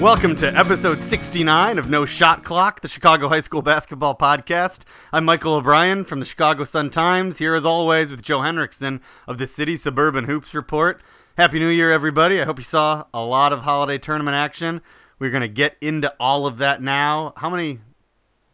[0.00, 4.84] Welcome to episode 69 of No Shot Clock, the Chicago High School Basketball Podcast.
[5.12, 9.46] I'm Michael O'Brien from the Chicago Sun-Times, here as always with Joe Henricksen of the
[9.46, 11.02] City Suburban Hoops Report.
[11.36, 12.40] Happy New Year, everybody.
[12.40, 14.80] I hope you saw a lot of holiday tournament action.
[15.18, 17.34] We're going to get into all of that now.
[17.36, 17.80] How many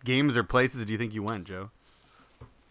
[0.04, 1.70] games or places do you think you went, Joe?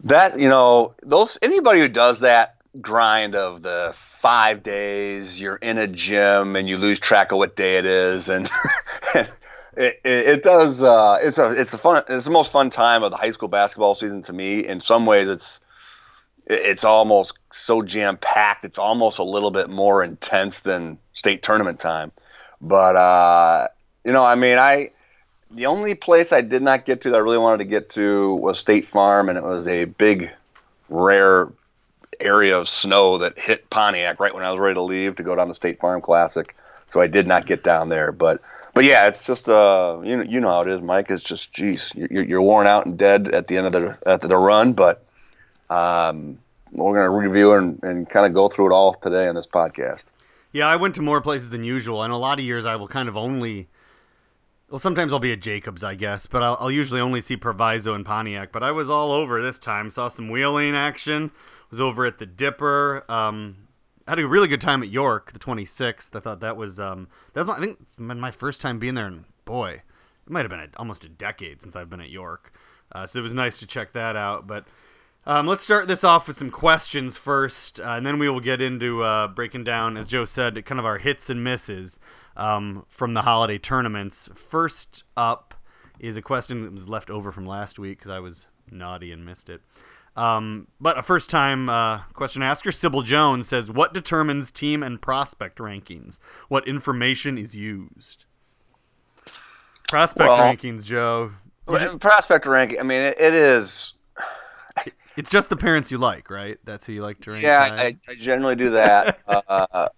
[0.04, 5.78] That, you know, those anybody who does that grind of the five days, you're in
[5.78, 8.50] a gym and you lose track of what day it is, and
[9.14, 9.30] it,
[9.76, 10.82] it, it, does.
[10.82, 12.02] Uh, it's a it's the fun.
[12.08, 14.66] It's the most fun time of the high school basketball season to me.
[14.66, 15.60] In some ways, it's
[16.46, 18.64] it's almost so jam packed.
[18.64, 22.12] It's almost a little bit more intense than state tournament time.
[22.60, 23.68] But uh,
[24.04, 24.90] you know, I mean, I
[25.50, 28.34] the only place I did not get to that I really wanted to get to
[28.34, 30.30] was State Farm, and it was a big,
[30.88, 31.48] rare
[32.20, 35.34] area of snow that hit Pontiac right when I was ready to leave to go
[35.34, 36.56] down to State Farm Classic.
[36.86, 38.40] So I did not get down there, but
[38.74, 41.10] but yeah, it's just uh you know you know how it is, Mike.
[41.10, 44.20] It's just geez, you're, you're worn out and dead at the end of the at
[44.20, 45.04] the run, but
[45.70, 46.38] um,
[46.72, 50.04] we're gonna review and, and kind of go through it all today on this podcast.
[50.52, 52.88] Yeah, I went to more places than usual, and a lot of years I will
[52.88, 53.68] kind of only.
[54.70, 57.94] Well, sometimes I'll be at Jacobs, I guess, but I'll, I'll usually only see Proviso
[57.94, 58.50] and Pontiac.
[58.50, 59.90] But I was all over this time.
[59.90, 61.30] Saw some wheeling action
[61.70, 63.04] was over at the Dipper.
[63.08, 63.68] Um,
[64.06, 66.14] had a really good time at York, the 26th.
[66.14, 68.78] I thought that was um, that was my, I think it's been my first time
[68.78, 69.82] being there, and boy,
[70.26, 72.52] it might have been a, almost a decade since I've been at York.
[72.92, 74.46] Uh, so it was nice to check that out.
[74.46, 74.64] But
[75.26, 78.60] um, let's start this off with some questions first, uh, and then we will get
[78.60, 81.98] into uh, breaking down, as Joe said, kind of our hits and misses
[82.36, 84.28] um, from the holiday tournaments.
[84.36, 85.54] First up
[85.98, 89.24] is a question that was left over from last week because I was naughty and
[89.24, 89.62] missed it.
[90.16, 95.00] Um, but a first time uh, question asker, Sybil Jones, says, What determines team and
[95.00, 96.18] prospect rankings?
[96.48, 98.24] What information is used?
[99.88, 101.32] Prospect well, rankings, Joe.
[101.66, 103.92] Prospect ranking, I mean, it, it is.
[105.16, 106.58] It's just the parents you like, right?
[106.64, 107.42] That's who you like to rank.
[107.42, 109.18] Yeah, I, I, generally do that.
[109.26, 109.88] uh,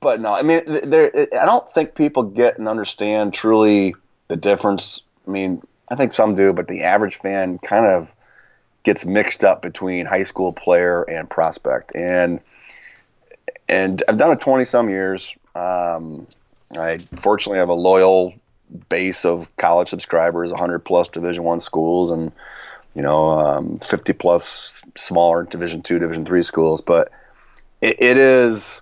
[0.00, 1.10] but no, I mean, there.
[1.16, 3.94] I don't think people get and understand truly
[4.28, 5.00] the difference.
[5.26, 8.14] I mean, I think some do, but the average fan kind of
[8.84, 11.94] gets mixed up between high school player and prospect.
[11.96, 12.40] And
[13.68, 15.34] and I've done it 20 some years.
[15.54, 16.26] Um,
[16.78, 18.34] I fortunately have a loyal
[18.88, 22.30] base of college subscribers, 100 plus Division One schools, and
[22.94, 26.80] you know, um, 50 plus smaller Division Two, Division Three schools.
[26.80, 27.10] But
[27.80, 28.80] it, it is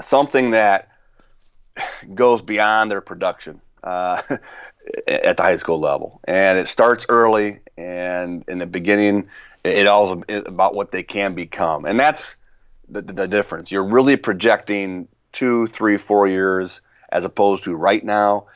[0.00, 0.88] something that
[2.14, 4.22] goes beyond their production uh,
[5.06, 7.60] at the high school level, and it starts early.
[7.76, 9.28] And in the beginning,
[9.64, 12.34] it all is about what they can become, and that's
[12.88, 13.70] the, the difference.
[13.70, 16.80] You're really projecting two, three, four years
[17.10, 18.46] as opposed to right now.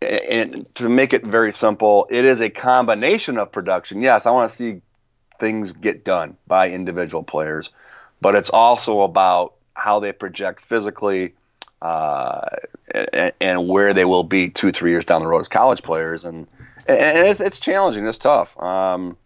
[0.00, 4.00] And to make it very simple, it is a combination of production.
[4.00, 4.82] Yes, I want to see
[5.38, 7.70] things get done by individual players,
[8.20, 11.34] but it's also about how they project physically,
[11.82, 12.48] uh,
[13.12, 16.24] and, and, where they will be two, three years down the road as college players.
[16.24, 16.46] And,
[16.86, 18.06] and it's, it's challenging.
[18.06, 18.56] It's tough.
[18.62, 19.16] Um,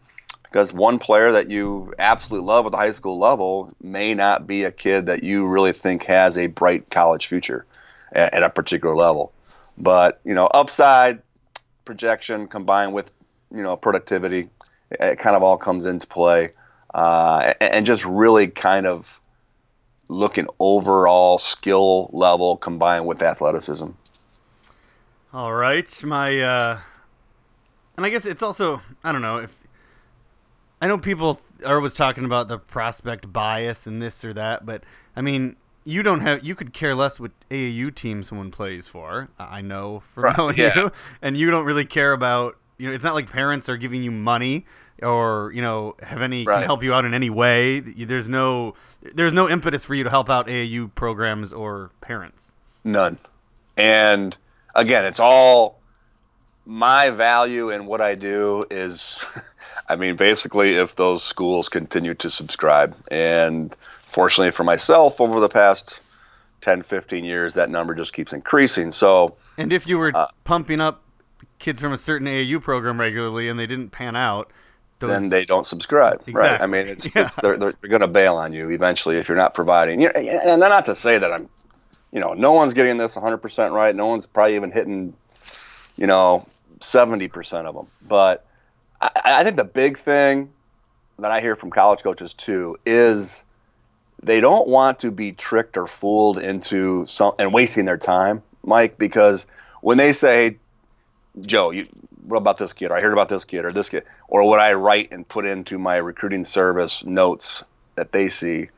[0.42, 4.64] because one player that you absolutely love at the high school level may not be
[4.64, 7.66] a kid that you really think has a bright college future
[8.12, 9.32] at, at a particular level.
[9.76, 11.20] But, you know, upside
[11.84, 13.10] projection combined with,
[13.54, 14.48] you know, productivity,
[14.92, 16.52] it kind of all comes into play.
[16.94, 19.06] Uh, and, and just really kind of
[20.08, 23.88] looking overall skill level combined with athleticism.
[25.32, 26.80] All right, my uh,
[27.96, 29.60] and I guess it's also I don't know if
[30.80, 34.84] I know people are always talking about the prospect bias and this or that, but
[35.14, 39.28] I mean you don't have you could care less what AAU team someone plays for.
[39.38, 40.76] I know for right, knowing yeah.
[40.76, 40.92] you,
[41.22, 42.94] and you don't really care about you know.
[42.94, 44.66] It's not like parents are giving you money
[45.02, 46.56] or you know have any right.
[46.56, 47.80] can help you out in any way.
[47.80, 52.54] There's no there's no impetus for you to help out AAU programs or parents.
[52.84, 53.18] None.
[53.76, 54.36] And
[54.74, 55.80] again, it's all
[56.64, 59.18] my value in what I do is
[59.88, 65.48] I mean basically if those schools continue to subscribe and fortunately for myself over the
[65.48, 65.98] past
[66.62, 68.92] 10 15 years that number just keeps increasing.
[68.92, 71.02] So And if you were uh, pumping up
[71.58, 74.50] kids from a certain AAU program regularly and they didn't pan out,
[74.98, 75.10] those...
[75.10, 76.22] then they don't subscribe.
[76.26, 76.40] Exactly.
[76.42, 76.60] Right?
[76.60, 77.26] I mean, it's, yeah.
[77.26, 80.00] it's they're, they're, they're going to bail on you eventually if you're not providing.
[80.00, 81.48] You know, and not to say that I'm,
[82.12, 83.94] you know, no one's getting this 100% right.
[83.94, 85.14] No one's probably even hitting,
[85.96, 86.46] you know,
[86.80, 87.86] 70% of them.
[88.06, 88.46] But
[89.00, 90.52] I, I think the big thing
[91.18, 93.42] that I hear from college coaches too is
[94.22, 98.98] they don't want to be tricked or fooled into some and wasting their time, Mike,
[98.98, 99.46] because
[99.80, 100.56] when they say,
[101.40, 101.84] Joe, you
[102.30, 102.90] about this kid?
[102.90, 105.46] Or I heard about this kid or this kid, or what I write and put
[105.46, 107.62] into my recruiting service notes
[107.94, 108.68] that they see,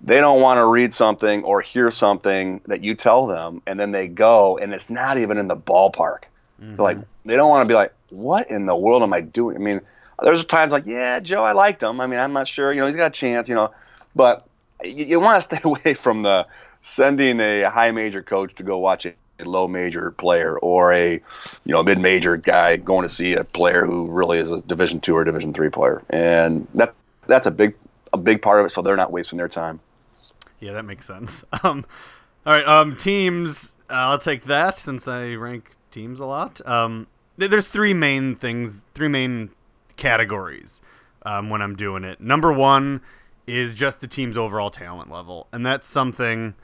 [0.00, 3.92] they don't want to read something or hear something that you tell them, and then
[3.92, 6.24] they go and it's not even in the ballpark.
[6.60, 6.80] Mm-hmm.
[6.80, 9.56] Like they don't want to be like, what in the world am I doing?
[9.56, 9.80] I mean,
[10.22, 12.00] there's times like, yeah, Joe, I liked him.
[12.00, 13.72] I mean, I'm not sure, you know, he's got a chance, you know,
[14.14, 14.46] but
[14.82, 16.46] you, you want to stay away from the
[16.82, 19.14] sending a high major coach to go watch a
[19.46, 21.22] low major player or a you
[21.72, 25.16] know mid major guy going to see a player who really is a division two
[25.16, 26.02] or division three player.
[26.10, 26.94] And that
[27.26, 27.74] that's a big
[28.12, 29.80] a big part of it so they're not wasting their time.
[30.60, 31.44] Yeah that makes sense.
[31.62, 31.84] Um
[32.46, 36.66] all right um teams uh, i'll take that since i rank teams a lot.
[36.66, 37.06] Um
[37.36, 39.50] there's three main things three main
[39.96, 40.82] categories
[41.22, 42.20] um, when i'm doing it.
[42.20, 43.00] Number one
[43.46, 45.48] is just the team's overall talent level.
[45.52, 46.54] And that's something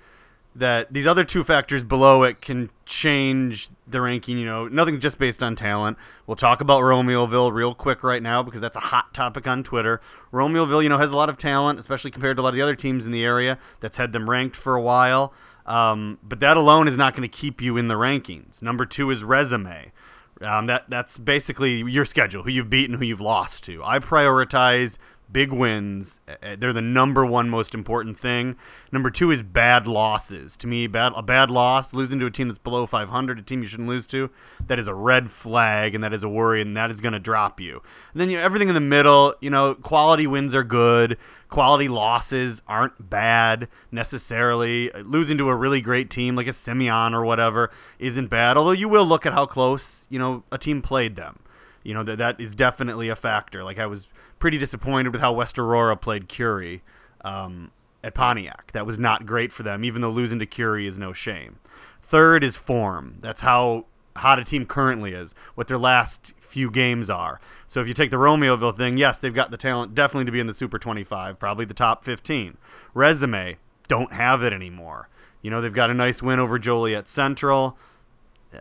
[0.54, 4.36] that these other two factors below it can change the ranking.
[4.36, 5.96] You know, nothing just based on talent.
[6.26, 10.00] We'll talk about Romeoville real quick right now because that's a hot topic on Twitter.
[10.32, 12.62] Romeoville, you know, has a lot of talent, especially compared to a lot of the
[12.62, 15.32] other teams in the area that's had them ranked for a while.
[15.66, 18.60] Um, but that alone is not going to keep you in the rankings.
[18.60, 19.92] Number two is resume.
[20.40, 23.84] Um, that that's basically your schedule, who you've beaten, who you've lost to.
[23.84, 24.96] I prioritize
[25.32, 26.20] big wins.
[26.28, 28.56] Uh, uh, they're the number one most important thing.
[28.92, 30.56] Number two is bad losses.
[30.58, 33.62] To me, bad a bad loss, losing to a team that's below 500, a team
[33.62, 34.30] you shouldn't lose to,
[34.66, 37.18] that is a red flag, and that is a worry, and that is going to
[37.18, 37.82] drop you.
[38.12, 41.16] And then you know, everything in the middle, you know, quality wins are good.
[41.48, 44.90] Quality losses aren't bad necessarily.
[45.02, 48.56] Losing to a really great team like a Simeon or whatever isn't bad.
[48.56, 51.40] Although you will look at how close you know a team played them.
[51.82, 53.64] You know that that is definitely a factor.
[53.64, 56.82] Like I was pretty disappointed with how West Aurora played Curie
[57.22, 57.70] um,
[58.02, 58.72] at Pontiac.
[58.72, 61.58] That was not great for them, even though losing to Curie is no shame.
[62.02, 63.16] Third is form.
[63.20, 63.86] That's how
[64.16, 67.40] hot a team currently is, what their last few games are.
[67.66, 70.40] So if you take the Romeoville thing, yes, they've got the talent definitely to be
[70.40, 72.56] in the Super 25, probably the top 15.
[72.92, 73.56] Resume,
[73.86, 75.08] don't have it anymore.
[75.42, 77.78] You know, they've got a nice win over Joliet Central.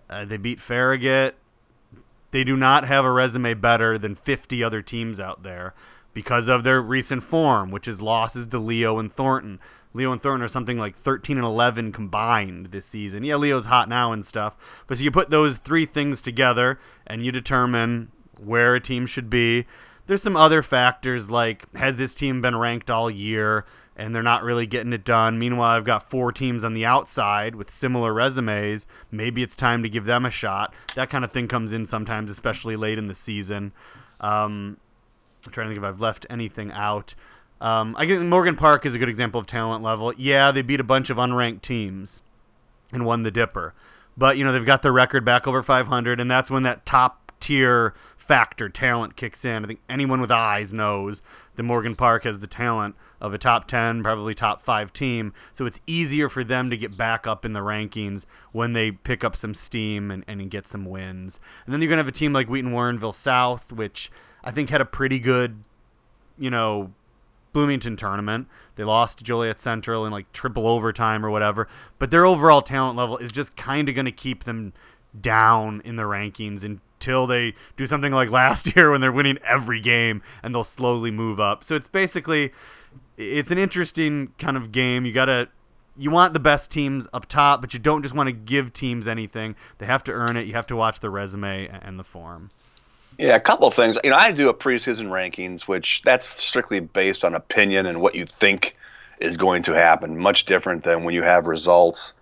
[0.10, 1.36] Uh, they beat Farragut.
[2.32, 5.74] They do not have a resume better than 50 other teams out there
[6.14, 9.60] because of their recent form, which is losses to Leo and Thornton.
[9.94, 13.24] Leo and Thornton are something like 13 and 11 combined this season.
[13.24, 14.56] Yeah, Leo's hot now and stuff,
[14.88, 19.30] but so you put those three things together and you determine where a team should
[19.30, 19.66] be.
[20.06, 23.66] There's some other factors like has this team been ranked all year?
[24.00, 25.38] And they're not really getting it done.
[25.38, 28.88] Meanwhile, I've got four teams on the outside with similar resumes.
[29.12, 30.74] Maybe it's time to give them a shot.
[30.96, 33.74] That kind of thing comes in sometimes, especially late in the season.
[34.22, 34.78] Um,
[35.46, 37.14] I'm trying to think if I've left anything out.
[37.60, 40.14] Um, I think Morgan Park is a good example of talent level.
[40.16, 42.22] Yeah, they beat a bunch of unranked teams
[42.94, 43.74] and won the Dipper,
[44.18, 47.34] but you know they've got their record back over 500, and that's when that top
[47.42, 47.94] tier
[48.30, 49.64] factor talent kicks in.
[49.64, 51.24] I think anyone with eyes knows
[51.56, 55.34] that Morgan Park has the talent of a top 10, probably top 5 team.
[55.52, 59.24] So it's easier for them to get back up in the rankings when they pick
[59.24, 61.40] up some steam and, and get some wins.
[61.66, 64.12] And then you're going to have a team like Wheaton Warrenville South, which
[64.44, 65.64] I think had a pretty good,
[66.38, 66.94] you know,
[67.52, 68.48] Bloomington tournament.
[68.76, 71.68] They lost to Joliet Central in like triple overtime or whatever.
[71.98, 74.74] But their overall talent level is just kind of going to keep them
[75.20, 76.64] down in the rankings
[77.00, 81.12] until they do something like last year when they're winning every game and they'll slowly
[81.12, 81.64] move up.
[81.64, 82.52] So it's basically
[83.18, 85.06] it's an interesting kind of game.
[85.06, 85.48] You got to
[85.98, 89.08] you want the best teams up top, but you don't just want to give teams
[89.08, 89.56] anything.
[89.80, 90.48] They have to earn it.
[90.48, 92.50] You have to watch the resume and the form.
[93.18, 93.98] Yeah, a couple of things.
[94.04, 98.16] You know, I do a preseason rankings, which that's strictly based on opinion and what
[98.16, 98.78] you think
[99.20, 100.18] is going to happen.
[100.18, 102.14] Much different than when you have results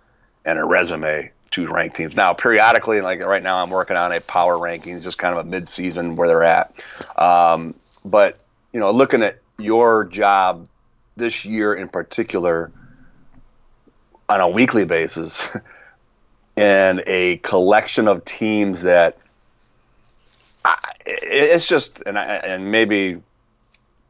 [0.44, 2.14] and a resume to ranked teams.
[2.14, 5.48] Now, periodically, like right now, I'm working on a power rankings, just kind of a
[5.48, 6.74] mid-season where they're at.
[7.16, 7.74] Um,
[8.04, 8.38] but
[8.72, 10.68] you know, looking at your job
[11.16, 12.70] this year in particular
[14.28, 15.46] on a weekly basis
[16.56, 19.18] and a collection of teams that
[20.64, 20.76] I,
[21.06, 23.20] it's just and I, and maybe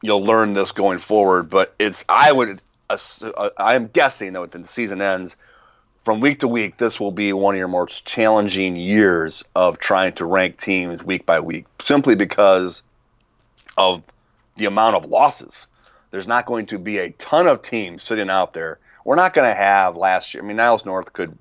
[0.02, 4.68] you'll learn this going forward but it's I would uh, I'm guessing that when the
[4.68, 5.36] season ends
[6.08, 10.14] from week to week this will be one of your most challenging years of trying
[10.14, 12.80] to rank teams week by week simply because
[13.76, 14.02] of
[14.56, 15.66] the amount of losses
[16.10, 18.78] there's not going to be a ton of teams sitting out there.
[19.04, 20.42] We're not going to have last year.
[20.42, 21.36] I mean, Niles North could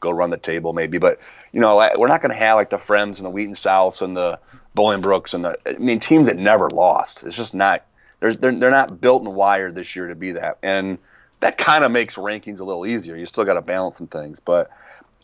[0.00, 2.78] go run the table maybe, but you know, we're not going to have like the
[2.78, 4.38] Friends and the Wheaton Souths and the
[4.76, 7.22] Bolingbrooks and the I mean teams that never lost.
[7.24, 7.84] It's just not
[8.20, 10.58] they're they're, they're not built and wired this year to be that.
[10.62, 10.98] And
[11.40, 13.16] that kind of makes rankings a little easier.
[13.16, 14.70] You still got to balance some things, but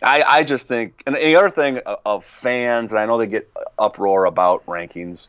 [0.03, 3.51] I, I just think, and the other thing of fans, and I know they get
[3.79, 5.29] uproar about rankings,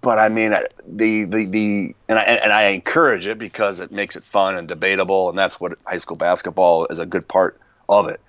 [0.00, 3.92] but I mean uh, the the the and I and I encourage it because it
[3.92, 7.60] makes it fun and debatable, and that's what high school basketball is a good part
[7.88, 8.20] of it.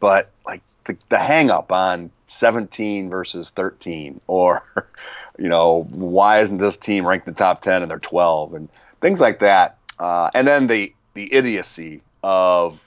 [0.00, 4.62] But like the, the hang up on 17 versus 13, or
[5.38, 8.68] you know why isn't this team ranked the top 10 and they're 12, and
[9.00, 12.80] things like that, uh, and then the the idiocy of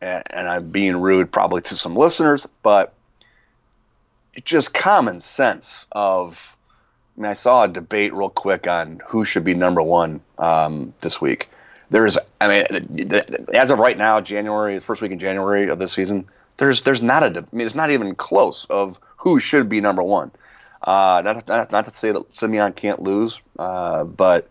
[0.00, 2.92] and I'm being rude probably to some listeners, but
[4.44, 6.38] just common sense of
[7.16, 10.92] I mean, I saw a debate real quick on who should be number one um,
[11.00, 11.48] this week.
[11.90, 13.12] There's, I mean,
[13.54, 17.22] as of right now, January, first week in January of this season, there's there's not
[17.22, 20.32] a, I mean, it's not even close of who should be number one.
[20.82, 24.48] Uh, not, not, not to say that Simeon can't lose, uh, but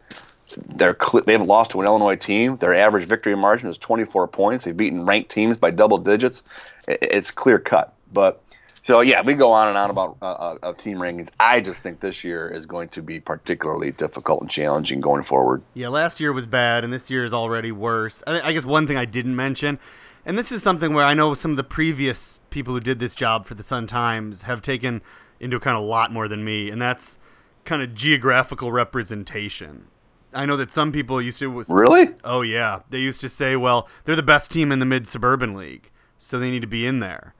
[0.55, 2.57] they're they haven't lost to an Illinois team.
[2.57, 4.65] Their average victory margin is 24 points.
[4.65, 6.43] They've beaten ranked teams by double digits.
[6.87, 8.43] It's clear cut, but
[8.85, 11.29] so yeah, we go on and on about uh, uh, team rankings.
[11.39, 15.63] I just think this year is going to be particularly difficult and challenging going forward.
[15.73, 18.21] Yeah, last year was bad, and this year is already worse.
[18.27, 19.79] I, I guess one thing I didn't mention,
[20.25, 23.15] and this is something where I know some of the previous people who did this
[23.15, 25.01] job for the Sun Times have taken
[25.39, 27.17] into account a lot more than me, and that's
[27.63, 29.87] kind of geographical representation.
[30.33, 32.09] I know that some people used to was, really.
[32.23, 35.55] Oh yeah, they used to say, well, they're the best team in the mid suburban
[35.55, 37.33] league, so they need to be in there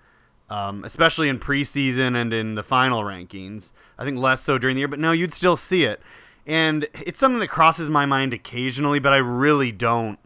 [0.53, 3.71] um, especially in preseason and in the final rankings.
[3.97, 6.00] I think less so during the year, but no, you'd still see it.
[6.45, 10.19] And it's something that crosses my mind occasionally, but I really don't.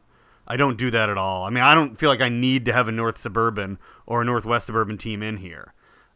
[0.45, 1.43] I don't do that at all.
[1.43, 4.25] I mean, I don't feel like I need to have a North Suburban or a
[4.25, 5.73] Northwest Suburban team in here.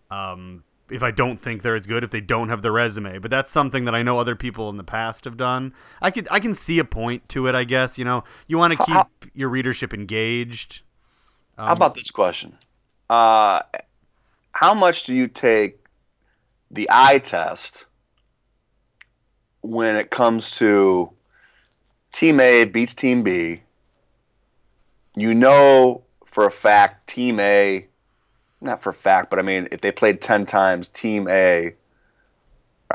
[0.10, 3.32] Um, if I don't think they're as good, if they don't have the resume, but
[3.32, 5.74] that's something that I know other people in the past have done.
[6.02, 7.56] I could, I can see a point to it.
[7.56, 10.82] I guess you know, you want to keep how, your readership engaged.
[11.58, 12.58] Um, how about this question?
[13.10, 13.62] Uh,
[14.52, 15.80] how much do you take
[16.70, 17.86] the eye test
[19.62, 21.12] when it comes to
[22.12, 23.62] team A beats team B?
[25.16, 27.86] You know for a fact team A,
[28.62, 31.74] not for fact, but I mean, if they played 10 times, team A,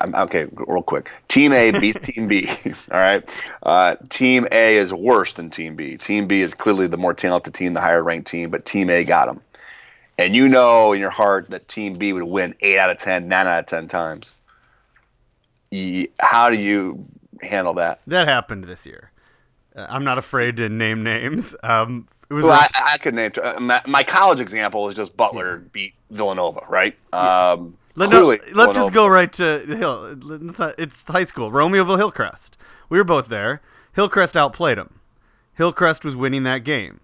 [0.03, 1.11] okay, real quick.
[1.29, 2.49] Team A beats Team B.
[2.91, 3.25] All right.
[3.63, 5.97] Uh, team A is worse than Team B.
[5.97, 9.05] Team B is clearly the more talented team, the higher ranked team, but Team A
[9.05, 9.41] got them
[10.19, 13.29] and you know in your heart that Team B would win eight out of 10,
[13.29, 14.31] nine out of 10 times,
[16.21, 17.05] how do you
[17.43, 18.01] handle that?
[18.07, 19.11] That happened this year.
[19.75, 21.55] Uh, I'm not afraid to name names.
[21.63, 25.69] Um, well, I, I, could name uh, my, my, college example is just Butler yeah.
[25.73, 26.97] beat Villanova, right?
[27.13, 27.53] Yeah.
[27.53, 30.17] Um, Let, no, let's just go right to Hill.
[30.43, 31.51] It's, not, it's high school.
[31.51, 32.57] Romeoville Hillcrest.
[32.89, 33.63] We were both there.
[33.95, 35.01] Hillcrest outplayed them.
[35.55, 37.01] Hillcrest was winning that game.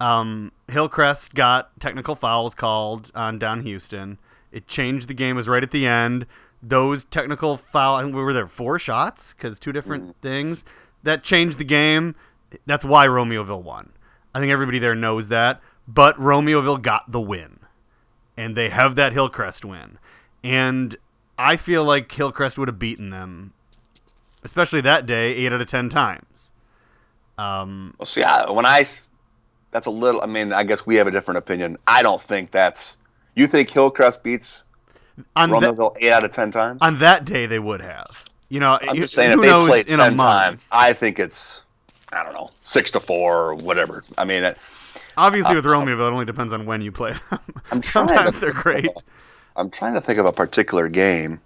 [0.00, 4.18] Um, Hillcrest got technical fouls called on down Houston.
[4.50, 5.36] It changed the game.
[5.36, 6.26] It was right at the end.
[6.62, 10.14] Those technical foul, we were there four shots because two different mm.
[10.22, 10.64] things
[11.02, 12.14] that changed the game.
[12.66, 13.92] That's why Romeoville won.
[14.34, 15.60] I think everybody there knows that.
[15.86, 17.58] But Romeoville got the win,
[18.36, 19.98] and they have that Hillcrest win.
[20.44, 20.96] And
[21.38, 23.52] I feel like Hillcrest would have beaten them,
[24.44, 26.52] especially that day, eight out of ten times.
[27.38, 28.84] Um, well, see, I, when I
[29.72, 30.20] that's a little.
[30.20, 31.78] I mean, I guess we have a different opinion.
[31.86, 32.96] I don't think that's.
[33.34, 34.62] You think Hillcrest beats
[35.34, 36.78] on Romeoville eight out of ten times?
[36.82, 38.24] On that day, they would have.
[38.50, 41.62] You know, I'm just saying if they played ten times, I think it's
[42.12, 44.04] I don't know six to four or whatever.
[44.18, 44.58] I mean, it,
[45.16, 47.40] obviously uh, with Romeoville, it only depends on when you play them.
[47.72, 48.90] I'm Sometimes they're great.
[49.56, 51.40] I'm trying to think of a particular game.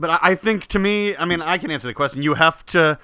[0.00, 2.22] But I think to me, I mean, I can answer the question.
[2.22, 2.98] You have to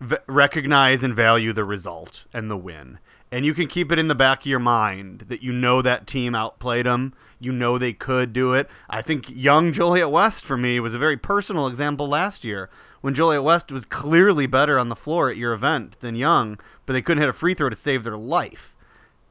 [0.00, 2.98] v- recognize and value the result and the win
[3.32, 6.06] and you can keep it in the back of your mind that you know that
[6.06, 7.14] team outplayed them.
[7.38, 8.68] You know they could do it.
[8.88, 12.68] I think young Joliet West for me was a very personal example last year
[13.00, 16.92] when Joliet West was clearly better on the floor at your event than Young, but
[16.92, 18.74] they couldn't hit a free throw to save their life.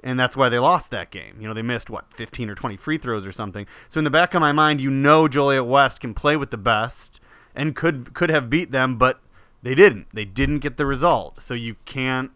[0.03, 1.35] And that's why they lost that game.
[1.41, 3.67] You know, they missed what, 15 or 20 free throws or something.
[3.89, 6.57] So in the back of my mind, you know Joliet West can play with the
[6.57, 7.19] best
[7.53, 9.19] and could could have beat them, but
[9.61, 10.07] they didn't.
[10.13, 11.41] They didn't get the result.
[11.41, 12.31] So you can't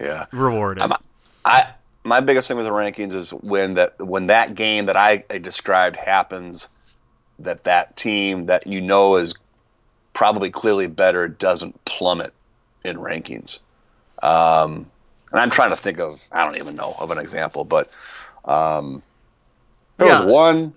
[0.00, 0.84] yeah rewarded.
[0.84, 0.92] I'm,
[1.44, 1.72] I
[2.04, 5.38] my biggest thing with the rankings is when that when that game that I, I
[5.38, 6.68] described happens,
[7.40, 9.34] that that team that you know is
[10.20, 12.34] probably clearly better doesn't plummet
[12.84, 13.58] in rankings.
[14.22, 14.90] Um,
[15.32, 17.90] and I'm trying to think of I don't even know of an example, but
[18.44, 19.02] um,
[19.96, 20.74] there yeah, was one.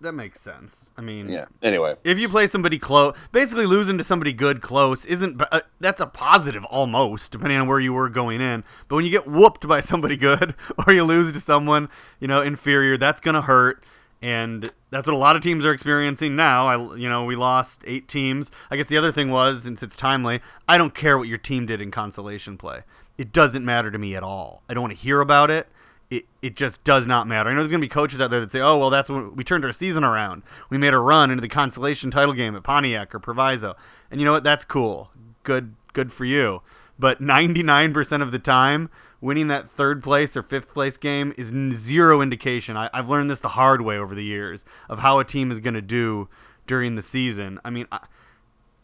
[0.00, 0.92] that makes sense.
[0.96, 1.46] I mean, Yeah.
[1.60, 6.00] Anyway, if you play somebody close, basically losing to somebody good close isn't uh, that's
[6.00, 8.62] a positive almost, depending on where you were going in.
[8.86, 10.54] But when you get whooped by somebody good,
[10.86, 11.88] or you lose to someone
[12.20, 13.82] you know inferior, that's gonna hurt.
[14.24, 16.66] And that's what a lot of teams are experiencing now.
[16.66, 18.50] I, you know, we lost eight teams.
[18.70, 21.66] I guess the other thing was, since it's timely, I don't care what your team
[21.66, 22.84] did in consolation play.
[23.18, 24.62] It doesn't matter to me at all.
[24.66, 25.68] I don't want to hear about it
[26.10, 27.50] it, it just does not matter.
[27.50, 29.34] I know there's going to be coaches out there that say, oh, well, that's when
[29.36, 30.42] we turned our season around.
[30.70, 33.76] We made a run into the consolation title game at Pontiac or Proviso.
[34.10, 34.44] And you know what?
[34.44, 35.10] That's cool.
[35.42, 36.62] Good, good for you.
[36.98, 38.90] But 99% of the time,
[39.24, 42.76] winning that third place or fifth place game is zero indication.
[42.76, 45.60] I, have learned this the hard way over the years of how a team is
[45.60, 46.28] going to do
[46.66, 47.58] during the season.
[47.64, 48.00] I mean, I,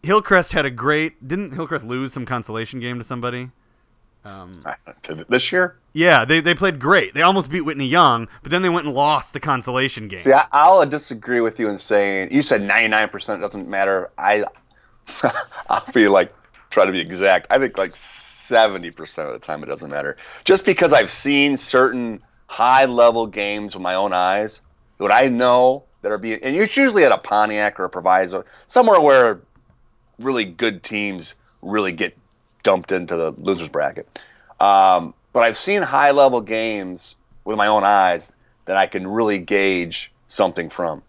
[0.02, 1.28] Hillcrest had a great.
[1.28, 3.50] Didn't Hillcrest lose some consolation game to somebody?
[4.24, 4.52] Um,
[5.28, 5.76] this year?
[5.92, 7.14] Yeah, they, they played great.
[7.14, 10.20] They almost beat Whitney Young, but then they went and lost the consolation game.
[10.20, 14.10] See, I, will disagree with you in saying you said 99% doesn't matter.
[14.16, 14.44] I
[15.70, 16.34] I'll be like
[16.70, 17.46] try to be exact.
[17.50, 17.92] I think like
[18.50, 20.16] 70% of the time it doesn't matter.
[20.44, 24.60] Just because I've seen certain high level games with my own eyes,
[24.98, 28.44] what I know that are being and it's usually at a Pontiac or a Proviso,
[28.66, 29.40] somewhere where
[30.18, 32.16] really good teams really get
[32.62, 34.20] dumped into the losers bracket.
[34.58, 37.14] Um, but I've seen high level games
[37.44, 38.28] with my own eyes
[38.66, 41.02] that I can really gauge something from.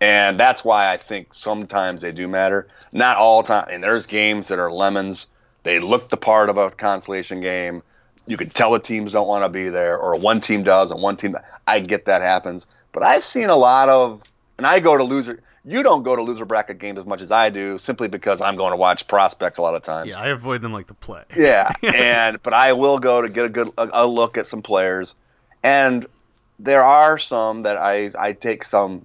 [0.00, 2.66] And that's why I think sometimes they do matter.
[2.92, 3.68] Not all time.
[3.70, 5.28] And there's games that are lemons.
[5.62, 7.82] They look the part of a consolation game.
[8.26, 11.02] You can tell the teams don't want to be there, or one team does, and
[11.02, 11.36] one team.
[11.66, 12.66] I get that happens.
[12.92, 14.22] But I've seen a lot of,
[14.58, 17.30] and I go to loser you don't go to loser bracket games as much as
[17.30, 20.10] I do, simply because I'm going to watch prospects a lot of times.
[20.10, 21.22] Yeah, I avoid them like the play.
[21.36, 24.62] Yeah, and but I will go to get a good a, a, look at some
[24.62, 25.14] players,
[25.62, 26.06] and
[26.58, 29.04] there are some that I I take some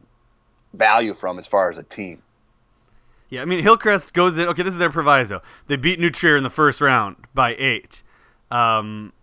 [0.73, 2.21] value from as far as a team.
[3.29, 4.47] Yeah, I mean Hillcrest goes in.
[4.47, 5.41] Okay, this is their proviso.
[5.67, 8.03] They beat New Trier in the first round by eight.
[8.49, 9.13] Um,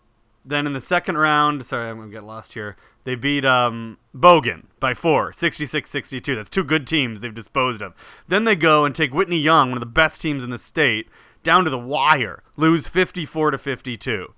[0.44, 2.76] then in the second round, sorry, I'm gonna get lost here.
[3.04, 6.34] They beat um, Bogan by four, 66-62.
[6.34, 7.94] That's two good teams they've disposed of.
[8.28, 11.08] Then they go and take Whitney Young, one of the best teams in the state,
[11.42, 14.34] down to the wire, lose 54 to 52.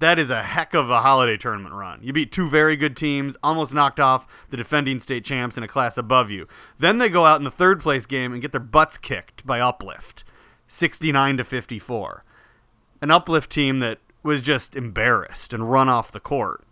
[0.00, 2.00] That is a heck of a holiday tournament run.
[2.02, 5.68] You beat two very good teams, almost knocked off the defending state champs in a
[5.68, 6.48] class above you.
[6.78, 9.60] Then they go out in the third place game and get their butts kicked by
[9.60, 10.24] Uplift,
[10.66, 12.24] 69 to 54.
[13.02, 16.64] An Uplift team that was just embarrassed and run off the court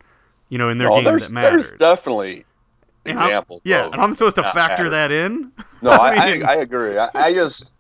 [0.52, 1.62] you know, in their oh, game that mattered.
[1.62, 2.44] There's definitely
[3.06, 3.62] and examples.
[3.64, 5.50] yeah, and I'm supposed to factor that in.
[5.80, 6.98] No, I, mean, I, I, agree.
[6.98, 7.72] I, I just,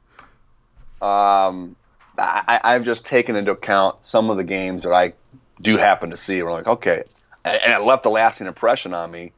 [1.02, 1.76] um,
[2.16, 5.12] I, I've just taken into account some of the games that I
[5.60, 6.42] do happen to see.
[6.42, 7.04] We're like, okay,
[7.44, 9.32] and it left a lasting impression on me,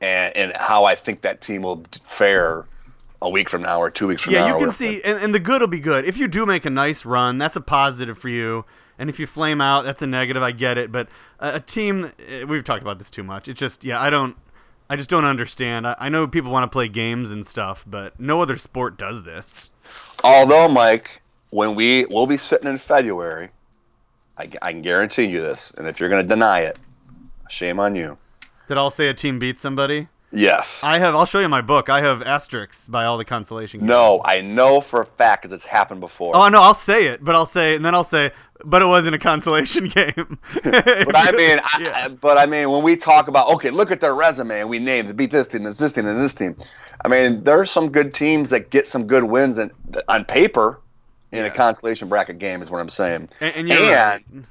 [0.00, 2.66] and, and how I think that team will fare
[3.22, 4.46] a week from now or two weeks from yeah, now.
[4.46, 6.04] Yeah, you can see, and, and the good will be good.
[6.04, 8.64] If you do make a nice run, that's a positive for you.
[8.98, 10.42] And if you flame out, that's a negative.
[10.42, 13.48] I get it, but a, a team eh, we've talked about this too much.
[13.48, 14.36] It's just yeah, I don't.
[14.88, 15.86] I just don't understand.
[15.86, 19.24] I, I know people want to play games and stuff, but no other sport does
[19.24, 19.70] this.
[20.22, 21.20] Although, Mike,
[21.50, 23.50] when we we'll be sitting in February,
[24.38, 26.78] I, I can guarantee you this, and if you're going to deny it,
[27.48, 28.18] shame on you.
[28.68, 30.08] Did I'll say a team beat somebody?
[30.32, 30.80] Yes.
[30.82, 31.14] I have.
[31.14, 31.88] I'll show you my book.
[31.88, 33.80] I have asterisks by all the consolation.
[33.80, 33.88] Games.
[33.88, 36.36] No, I know for a fact because it's happened before.
[36.36, 38.32] Oh no, I'll say it, but I'll say, and then I'll say,
[38.64, 40.38] but it wasn't a consolation game.
[40.64, 42.08] but I mean, yeah.
[42.08, 45.14] But I mean, when we talk about okay, look at their resume, and we name
[45.14, 46.56] beat this team, this, this team, and this team.
[47.04, 49.70] I mean, there's some good teams that get some good wins, and
[50.08, 50.80] on paper,
[51.36, 51.52] in yeah.
[51.52, 53.28] a consolation bracket game is what I'm saying.
[53.40, 54.44] And and, and, right.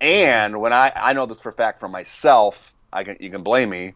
[0.00, 2.58] and when I I know this for a fact for myself,
[2.92, 3.94] I can you can blame me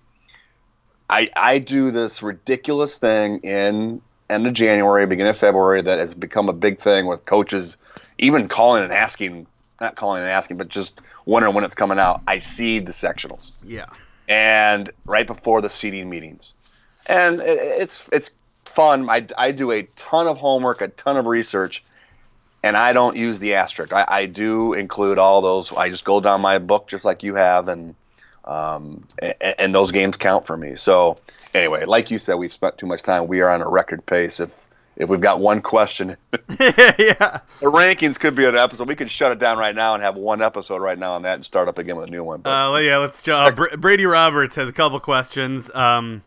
[1.09, 6.15] I I do this ridiculous thing in end of January, beginning of February that has
[6.15, 7.77] become a big thing with coaches,
[8.19, 9.47] even calling and asking,
[9.81, 12.23] not calling and asking, but just wondering when it's coming out.
[12.27, 13.63] I seed the sectionals.
[13.65, 13.87] Yeah.
[14.29, 16.53] And right before the seeding meetings,
[17.07, 18.31] and it, it's it's
[18.65, 19.09] fun.
[19.09, 21.85] I I do a ton of homework, a ton of research.
[22.67, 23.93] And I don't use the asterisk.
[23.93, 25.73] I, I do include all those.
[25.73, 27.95] I just go down my book just like you have, and
[28.45, 30.77] um, and, and, those games count for me.
[30.77, 31.17] So
[31.55, 33.27] anyway, like you said, we've spent too much time.
[33.27, 34.41] We are on a record pace.
[34.41, 34.51] If
[34.97, 38.89] if we've got one question, yeah, the rankings could be an episode.
[38.89, 41.35] We could shut it down right now and have one episode right now on that
[41.35, 42.41] and start up again with a new one.
[42.41, 43.27] But, uh, yeah, let's.
[43.27, 45.71] Uh, Brady Roberts has a couple questions.
[45.75, 46.23] Um,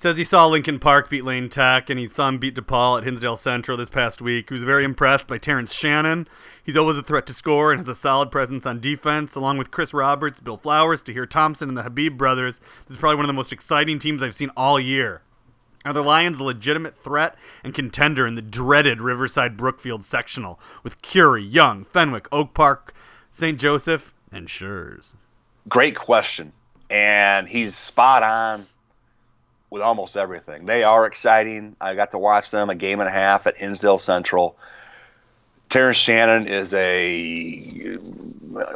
[0.00, 3.02] Says he saw Lincoln Park beat Lane Tech and he saw him beat DePaul at
[3.02, 4.48] Hinsdale Central this past week.
[4.48, 6.28] He was very impressed by Terrence Shannon.
[6.62, 9.72] He's always a threat to score and has a solid presence on defense, along with
[9.72, 12.60] Chris Roberts, Bill Flowers, Tahir Thompson, and the Habib brothers.
[12.86, 15.22] This is probably one of the most exciting teams I've seen all year.
[15.84, 17.34] Are the Lions a legitimate threat
[17.64, 22.94] and contender in the dreaded Riverside Brookfield sectional with Curie, Young, Fenwick, Oak Park,
[23.32, 23.58] St.
[23.58, 25.16] Joseph, and Schurz?
[25.68, 26.52] Great question.
[26.88, 28.68] And he's spot on
[29.70, 30.66] with almost everything.
[30.66, 31.76] They are exciting.
[31.80, 34.56] I got to watch them a game and a half at Hinsdale Central.
[35.68, 37.98] Terrence Shannon is a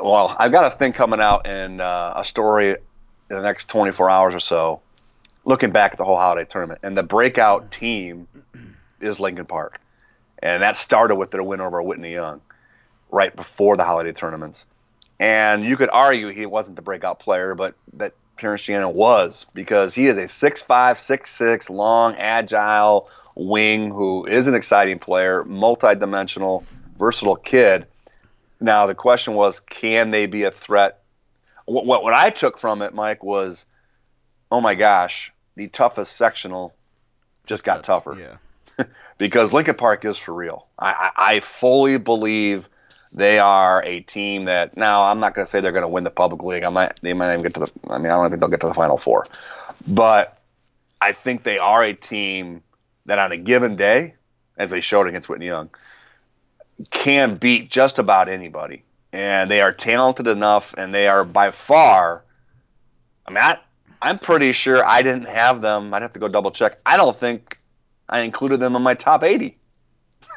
[0.03, 0.37] well.
[0.39, 2.77] I've got a thing coming out in uh, a story in
[3.37, 4.81] the next 24 hours or so,
[5.47, 8.29] looking back at the whole holiday tournament, and the breakout team
[9.01, 9.81] is Lincoln Park,
[10.43, 12.43] and that started with their win over Whitney Young,
[13.11, 14.67] right before the holiday tournaments.
[15.19, 19.95] And you could argue he wasn't the breakout player, but that Terrence Shannon was because
[19.95, 26.65] he is a 6'5", 6'6", long, agile wing who is an exciting player, multi-dimensional,
[26.99, 27.87] versatile kid.
[28.61, 31.03] Now the question was, can they be a threat?
[31.67, 33.65] What, what, what I took from it, Mike, was,
[34.51, 36.75] oh my gosh, the toughest sectional
[37.47, 38.19] just got tougher.
[38.19, 38.85] Yeah.
[39.19, 40.67] because Lincoln Park is for real.
[40.77, 42.69] I, I, I fully believe
[43.15, 46.05] they are a team that now I'm not going to say they're going to win
[46.05, 46.65] the public league.
[46.65, 47.73] I might they might even get to the.
[47.91, 49.25] I mean, I don't think they'll get to the final four,
[49.89, 50.39] but
[51.01, 52.63] I think they are a team
[53.07, 54.15] that on a given day,
[54.57, 55.71] as they showed against Whitney Young,
[56.91, 58.83] can beat just about anybody.
[59.13, 62.25] And they are talented enough, and they are by far.
[63.27, 63.59] I mean, I,
[64.01, 65.93] I'm pretty sure I didn't have them.
[65.93, 66.79] I'd have to go double check.
[66.87, 67.59] I don't think
[68.09, 69.59] I included them in my top 80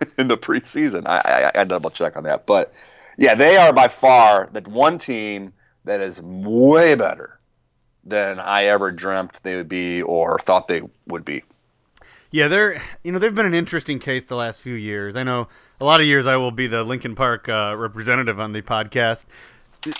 [0.18, 1.04] in the preseason.
[1.06, 2.74] I, I, I double check on that, but
[3.18, 5.54] yeah, they are by far the one team
[5.86, 7.40] that is way better
[8.04, 11.44] than I ever dreamt they would be or thought they would be.
[12.32, 15.16] Yeah, they're you know they've been an interesting case the last few years.
[15.16, 15.48] I know
[15.80, 19.26] a lot of years I will be the Lincoln Park uh, representative on the podcast.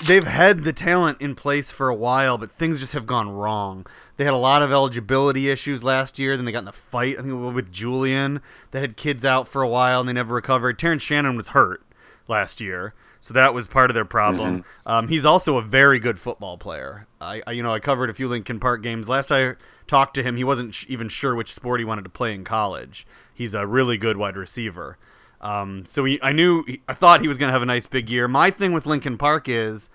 [0.06, 3.86] They've had the talent in place for a while, but things just have gone wrong.
[4.18, 6.36] They had a lot of eligibility issues last year.
[6.36, 8.42] Then they got in the fight, I think, with Julian.
[8.72, 10.80] They had kids out for a while and they never recovered.
[10.80, 11.84] Terrence Shannon was hurt
[12.28, 14.60] last year, so that was part of their problem.
[14.60, 14.90] Mm-hmm.
[14.90, 17.08] Um, he's also a very good football player.
[17.20, 19.10] I, I, you know, I covered a few Lincoln Park games.
[19.10, 19.56] Last I
[19.88, 22.44] talked to him, he wasn't sh- even sure which sport he wanted to play in
[22.44, 23.06] college.
[23.34, 24.98] He's a really good wide receiver.
[25.42, 28.10] Um, so he, I knew, I thought he was going to have a nice big
[28.10, 28.28] year.
[28.28, 29.90] My thing with Lincoln Park is,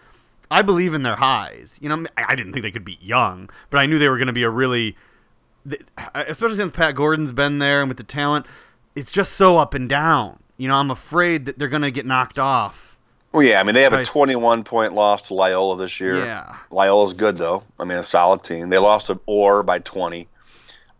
[0.50, 1.78] I believe in their highs.
[1.80, 4.26] You know, I didn't think they could beat Young, but I knew they were going
[4.26, 4.96] to be a really,
[6.14, 8.46] especially since Pat Gordon's been there and with the talent,
[8.96, 10.40] it's just so up and down.
[10.56, 12.98] You know, I'm afraid that they're going to get knocked off.
[13.32, 16.24] Well, yeah, I mean they have a 21 point loss to Loyola this year.
[16.24, 17.62] Yeah, Loyola's good though.
[17.78, 18.70] I mean, a solid team.
[18.70, 20.28] They lost to Orr by 20,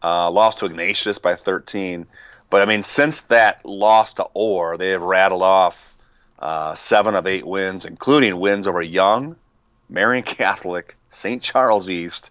[0.03, 2.07] uh, lost to Ignatius by 13.
[2.49, 5.77] But I mean, since that loss to Orr, they have rattled off
[6.39, 9.37] uh, seven of eight wins, including wins over Young,
[9.91, 11.43] Marian Catholic, St.
[11.43, 12.31] Charles East,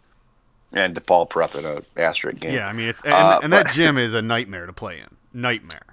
[0.74, 2.54] and DePaul Prep in a asterisk game.
[2.54, 5.00] Yeah, I mean it's and, uh, and that but, gym is a nightmare to play
[5.00, 5.08] in.
[5.40, 5.86] Nightmare.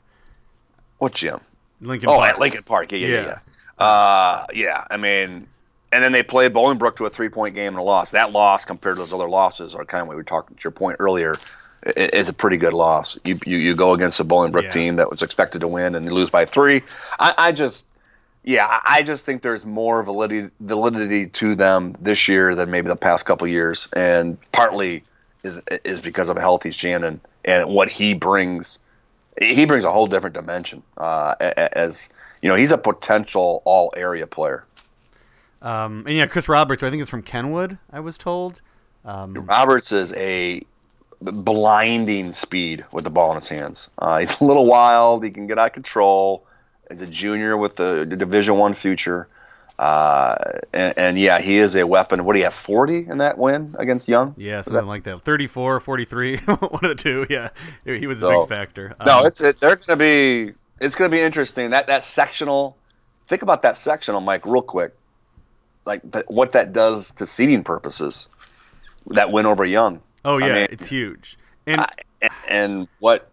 [0.98, 1.40] What gym?
[1.80, 2.08] Lincoln.
[2.08, 2.32] Oh, Park.
[2.32, 2.92] at Lincoln Park.
[2.92, 3.38] Yeah, yeah, yeah.
[3.78, 3.84] Yeah.
[3.84, 4.84] Uh, yeah.
[4.90, 5.46] I mean,
[5.92, 8.10] and then they played Bolingbrook to a three-point game and a loss.
[8.10, 10.64] That loss compared to those other losses are kind of what we were talking to
[10.64, 11.36] your point earlier
[11.96, 13.18] is a pretty good loss.
[13.24, 14.68] You you, you go against a Bolingbrook yeah.
[14.70, 16.82] team that was expected to win and you lose by three.
[17.18, 17.84] I, I just
[18.46, 22.96] yeah, I just think there's more validity validity to them this year than maybe the
[22.96, 25.02] past couple years, and partly
[25.42, 28.78] is is because of a healthy Shannon and what he brings.
[29.36, 30.84] He brings a whole different dimension.
[30.96, 32.08] Uh, as
[32.40, 34.64] you know, he's a potential all area player.
[35.60, 37.78] Um, and yeah, Chris Roberts, I think is from Kenwood.
[37.92, 38.60] I was told.
[39.04, 40.62] Um, Roberts is a
[41.20, 43.88] blinding speed with the ball in his hands.
[43.98, 45.24] Uh, he's a little wild.
[45.24, 46.45] He can get out of control
[46.90, 49.28] as a junior with the, Division One future.
[49.78, 50.36] Uh,
[50.72, 52.24] and, and, yeah, he is a weapon.
[52.24, 54.34] What do you have, 40 in that win against Young?
[54.38, 54.86] Yeah, something that?
[54.86, 55.20] like that.
[55.20, 57.26] 34, 43, one of the two.
[57.28, 57.50] Yeah,
[57.84, 58.96] he was so, a big factor.
[59.04, 61.70] No, um, it's it, they're going to be it's going to be interesting.
[61.70, 62.76] That that sectional,
[63.26, 64.94] think about that sectional, Mike, real quick.
[65.84, 68.28] Like the, what that does to seeding purposes.
[69.08, 70.00] That win over Young.
[70.24, 71.38] Oh yeah, I mean, it's huge.
[71.66, 71.90] And, I,
[72.22, 73.28] and and what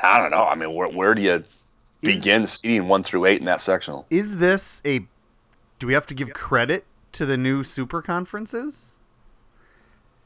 [0.00, 0.44] I don't know.
[0.44, 1.42] I mean, where where do you
[2.00, 4.06] begin is, seeding one through eight in that sectional.
[4.10, 5.00] Is this a?
[5.78, 8.98] Do we have to give credit to the new super conferences?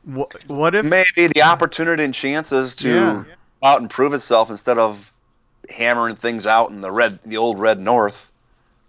[0.05, 3.25] What, what if maybe the opportunity and chances to yeah.
[3.63, 5.13] out and prove itself instead of
[5.71, 8.31] hammering things out in the red, the old red north.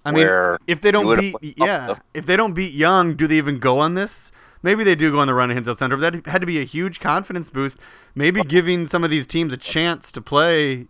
[0.06, 0.28] I mean,
[0.68, 3.94] if they don't beat, yeah, if they don't beat Young, do they even go on
[3.94, 4.32] this?
[4.62, 6.60] Maybe they do go on the run at Hinsdale Central, but that had to be
[6.60, 7.78] a huge confidence boost.
[8.16, 10.88] Maybe giving some of these teams a chance to play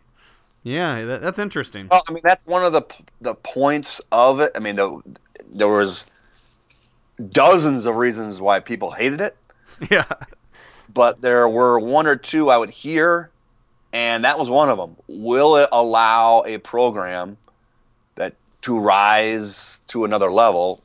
[0.63, 1.88] yeah, that, that's interesting.
[1.91, 2.84] Well, I mean, that's one of the
[3.21, 4.52] the points of it.
[4.56, 5.02] I mean, the,
[5.52, 6.10] there was
[7.30, 9.38] dozens of reasons why people hated it.
[9.89, 10.06] Yeah.
[10.93, 13.32] but there were one or two I would hear,
[13.91, 14.95] and that was one of them.
[15.08, 17.38] Will it allow a program
[18.15, 20.82] that to rise to another level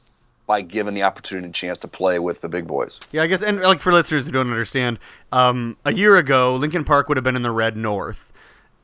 [0.46, 2.98] by giving the opportunity and chance to play with the big boys?
[3.12, 4.98] Yeah, I guess, and like for listeners who don't understand,
[5.30, 8.27] um, a year ago, Lincoln Park would have been in the red north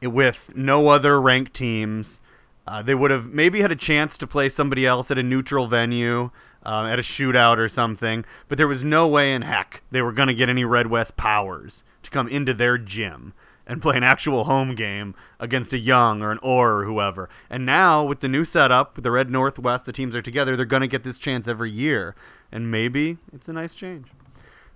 [0.06, 2.20] with no other ranked teams.
[2.66, 5.66] Uh, they would have maybe had a chance to play somebody else at a neutral
[5.66, 6.30] venue,
[6.62, 10.12] um, at a shootout or something, but there was no way in heck they were
[10.12, 13.34] going to get any Red West powers to come into their gym
[13.66, 17.28] and play an actual home game against a Young or an Orr or whoever.
[17.48, 20.56] And now with the new setup, with the Red Northwest, the teams are together.
[20.56, 22.14] They're going to get this chance every year,
[22.52, 24.08] and maybe it's a nice change.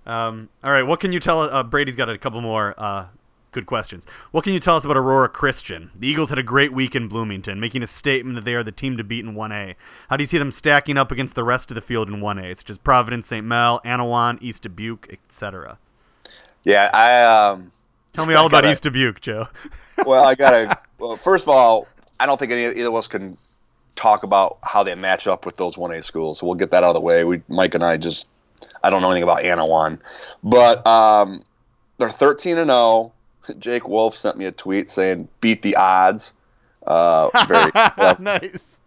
[0.05, 1.41] Um, all right, what can you tell?
[1.41, 3.05] Uh, Brady's got a couple more uh,
[3.51, 4.05] good questions.
[4.31, 5.91] What can you tell us about Aurora Christian?
[5.95, 8.71] The Eagles had a great week in Bloomington, making a statement that they are the
[8.71, 9.75] team to beat in 1A.
[10.09, 12.57] How do you see them stacking up against the rest of the field in 1A,
[12.57, 13.45] such as Providence, St.
[13.45, 15.77] Mel, Annawan, East Dubuque, etc.?
[16.65, 17.71] Yeah, I um,
[18.13, 19.47] tell me all about gotta, East Dubuque, Joe.
[20.05, 20.77] well, I gotta.
[20.99, 21.87] Well, first of all,
[22.19, 23.37] I don't think any either of us can
[23.95, 26.39] talk about how they match up with those 1A schools.
[26.39, 27.23] So we'll get that out of the way.
[27.23, 28.27] We Mike and I just
[28.83, 29.99] I don't know anything about Annawan,
[30.43, 31.43] but um,
[31.97, 33.13] they're 13 and 0.
[33.59, 36.31] Jake Wolf sent me a tweet saying "beat the odds."
[36.85, 37.71] Uh, very
[38.19, 38.79] nice.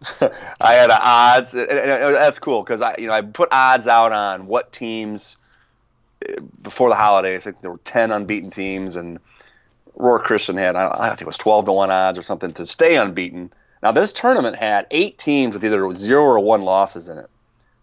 [0.61, 4.11] I had odds, and, and that's cool because I, you know, I put odds out
[4.11, 5.37] on what teams
[6.27, 7.41] eh, before the holidays.
[7.41, 9.19] I think there were ten unbeaten teams, and
[9.99, 12.65] Aurora Christian had I, I think it was twelve to one odds or something to
[12.65, 13.51] stay unbeaten.
[13.81, 17.29] Now this tournament had eight teams with either zero or one losses in it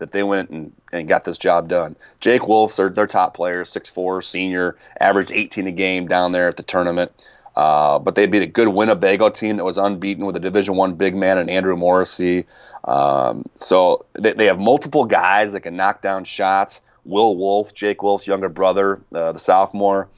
[0.01, 1.95] that they went and, and got this job done.
[2.19, 6.49] Jake Wolf's their, their top player, six four senior, averaged 18 a game down there
[6.49, 7.13] at the tournament.
[7.55, 10.95] Uh, but they beat a good Winnebago team that was unbeaten with a Division One
[10.95, 12.47] big man and Andrew Morrissey.
[12.85, 16.81] Um, so they, they have multiple guys that can knock down shots.
[17.05, 20.09] Will Wolf, Jake Wolf's younger brother, uh, the sophomore,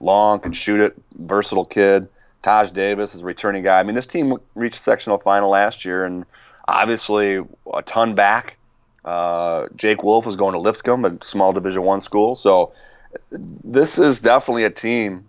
[0.00, 2.08] long can shoot it, versatile kid.
[2.42, 3.78] Taj Davis is a returning guy.
[3.78, 6.24] I mean, this team reached sectional final last year, and
[6.66, 7.40] obviously
[7.72, 8.56] a ton back.
[9.04, 12.34] Uh, Jake Wolf is going to Lipscomb, a small Division One school.
[12.34, 12.72] So
[13.30, 15.24] this is definitely a team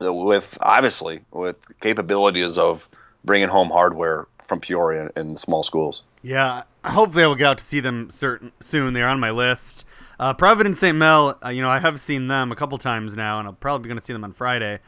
[0.00, 2.88] with obviously with capabilities of
[3.24, 6.02] bringing home hardware from Peoria in small schools.
[6.22, 8.94] Yeah, I hope they will get out to see them certain soon.
[8.94, 9.84] They're on my list.
[10.20, 10.96] Uh, Providence St.
[10.96, 13.84] Mel, uh, you know, I have seen them a couple times now, and I'll probably
[13.84, 14.78] be going to see them on Friday.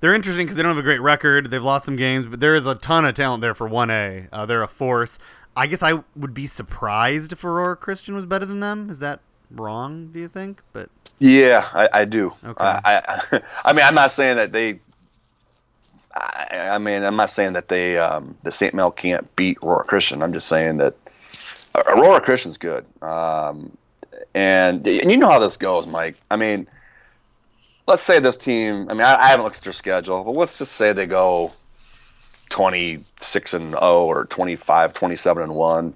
[0.00, 1.50] They're interesting because they don't have a great record.
[1.50, 4.28] They've lost some games, but there is a ton of talent there for 1A.
[4.32, 5.18] Uh, they're a force.
[5.56, 8.88] I guess I would be surprised if Aurora Christian was better than them.
[8.90, 10.10] Is that wrong?
[10.12, 10.62] Do you think?
[10.72, 10.88] But
[11.18, 12.32] yeah, I, I do.
[12.44, 12.64] Okay.
[12.64, 14.80] I, I, I mean, I'm not saying that they.
[16.14, 18.74] I, I mean, I'm not saying that they um, the St.
[18.74, 20.22] Mel can't beat Aurora Christian.
[20.22, 20.94] I'm just saying that
[21.74, 22.84] Aurora Christian's good.
[23.02, 23.76] Um,
[24.34, 26.16] and and you know how this goes, Mike.
[26.30, 26.66] I mean,
[27.86, 28.88] let's say this team.
[28.88, 31.52] I mean, I, I haven't looked at their schedule, but let's just say they go
[32.52, 35.94] 26 and 0 or 25, 27 and 1.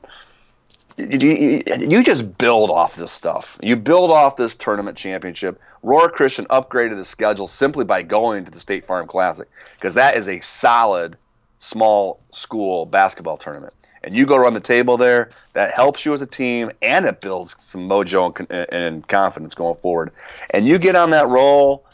[0.97, 3.59] You, you, just build off this stuff.
[3.63, 5.61] You build off this tournament championship.
[5.85, 10.17] Aurora Christian upgraded the schedule simply by going to the State Farm Classic because that
[10.17, 11.19] is a solid
[11.59, 13.75] small school basketball tournament.
[14.03, 17.21] And you go run the table there, that helps you as a team and it
[17.21, 20.11] builds some mojo and, and confidence going forward.
[20.55, 21.85] And you get on that roll,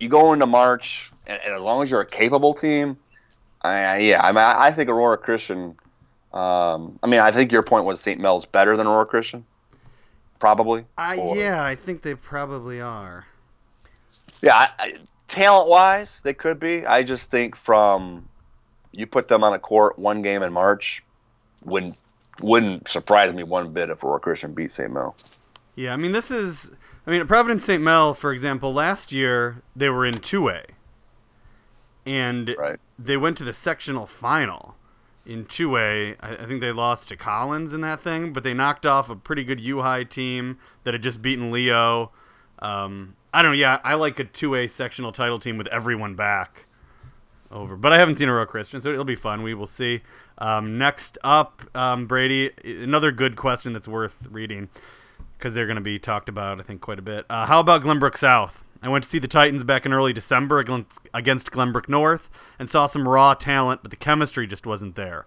[0.00, 2.96] you go into March, and, and as long as you're a capable team,
[3.62, 5.76] I, yeah, I mean, I, think Aurora Christian.
[6.32, 8.20] Um, I mean, I think your point was St.
[8.20, 9.44] Mel's better than Aurora Christian.
[10.40, 10.84] Probably.
[10.98, 13.26] I yeah, I think they probably are.
[14.42, 14.68] Yeah,
[15.28, 16.84] talent wise, they could be.
[16.84, 18.28] I just think from
[18.90, 21.04] you put them on a court one game in March,
[21.64, 21.96] wouldn't
[22.40, 24.90] wouldn't surprise me one bit if Aurora Christian beat St.
[24.90, 25.14] Mel.
[25.76, 26.72] Yeah, I mean, this is.
[27.06, 27.82] I mean, Providence St.
[27.82, 30.62] Mel, for example, last year they were in two A
[32.06, 32.78] and right.
[32.98, 34.76] they went to the sectional final
[35.24, 36.16] in 2A.
[36.20, 39.16] I, I, think they lost to Collins in that thing, but they knocked off a
[39.16, 42.10] pretty good U High team that had just beaten Leo.
[42.58, 43.58] Um, I don't know.
[43.58, 46.66] Yeah, I like a 2A sectional title team with everyone back
[47.50, 47.76] over.
[47.76, 49.42] But I haven't seen Aurora Christian, so it'll be fun.
[49.42, 50.02] We will see.
[50.38, 54.68] Um, next up, um, Brady, another good question that's worth reading
[55.38, 57.26] because they're going to be talked about, I think, quite a bit.
[57.28, 58.64] Uh, how about Glenbrook South?
[58.82, 62.86] I went to see the Titans back in early December against Glenbrook North and saw
[62.86, 65.26] some raw talent, but the chemistry just wasn't there.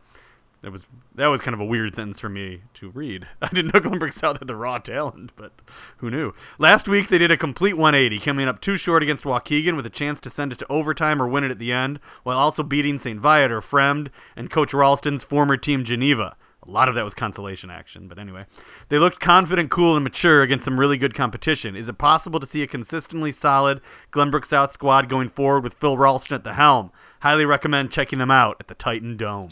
[0.61, 3.27] That was that was kind of a weird sentence for me to read.
[3.41, 5.53] I didn't know Glenbrook South had the raw talent, but
[5.97, 6.33] who knew?
[6.57, 9.91] Last week they did a complete 180, coming up too short against Waukegan with a
[9.91, 12.97] chance to send it to overtime or win it at the end, while also beating
[12.97, 13.19] St.
[13.19, 16.35] Viator, Fremd, and Coach Ralston's former team Geneva.
[16.67, 18.45] A lot of that was consolation action, but anyway.
[18.89, 21.75] They looked confident, cool, and mature against some really good competition.
[21.75, 25.97] Is it possible to see a consistently solid Glenbrook South squad going forward with Phil
[25.97, 26.91] Ralston at the helm?
[27.19, 29.49] Highly recommend checking them out at the Titan Dome.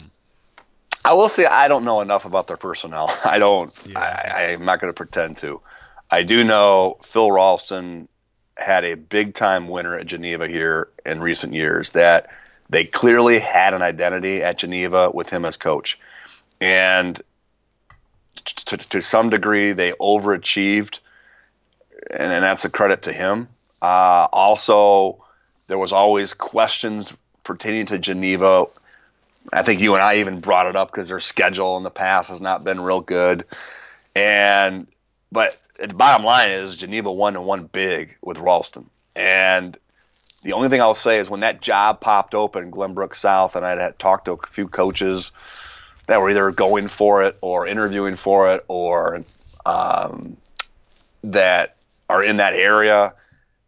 [1.04, 3.16] I will say I don't know enough about their personnel.
[3.24, 3.70] I don't.
[3.86, 3.98] Yeah.
[3.98, 5.60] I, I'm not going to pretend to.
[6.10, 8.08] I do know Phil Ralston
[8.56, 11.90] had a big time winner at Geneva here in recent years.
[11.90, 12.30] That
[12.70, 15.98] they clearly had an identity at Geneva with him as coach,
[16.64, 17.22] and
[18.44, 20.98] to, to some degree they overachieved,
[22.10, 23.48] and, and that's a credit to him.
[23.82, 25.24] Uh, also,
[25.68, 28.66] there was always questions pertaining to Geneva
[29.52, 32.28] I think you and I even brought it up because their schedule in the past
[32.30, 33.44] has not been real good.
[34.14, 34.86] And
[35.30, 38.88] but the bottom line is Geneva won and won big with Ralston.
[39.14, 39.76] And
[40.42, 43.76] the only thing I'll say is when that job popped open Glenbrook South, and I
[43.76, 45.30] had talked to a few coaches
[46.06, 49.22] that were either going for it or interviewing for it or
[49.66, 50.36] um,
[51.22, 51.76] that
[52.08, 53.14] are in that area,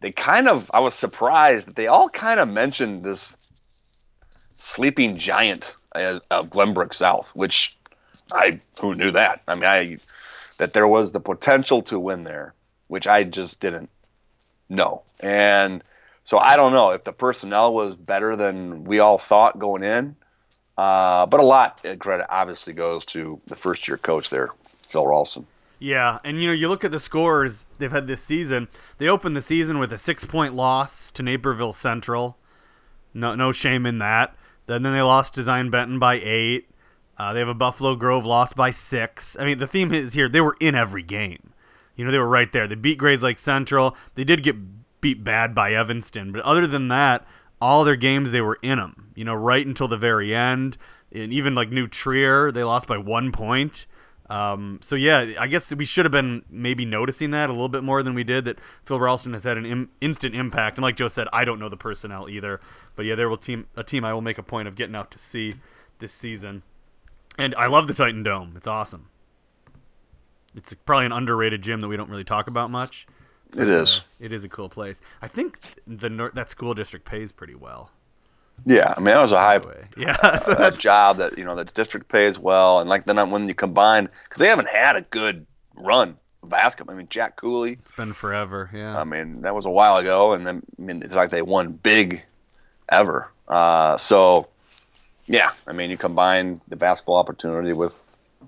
[0.01, 3.35] they kind of I was surprised that they all kind of mentioned this
[4.55, 7.75] sleeping giant of Glenbrook South, which
[8.31, 9.41] I who knew that.
[9.47, 9.97] I mean, I
[10.57, 12.53] that there was the potential to win there,
[12.87, 13.89] which I just didn't
[14.69, 15.03] know.
[15.19, 15.83] And
[16.25, 20.15] so I don't know if the personnel was better than we all thought going in.
[20.77, 25.07] Uh, but a lot of credit obviously goes to the first year coach there, Phil
[25.07, 25.47] Ralston.
[25.79, 28.67] Yeah, and you know, you look at the scores they've had this season.
[28.97, 32.37] They opened the season with a six point loss to Naperville Central.
[33.13, 34.35] No, no shame in that.
[34.65, 36.69] Then, then they lost to Zion Benton by eight.
[37.17, 39.35] Uh, they have a Buffalo Grove loss by six.
[39.39, 41.53] I mean, the theme is here they were in every game.
[41.95, 42.67] You know, they were right there.
[42.67, 43.95] They beat Grayslake Central.
[44.13, 44.55] They did get
[45.01, 47.25] beat bad by Evanston, but other than that,
[47.61, 49.11] all their games they were in them.
[49.15, 50.77] You know, right until the very end.
[51.11, 53.85] And even like New Trier, they lost by one point.
[54.29, 57.83] Um, so yeah, I guess we should have been maybe noticing that a little bit
[57.83, 58.45] more than we did.
[58.45, 61.59] That Phil Ralston has had an Im- instant impact, and like Joe said, I don't
[61.59, 62.59] know the personnel either,
[62.95, 65.11] but yeah, there will team a team I will make a point of getting out
[65.11, 65.55] to see
[65.99, 66.63] this season.
[67.37, 69.07] And I love the Titan Dome; it's awesome.
[70.55, 73.07] It's probably an underrated gym that we don't really talk about much.
[73.55, 73.99] It is.
[73.99, 75.01] Uh, it is a cool place.
[75.21, 77.91] I think the north that school district pays pretty well.
[78.65, 79.61] Yeah, I mean that was a high
[79.97, 83.47] yeah so uh, job that you know the district pays well, and like then when
[83.47, 86.95] you combine because they haven't had a good run of basketball.
[86.95, 87.73] I mean Jack Cooley.
[87.73, 88.69] It's been forever.
[88.73, 88.99] Yeah.
[88.99, 91.73] I mean that was a while ago, and then I mean it's like they won
[91.73, 92.23] big
[92.89, 93.29] ever.
[93.47, 94.49] Uh, so
[95.27, 97.97] yeah, I mean you combine the basketball opportunity with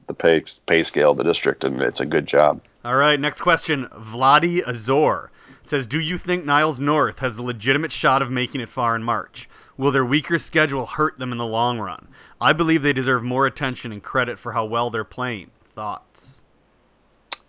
[0.08, 2.62] the pay pay scale of the district, and it's a good job.
[2.84, 3.88] All right, next question.
[3.88, 8.70] Vladi Azor says, "Do you think Niles North has a legitimate shot of making it
[8.70, 12.08] far in March?" Will their weaker schedule hurt them in the long run?
[12.40, 15.52] I believe they deserve more attention and credit for how well they're playing.
[15.76, 16.42] Thoughts?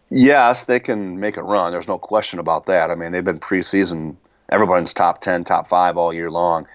[0.08, 1.70] Yes, they can make a run.
[1.70, 2.90] There's no question about that.
[2.90, 4.16] I mean, they've been preseason,
[4.48, 6.66] everyone's top 10, top five all year long,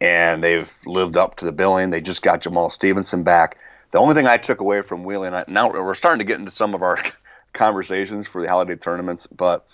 [0.00, 1.90] and they've lived up to the billing.
[1.90, 3.58] They just got Jamal Stevenson back.
[3.90, 6.74] The only thing I took away from Wheeling, now we're starting to get into some
[6.74, 6.98] of our
[7.56, 9.66] conversations for the holiday tournaments, but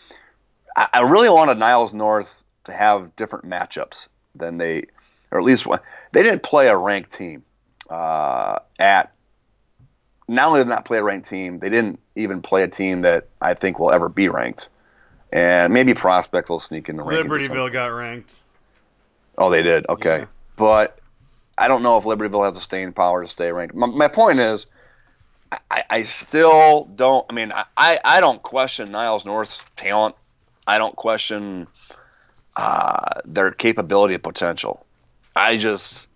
[0.75, 4.85] I really wanted Niles North to have different matchups than they
[5.31, 5.81] or at least one.
[6.13, 7.43] They didn't play a ranked team
[7.91, 9.13] uh, at.
[10.29, 13.29] Not only did not play a ranked team, they didn't even play a team that
[13.41, 14.69] I think will ever be ranked.
[15.33, 17.29] And maybe Prospect will sneak in the rankings.
[17.29, 18.33] Libertyville got ranked.
[19.37, 19.85] Oh, they did.
[19.89, 20.27] Okay, yeah.
[20.57, 21.01] but
[21.59, 23.75] I don't know if Libertyville has the staying power to stay ranked.
[23.75, 24.67] My, my point is,
[25.71, 27.27] I, I, still don't.
[27.29, 30.15] I mean, I, I don't question Niles North's talent.
[30.67, 31.67] I don't question
[32.57, 34.87] uh, their capability and potential.
[35.35, 36.07] I just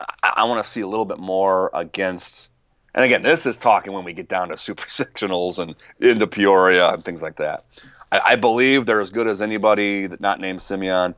[0.00, 2.48] I, I want to see a little bit more against.
[2.94, 6.90] And again, this is talking when we get down to super sectionals and into Peoria
[6.90, 7.64] and things like that.
[8.12, 11.14] I, I believe they're as good as anybody that not named Simeon,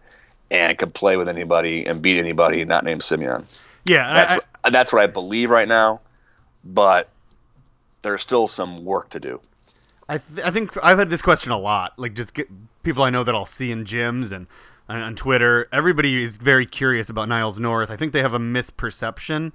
[0.50, 3.44] and can play with anybody and beat anybody not named Simeon.
[3.84, 6.00] Yeah, that's I, what, that's what I believe right now.
[6.64, 7.08] But
[8.06, 9.40] there's still some work to do.
[10.08, 11.98] I th- I think I've had this question a lot.
[11.98, 12.48] Like just get
[12.84, 14.46] people I know that I'll see in gyms and
[14.88, 15.68] on, on Twitter.
[15.72, 17.90] Everybody is very curious about Niles North.
[17.90, 19.50] I think they have a misperception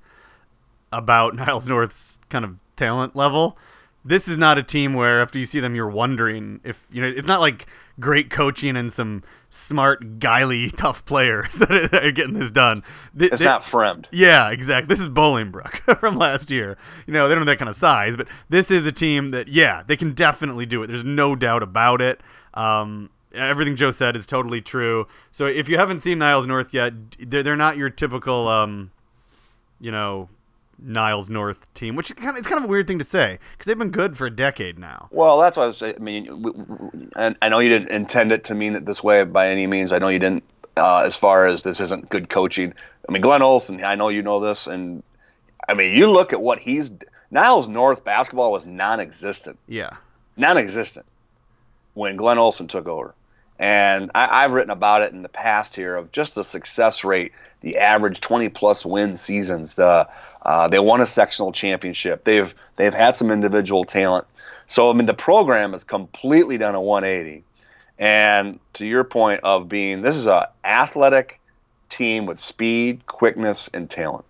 [0.92, 3.58] about Niles North's kind of talent level.
[4.04, 7.08] This is not a team where after you see them, you're wondering if you know.
[7.08, 7.68] It's not like
[8.00, 12.84] great coaching and some smart, guyly, tough players that are getting this done.
[13.16, 14.06] It's they, not Fremd.
[14.12, 14.88] Yeah, exactly.
[14.88, 16.78] This is Bolingbrook from last year.
[17.06, 19.48] You know, they don't have that kind of size, but this is a team that,
[19.48, 20.88] yeah, they can definitely do it.
[20.88, 22.22] There's no doubt about it.
[22.54, 25.08] Um, everything Joe said is totally true.
[25.32, 28.92] So if you haven't seen Niles North yet, they're, they're not your typical, um,
[29.80, 30.30] you know,
[30.82, 33.66] Niles North team, which kind of, it's kind of a weird thing to say because
[33.68, 35.08] they've been good for a decade now.
[35.12, 35.96] Well, that's what I was saying.
[35.98, 39.50] I mean, and I know you didn't intend it to mean it this way by
[39.50, 39.92] any means.
[39.92, 40.44] I know you didn't,
[40.78, 42.74] uh, as far as this isn't good coaching.
[43.08, 45.04] I mean, Glenn Olson, I know you know this, and
[45.70, 46.92] I mean, you look at what he's
[47.30, 49.58] Niles North basketball was non-existent.
[49.68, 49.96] Yeah,
[50.38, 51.06] non-existent
[51.94, 53.14] when Glenn Olson took over.
[53.62, 57.32] And I, have written about it in the past here of just the success rate,
[57.62, 59.76] the average 20 plus win seasons.
[59.76, 60.10] The
[60.42, 62.24] uh, they won a sectional championship.
[62.24, 64.26] They've they've had some individual talent.
[64.68, 67.44] So I mean the program has completely done a 180.
[68.00, 71.40] And to your point of being this is a athletic
[71.92, 74.26] team with speed, quickness, and talent.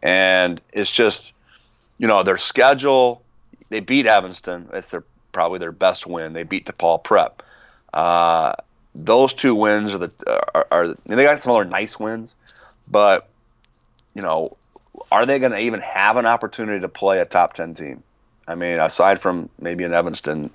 [0.00, 1.32] And it's just
[1.98, 3.20] you know their schedule.
[3.68, 4.68] They beat Evanston.
[4.72, 6.34] It's their probably their best win.
[6.34, 7.42] They beat DePaul Prep.
[7.92, 8.52] Uh,
[9.04, 10.12] those two wins are the
[10.54, 12.34] are, are they got some other nice wins,
[12.88, 13.28] but
[14.14, 14.56] you know,
[15.12, 18.02] are they going to even have an opportunity to play a top ten team?
[18.48, 20.50] I mean, aside from maybe an Evanston,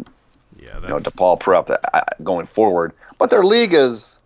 [0.59, 4.19] yeah, you know, DePaul Prep that, uh, going forward, but their league is,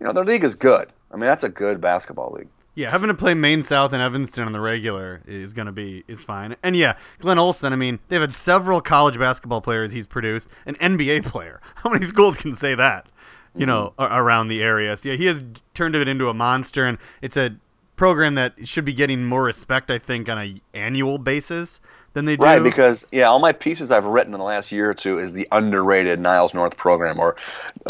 [0.00, 0.88] you know, their league is good.
[1.12, 2.48] I mean, that's a good basketball league.
[2.74, 6.04] Yeah, having to play Maine South and Evanston on the regular is going to be
[6.06, 6.56] is fine.
[6.62, 7.72] And yeah, Glenn Olson.
[7.72, 11.60] I mean, they've had several college basketball players he's produced, an NBA player.
[11.74, 13.06] How many schools can say that?
[13.54, 14.12] You know, mm-hmm.
[14.12, 14.96] around the area.
[14.96, 15.42] So yeah, he has
[15.74, 17.56] turned it into a monster, and it's a
[17.96, 21.80] program that should be getting more respect, I think, on a annual basis
[22.12, 22.42] than they do.
[22.42, 25.32] Right, because yeah, all my pieces I've written in the last year or two is
[25.32, 27.36] the underrated Niles North program, or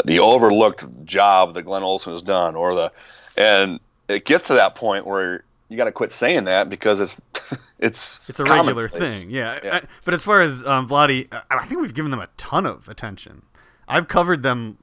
[0.05, 2.91] the overlooked job that Glenn Olson has done, or the,
[3.37, 7.19] and it gets to that point where you got to quit saying that because it's
[7.79, 9.29] it's it's a regular thing.
[9.29, 9.75] Yeah, yeah.
[9.77, 12.89] I, but as far as um, Vladi, I think we've given them a ton of
[12.89, 13.43] attention.
[13.87, 14.77] I've covered them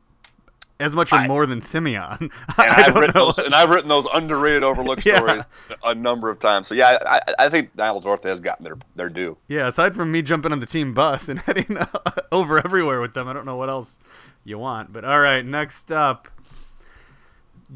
[0.81, 2.31] as much or I, more than Simeon.
[2.59, 5.17] And I've written those, and I've written those underrated, overlooked yeah.
[5.17, 5.43] stories
[5.85, 6.67] a number of times.
[6.69, 9.37] So yeah, I, I think Niles North has gotten their their due.
[9.49, 11.87] Yeah, aside from me jumping on the team bus and heading uh,
[12.33, 13.99] over everywhere with them, I don't know what else
[14.45, 14.93] you want.
[14.93, 16.29] But all right, next up.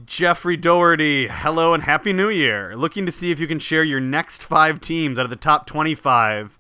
[0.07, 2.75] Jeffrey Doherty, hello and happy new year.
[2.75, 5.67] Looking to see if you can share your next five teams out of the top
[5.67, 6.59] 25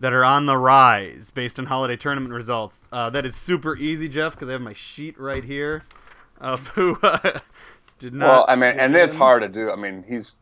[0.00, 2.78] that are on the rise based on holiday tournament results.
[2.92, 5.84] Uh, that is super easy, Jeff, because I have my sheet right here
[6.40, 7.40] of who uh,
[7.98, 8.26] did not.
[8.26, 9.02] Well, I mean, and in.
[9.02, 9.70] it's hard to do.
[9.70, 10.34] I mean, he's.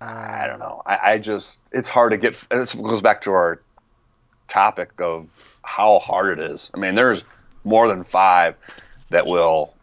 [0.00, 0.82] I don't know.
[0.84, 2.34] I, I just it's hard to get.
[2.50, 3.62] This goes back to our
[4.48, 5.28] topic of
[5.62, 6.70] how hard it is.
[6.74, 7.22] I mean, there's
[7.64, 8.56] more than five
[9.10, 9.74] that will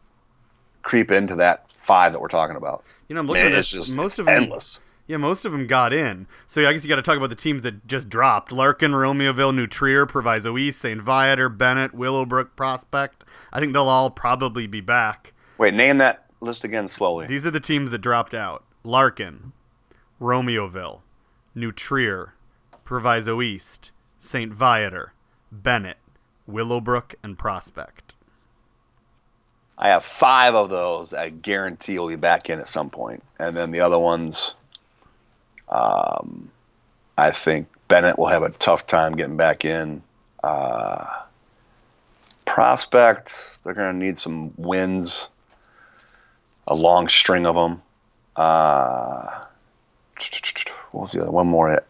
[0.83, 2.83] creep into that five that we're talking about.
[3.07, 3.89] You know, I'm looking Man, at this.
[3.89, 4.79] Most of them, endless.
[5.05, 6.27] Yeah, most of them got in.
[6.47, 8.91] So yeah, I guess you got to talk about the teams that just dropped: Larkin,
[8.91, 11.01] Romeoville, New Trier, Proviso East, St.
[11.01, 13.25] Viator, Bennett, Willowbrook, Prospect.
[13.51, 15.33] I think they'll all probably be back.
[15.57, 17.27] Wait, name that list again slowly.
[17.27, 19.51] These are the teams that dropped out: Larkin,
[20.21, 21.01] Romeoville,
[21.53, 22.33] New Trier,
[22.85, 24.53] Proviso East, St.
[24.53, 25.11] Viator,
[25.51, 25.97] Bennett,
[26.47, 28.13] Willowbrook, and Prospect.
[29.77, 31.13] I have five of those.
[31.13, 34.55] I guarantee will be back in at some point, and then the other ones
[35.73, 36.51] um,
[37.17, 40.03] I think Bennett will have a tough time getting back in.
[40.43, 41.05] Uh,
[42.45, 45.29] prospect, they're going to need some wins,
[46.67, 47.81] a long string of them.
[48.35, 49.43] Uh,
[50.91, 51.83] what was the other one more?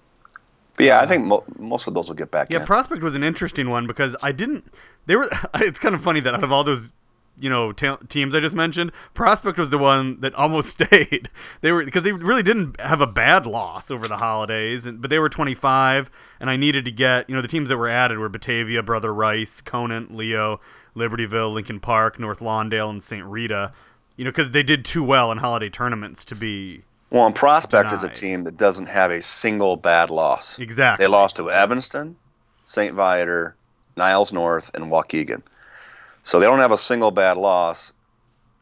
[0.75, 2.49] But yeah, I think mo- most of those will get back.
[2.49, 2.65] Yeah, in.
[2.65, 4.73] prospect was an interesting one because I didn't.
[5.05, 5.29] They were.
[5.55, 6.91] It's kind of funny that out of all those
[7.37, 11.29] you know ta- teams I just mentioned, Prospect was the one that almost stayed.
[11.61, 15.09] They were because they really didn't have a bad loss over the holidays, and, but
[15.09, 16.09] they were 25,
[16.39, 19.13] and I needed to get you know the teams that were added were Batavia, Brother
[19.13, 20.59] Rice, Conant, Leo,
[20.95, 23.25] Libertyville, Lincoln Park, North Lawndale, and St.
[23.25, 23.73] Rita.
[24.15, 26.83] You know because they did too well in holiday tournaments to be.
[27.09, 27.95] Well, and Prospect denied.
[27.95, 30.57] is a team that doesn't have a single bad loss.
[30.57, 31.03] Exactly.
[31.03, 32.15] They lost to Evanston,
[32.65, 32.95] St.
[32.95, 33.55] Viator,
[33.95, 35.43] Niles North, and Waukegan.
[36.23, 37.91] So they don't have a single bad loss.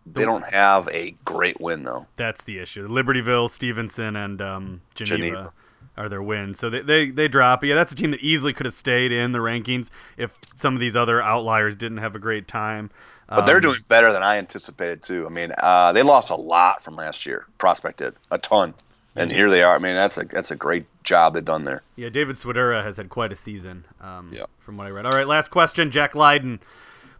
[0.06, 2.08] They don't have a great win though.
[2.16, 2.88] That's the issue.
[2.88, 5.54] Libertyville, Stevenson, and um, Geneva, Geneva,
[5.96, 6.60] are their wins.
[6.60, 7.64] So they, they they drop.
[7.64, 10.80] Yeah, that's a team that easily could have stayed in the rankings if some of
[10.80, 12.90] these other outliers didn't have a great time.
[13.30, 15.26] But they're um, doing better than I anticipated too.
[15.26, 17.46] I mean, uh, they lost a lot from last year.
[17.60, 18.74] Prospect did a ton,
[19.16, 19.76] and here they are.
[19.76, 21.84] I mean, that's a that's a great job they've done there.
[21.96, 23.86] Yeah, David Swidera has had quite a season.
[24.02, 24.46] Um, yeah.
[24.58, 25.06] From what I read.
[25.06, 25.92] All right, last question.
[25.92, 26.60] Jack Lydon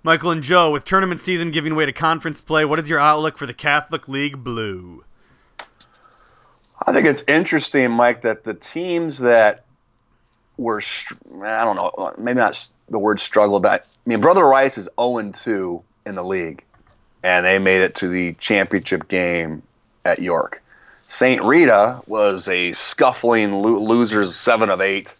[0.04, 3.38] Michael and Joe, with tournament season giving way to conference play, what is your outlook
[3.38, 5.04] for the Catholic League Blue?
[6.88, 9.64] I think it's interesting, Mike, that the teams that
[10.58, 10.82] were,
[11.44, 15.32] I don't know, maybe not the word struggle, but I mean, Brother Rice is 0
[15.34, 16.64] 2 in the league,
[17.22, 19.62] and they made it to the championship game
[20.04, 20.64] at York.
[20.96, 21.44] St.
[21.44, 25.14] Rita was a scuffling lo- losers seven of eight.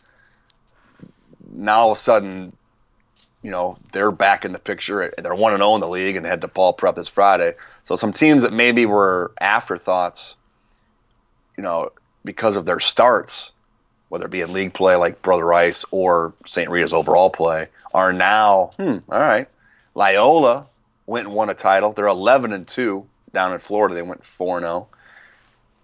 [1.54, 2.54] Now all of a sudden,
[3.44, 5.12] you know, they're back in the picture.
[5.18, 7.54] They're one and zero in the league and head to Paul Prep this Friday.
[7.86, 10.36] So some teams that maybe were afterthoughts,
[11.58, 11.92] you know,
[12.24, 13.52] because of their starts,
[14.10, 16.70] whether it be in league play like Brother Rice or St.
[16.70, 19.48] Rita's overall play, are now, hmm, all right.
[19.96, 20.66] Loyola
[21.08, 21.94] went and won a title.
[21.94, 23.96] They're 11 and 2 down in Florida.
[23.96, 24.88] They went 4 and 0.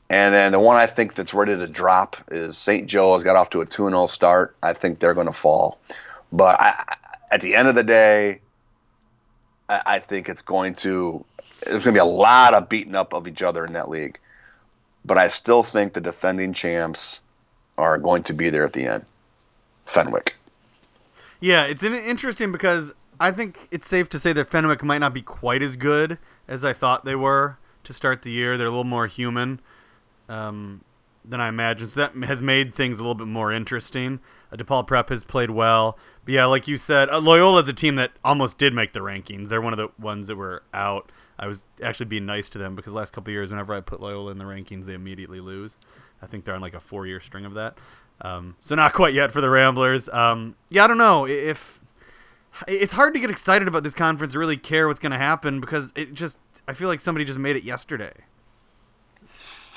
[0.10, 2.88] And then the one I think that's ready to drop is St.
[2.88, 4.56] Joe has got off to a 2 0 start.
[4.62, 5.80] I think they're going to fall.
[6.32, 6.96] But I,
[7.32, 8.42] at the end of the day,
[9.70, 11.26] I, I think it's going to
[11.66, 14.20] there's going to be a lot of beating up of each other in that league.
[15.06, 17.20] But I still think the defending champs
[17.78, 19.06] are going to be there at the end.
[19.86, 20.36] Fenwick.
[21.40, 25.22] Yeah, it's interesting because I think it's safe to say that Fenwick might not be
[25.22, 26.18] quite as good
[26.48, 28.58] as I thought they were to start the year.
[28.58, 29.60] They're a little more human
[30.28, 30.82] um,
[31.24, 34.20] than I imagined, so that has made things a little bit more interesting.
[34.56, 37.96] DePaul Prep has played well, but yeah, like you said, uh, Loyola is a team
[37.96, 39.50] that almost did make the rankings.
[39.50, 41.12] They're one of the ones that were out.
[41.40, 44.02] I was actually being nice to them because the last couple years, whenever I put
[44.02, 45.78] Loyola in the rankings, they immediately lose.
[46.22, 47.78] I think they're on like a four-year string of that.
[48.22, 50.10] Um, so not quite yet for the Ramblers.
[50.10, 51.80] Um, yeah, I don't know if
[52.68, 55.92] it's hard to get excited about this conference, really care what's going to happen because
[55.96, 58.14] it just I feel like somebody just made it yesterday.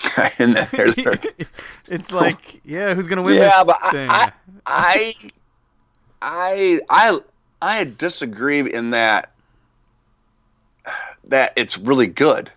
[0.39, 0.95] and there's
[1.89, 4.11] it's like, yeah, who's going to win yeah, this but thing?
[4.11, 4.33] I,
[4.67, 5.15] I,
[6.23, 7.21] I, I,
[7.61, 9.33] I disagree in that
[11.25, 12.51] that it's really good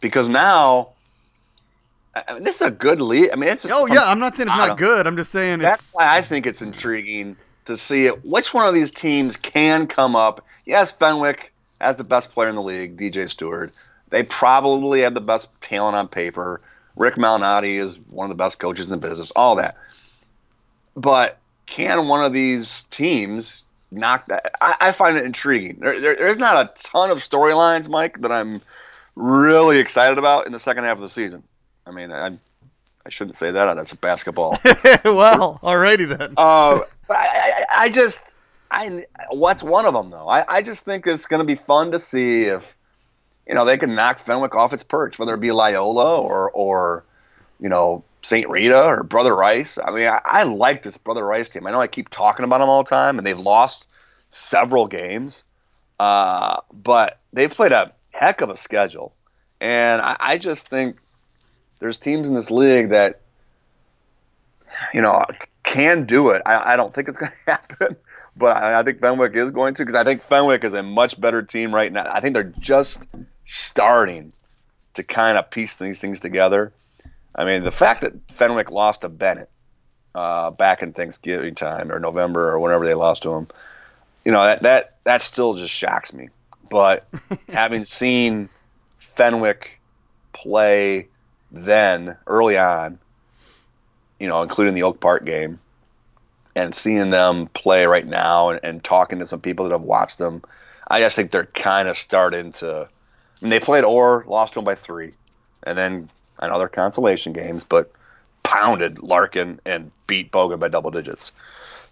[0.00, 0.90] because now
[2.14, 3.30] I mean, this is a good league.
[3.32, 3.66] I mean, it's.
[3.70, 5.06] oh yeah, I'm not saying it's not good.
[5.06, 5.94] I'm just saying That's it's.
[5.94, 8.24] why I think it's intriguing to see it.
[8.24, 10.46] Which one of these teams can come up?
[10.66, 13.72] Yes, Fenwick has the best player in the league, DJ Stewart.
[14.10, 16.60] They probably have the best talent on paper.
[16.96, 19.30] Rick Malnati is one of the best coaches in the business.
[19.32, 19.76] All that,
[20.96, 24.52] but can one of these teams knock that?
[24.60, 25.78] I, I find it intriguing.
[25.80, 28.60] There, there, there's not a ton of storylines, Mike, that I'm
[29.16, 31.42] really excited about in the second half of the season.
[31.86, 32.30] I mean, I,
[33.04, 33.74] I shouldn't say that.
[33.74, 34.58] That's basketball.
[35.04, 36.34] well, alrighty then.
[36.36, 38.20] Uh, but I, I, I just,
[38.70, 40.28] I what's one of them though?
[40.28, 42.64] I, I just think it's going to be fun to see if,
[43.46, 47.04] you know, they can knock Fenwick off its perch, whether it be Loyola or or,
[47.60, 48.48] you know, St.
[48.48, 49.78] Rita or Brother Rice.
[49.84, 51.66] I mean, I, I like this Brother Rice team.
[51.66, 53.86] I know I keep talking about them all the time, and they've lost
[54.30, 55.42] several games,
[55.98, 59.12] uh, but they've played a heck of a schedule,
[59.60, 60.98] and I, I just think
[61.80, 63.22] there's teams in this league that
[64.92, 65.24] you know,
[65.64, 66.42] can do it.
[66.46, 67.96] I, I don't think it's going to happen,
[68.36, 71.20] but I, I think Fenwick is going to because I think Fenwick is a much
[71.20, 72.10] better team right now.
[72.10, 73.00] I think they're just
[73.52, 74.32] starting
[74.94, 76.72] to kind of piece these things together.
[77.34, 79.50] I mean, the fact that Fenwick lost to Bennett
[80.14, 83.48] uh, back in Thanksgiving time or November or whenever they lost to him,
[84.24, 86.28] you know, that that that still just shocks me.
[86.70, 87.06] But
[87.48, 88.48] having seen
[89.16, 89.78] Fenwick
[90.32, 91.08] play
[91.50, 92.98] then early on,
[94.18, 95.58] you know, including the Oak Park game,
[96.54, 100.18] and seeing them play right now and, and talking to some people that have watched
[100.18, 100.42] them,
[100.88, 102.88] I just think they're kind of starting to.
[103.42, 105.12] Mean, they played Orr, lost to them by three,
[105.64, 106.08] and then
[106.40, 107.92] they're consolation games, but
[108.42, 111.32] pounded Larkin and beat Bogan by double digits.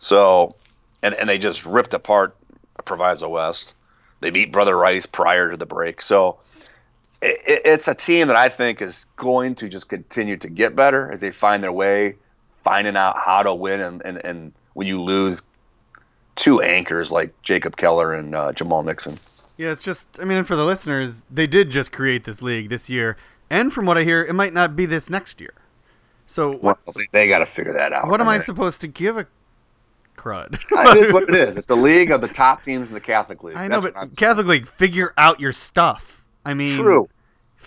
[0.01, 0.55] So,
[1.03, 2.37] and and they just ripped apart
[2.85, 3.75] Proviso West.
[4.21, 6.03] They beat Brother Rice prior to the break.
[6.03, 6.39] So,
[7.23, 11.11] it- it's a team that I think is going to just continue to get better
[11.11, 12.17] as they find their way,
[12.63, 13.81] finding out how to win.
[13.81, 15.43] And, and, and when you lose
[16.37, 19.19] two anchors like Jacob Keller and uh, Jamal Nixon,
[19.61, 20.19] Yeah, it's just.
[20.19, 23.19] I mean, and for the listeners, they did just create this league this year,
[23.51, 25.53] and from what I hear, it might not be this next year.
[26.27, 26.79] So what?
[26.87, 28.09] well, they got to figure that out.
[28.09, 29.27] What am I mean, supposed to give a
[30.17, 30.55] crud?
[30.71, 31.59] it is what it is.
[31.59, 33.55] It's a league of the top teams in the Catholic League.
[33.55, 36.25] I know, That's but Catholic League, figure out your stuff.
[36.43, 37.11] I mean, true.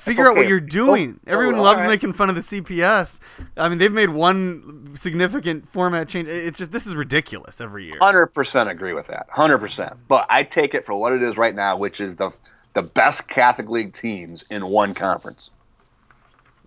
[0.04, 1.20] Figure out what you're doing.
[1.28, 1.90] Oh, Everyone oh, loves alright.
[1.90, 3.20] making fun of the CPS.
[3.58, 6.28] I mean, they've made one significant format change.
[6.28, 7.98] It's just this is ridiculous every year.
[8.00, 9.28] Hundred percent agree with that.
[9.30, 9.94] Hundred percent.
[10.08, 12.32] But I take it for what it is right now, which is the
[12.74, 15.52] the best Catholic League teams in one conference.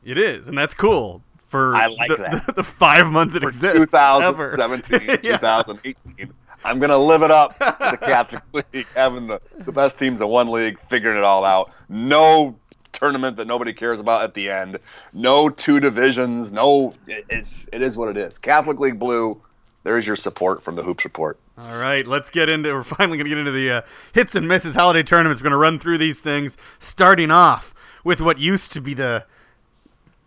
[0.05, 2.47] It is, and that's cool for I like the, that.
[2.47, 3.95] The, the five months it For exists.
[3.95, 4.51] ever.
[4.51, 5.37] 2017, Yeah.
[5.39, 6.33] 2018.
[6.65, 10.51] I'm gonna live it up the Catholic League, having the, the best teams in one
[10.51, 11.73] league, figuring it all out.
[11.89, 12.57] No
[12.93, 14.79] tournament that nobody cares about at the end.
[15.13, 16.53] No two divisions.
[16.53, 18.39] No, it, it's it is what it is.
[18.39, 19.41] Catholic League Blue.
[19.83, 21.39] There's your support from the Hoops Report.
[21.57, 22.75] All right, let's get into.
[22.75, 23.81] We're finally going to get into the uh,
[24.13, 25.41] hits and misses holiday tournaments.
[25.41, 27.73] We're going to run through these things, starting off
[28.03, 29.25] with what used to be the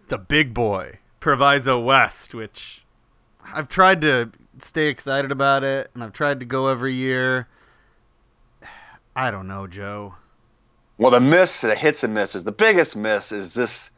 [0.08, 2.84] the big boy, Proviso West, which
[3.46, 7.48] I've tried to stay excited about it, and I've tried to go every year.
[9.16, 10.16] I don't know, Joe.
[11.00, 13.90] Well, the miss, the hits and misses, the biggest miss is this,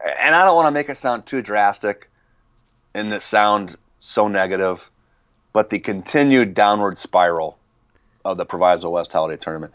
[0.00, 2.08] and I don't want to make it sound too drastic
[2.94, 4.88] and it sound so negative,
[5.52, 7.58] but the continued downward spiral
[8.24, 9.72] of the Proviso West Holiday Tournament,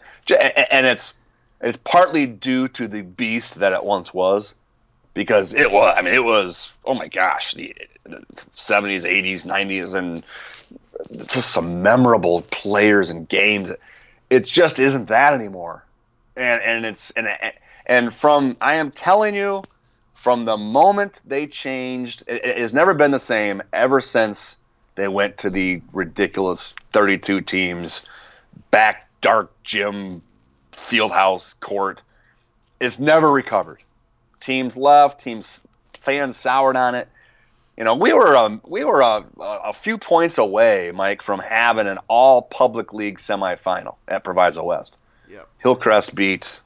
[0.70, 1.18] and it's
[1.60, 4.54] it's partly due to the beast that it once was,
[5.12, 5.94] because it was.
[5.94, 6.72] I mean, it was.
[6.86, 7.76] Oh my gosh, the
[8.54, 10.22] seventies, eighties, nineties, and
[11.26, 13.70] just some memorable players and games.
[14.30, 15.84] It just isn't that anymore,
[16.40, 17.28] and and it's and
[17.86, 19.62] and from I am telling you,
[20.12, 24.56] from the moment they changed, it, it has never been the same ever since
[24.94, 28.08] they went to the ridiculous thirty-two teams,
[28.70, 30.22] back dark gym,
[30.72, 32.02] field house court.
[32.80, 33.82] It's never recovered
[34.40, 35.62] teams left, teams
[36.00, 37.08] fans soured on it.
[37.76, 41.86] You know, we were um, we were a, a few points away, Mike, from having
[41.86, 44.96] an all public league semifinal at Proviso West.
[45.30, 45.48] Yep.
[45.58, 46.60] Hillcrest beat,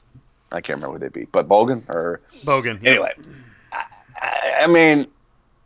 [0.51, 2.81] I can't remember who they beat, but Bogan or Bogan.
[2.81, 2.85] Yep.
[2.85, 3.13] Anyway,
[4.21, 5.07] I, I mean,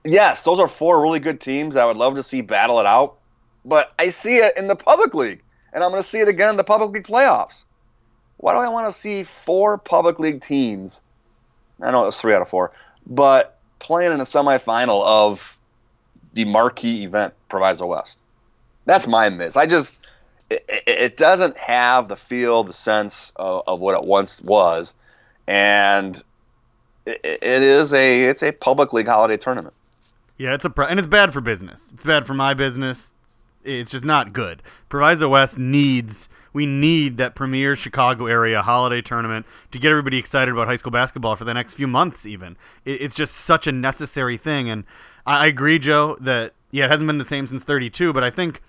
[0.03, 1.75] yes, those are four really good teams.
[1.75, 3.17] I would love to see battle it out,
[3.65, 5.41] but I see it in the public league,
[5.73, 7.63] and I'm going to see it again in the public league playoffs.
[8.37, 11.01] Why do I want to see four public league teams
[11.81, 12.71] I know it was three out of four,
[13.05, 15.41] but playing in a semifinal of
[16.33, 18.21] the marquee event, Proviso West.
[18.85, 19.55] That's my miss.
[19.55, 19.98] I just
[20.49, 24.93] it, it doesn't have the feel, the sense of, of what it once was,
[25.47, 26.23] and
[27.05, 29.75] it, it is a it's a public league holiday tournament.
[30.37, 31.91] Yeah, it's a pro- and it's bad for business.
[31.93, 33.13] It's bad for my business.
[33.63, 34.63] It's just not good.
[34.87, 40.51] Proviso West needs we need that premier Chicago area holiday tournament to get everybody excited
[40.51, 42.25] about high school basketball for the next few months.
[42.25, 44.69] Even it's just such a necessary thing.
[44.69, 44.83] And
[45.25, 48.61] I agree, Joe, that yeah, it hasn't been the same since '32, but I think.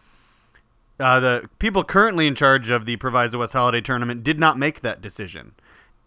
[1.01, 4.81] Uh, the people currently in charge of the Proviso West Holiday Tournament did not make
[4.81, 5.53] that decision.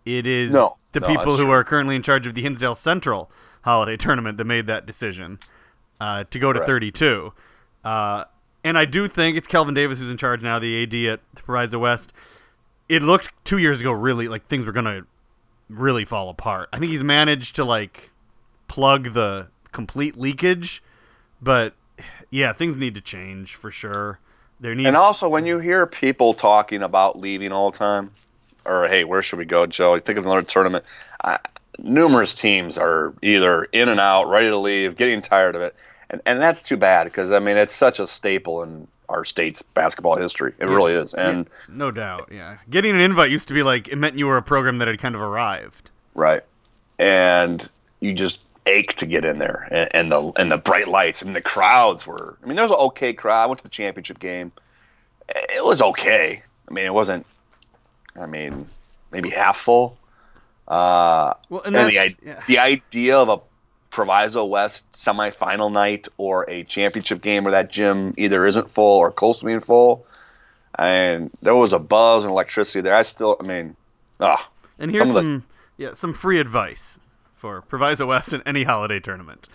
[0.06, 1.52] It is no, the no, people who true.
[1.52, 3.32] are currently in charge of the Hinsdale Central
[3.64, 5.40] Holiday Tournament that made that decision
[6.00, 6.68] uh, to go to Right.
[6.68, 7.34] 32.
[7.84, 8.26] Uh,
[8.64, 11.80] and I do think it's Kelvin Davis who's in charge now, the AD at Proviso
[11.80, 12.14] West.
[12.88, 15.06] It looked two years ago really like things were gonna
[15.70, 16.70] really fall apart.
[16.72, 18.12] I think he's managed to like
[18.68, 20.84] plug the complete leakage,
[21.42, 21.74] but
[22.30, 24.20] yeah, things need to change for sure.
[24.60, 28.12] There needs And also, when you hear people talking about leaving all the time,
[28.66, 30.00] or hey, where should we go, Joe?
[30.00, 30.86] Think of another tournament.
[31.24, 31.40] I,
[31.80, 35.76] numerous teams are either in and out, ready to leave, getting tired of it,
[36.10, 39.62] and and that's too bad because I mean it's such a staple in our state's
[39.62, 40.54] basketball history.
[40.60, 40.76] It Yeah.
[40.76, 42.30] really is, and Yeah, no doubt.
[42.32, 44.88] Yeah, getting an invite used to be like it meant you were a program that
[44.88, 45.90] had kind of arrived.
[46.16, 46.44] right,
[47.00, 47.68] and
[48.00, 51.26] you just ache to get in there, and, and the and the bright lights, I
[51.26, 52.38] mean the crowds were.
[52.44, 53.44] I mean there was an okay crowd.
[53.44, 54.52] I went to the championship game.
[55.30, 56.42] It was okay.
[56.70, 57.26] I mean it wasn't.
[58.20, 58.66] I mean
[59.12, 59.98] maybe half full.
[60.68, 62.42] Uh, Well, and, and the, yeah.
[62.48, 63.40] the idea of a
[63.92, 69.12] Proviso West semifinal night or a championship game where that gym either isn't full or
[69.12, 70.06] close to being full,
[70.80, 72.96] and there was a buzz and electricity there.
[72.96, 73.76] I still, I mean,
[74.20, 74.50] ah,
[74.80, 75.46] And here's Some some
[75.78, 76.98] yeah some free advice
[77.44, 79.50] for Proviso West in any holiday tournament.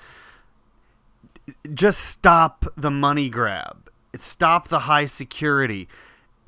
[1.73, 3.89] Just stop the money grab.
[4.15, 5.89] Stop the high security.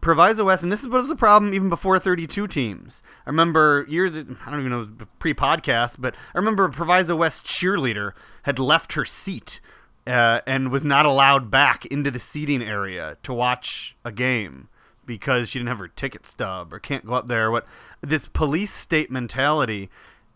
[0.03, 3.03] Proviso West, and this was a problem even before 32 teams.
[3.25, 7.17] I remember years, I don't even know, it was pre-podcast, but I remember a Proviso
[7.17, 8.13] West cheerleader
[8.43, 9.63] had left her seat
[10.07, 14.69] uh, and was not allowed back into the seating area to watch a game
[15.07, 17.51] because she didn't have her ticket stub or can't go up there.
[17.51, 17.67] What
[18.03, 19.89] this police state mentality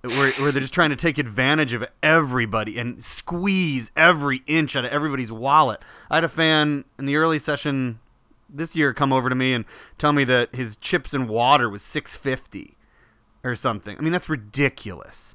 [0.04, 4.84] where, where they're just trying to take advantage of everybody and squeeze every inch out
[4.84, 5.80] of everybody's wallet.
[6.10, 8.00] I had a fan in the early session
[8.48, 9.64] this year come over to me and
[9.98, 12.76] tell me that his chips and water was 650
[13.42, 13.96] or something.
[13.98, 15.34] I mean, that's ridiculous.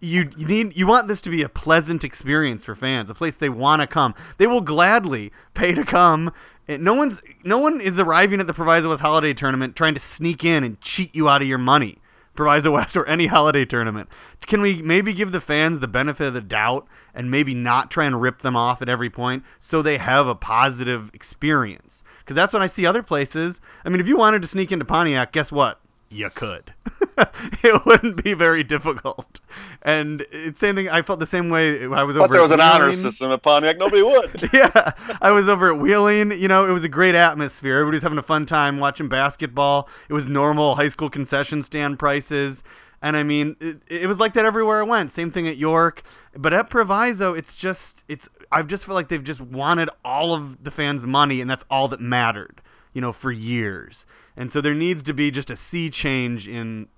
[0.00, 3.34] You, you need you want this to be a pleasant experience for fans, a place
[3.34, 4.14] they want to come.
[4.36, 6.32] They will gladly pay to come.
[6.68, 10.44] No one's no one is arriving at the Proviso West holiday tournament trying to sneak
[10.44, 11.98] in and cheat you out of your money.
[12.38, 14.08] Proviso West or any holiday tournament.
[14.46, 18.04] Can we maybe give the fans the benefit of the doubt and maybe not try
[18.04, 22.04] and rip them off at every point so they have a positive experience?
[22.20, 23.60] Because that's what I see other places.
[23.84, 25.80] I mean, if you wanted to sneak into Pontiac, guess what?
[26.10, 26.72] You could.
[27.62, 29.40] it wouldn't be very difficult.
[29.82, 30.88] And it's same thing.
[30.88, 31.84] I felt the same way.
[31.84, 32.32] I was but over.
[32.32, 33.02] there was at an honor Wheeling.
[33.02, 33.76] system at Pontiac.
[33.76, 34.48] Nobody would.
[34.52, 36.32] yeah, I was over at Wheeling.
[36.32, 37.78] You know, it was a great atmosphere.
[37.78, 39.88] Everybody's having a fun time watching basketball.
[40.08, 42.62] It was normal high school concession stand prices.
[43.02, 45.12] And I mean, it, it was like that everywhere I went.
[45.12, 46.02] Same thing at York,
[46.34, 48.28] but at Proviso, it's just it's.
[48.50, 51.86] I just feel like they've just wanted all of the fans' money, and that's all
[51.88, 52.62] that mattered,
[52.98, 54.06] you know, for years.
[54.36, 56.88] And so there needs to be just a sea change in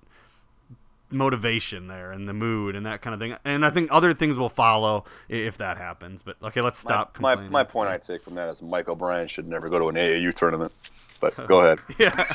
[1.11, 3.37] motivation there and the mood and that kind of thing.
[3.45, 6.23] And I think other things will follow if that happens.
[6.23, 7.21] But okay, let's stop.
[7.21, 9.91] My, my, my, point I take from that is Mike O'Brien should never go to
[9.91, 10.73] an AAU tournament.
[11.21, 11.81] But go ahead.
[11.99, 12.25] yeah.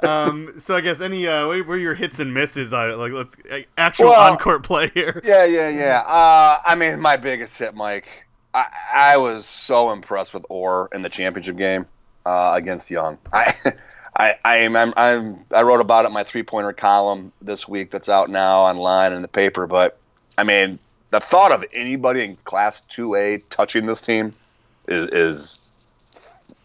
[0.00, 2.74] Um, so I guess any uh, what were your hits and misses?
[2.74, 5.22] Uh, like let's uh, actual well, on-court play here.
[5.24, 6.00] Yeah, yeah, yeah.
[6.00, 8.06] Uh, I mean, my biggest hit, Mike.
[8.52, 11.86] I, I was so impressed with Orr in the championship game
[12.26, 13.18] uh, against Young.
[13.32, 13.54] I
[14.16, 17.66] I, I am I'm, I'm, i wrote about it in my three pointer column this
[17.66, 19.66] week that's out now online in the paper.
[19.66, 19.98] But
[20.38, 20.78] I mean,
[21.10, 24.32] the thought of anybody in Class Two A touching this team
[24.86, 25.88] is is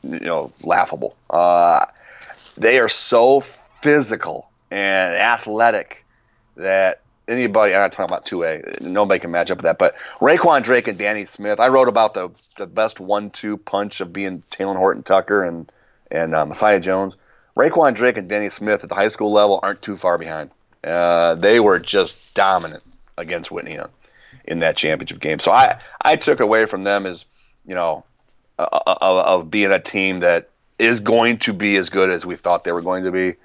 [0.03, 1.16] you know laughable.
[1.30, 1.86] Uh,
[2.57, 3.43] they are so
[3.82, 6.05] physical and athletic
[6.55, 7.73] that anybody.
[7.73, 8.61] I'm not talking about two A.
[8.82, 9.77] Nobody can match up with that.
[9.77, 11.59] But Raquan Drake and Danny Smith.
[11.59, 15.71] I wrote about the the best one two punch of being Talen Horton Tucker and
[16.11, 17.15] and uh, Messiah Jones.
[17.55, 20.49] Raquan Drake and Danny Smith at the high school level aren't too far behind.
[20.84, 22.84] Uh, they were just dominant
[23.17, 23.89] against Whitney Young
[24.45, 25.39] in that championship game.
[25.39, 27.25] So I, I took away from them as,
[27.65, 28.05] you know,
[28.57, 32.71] of, being a team that is going to be as good as we thought they
[32.71, 33.36] were going to be,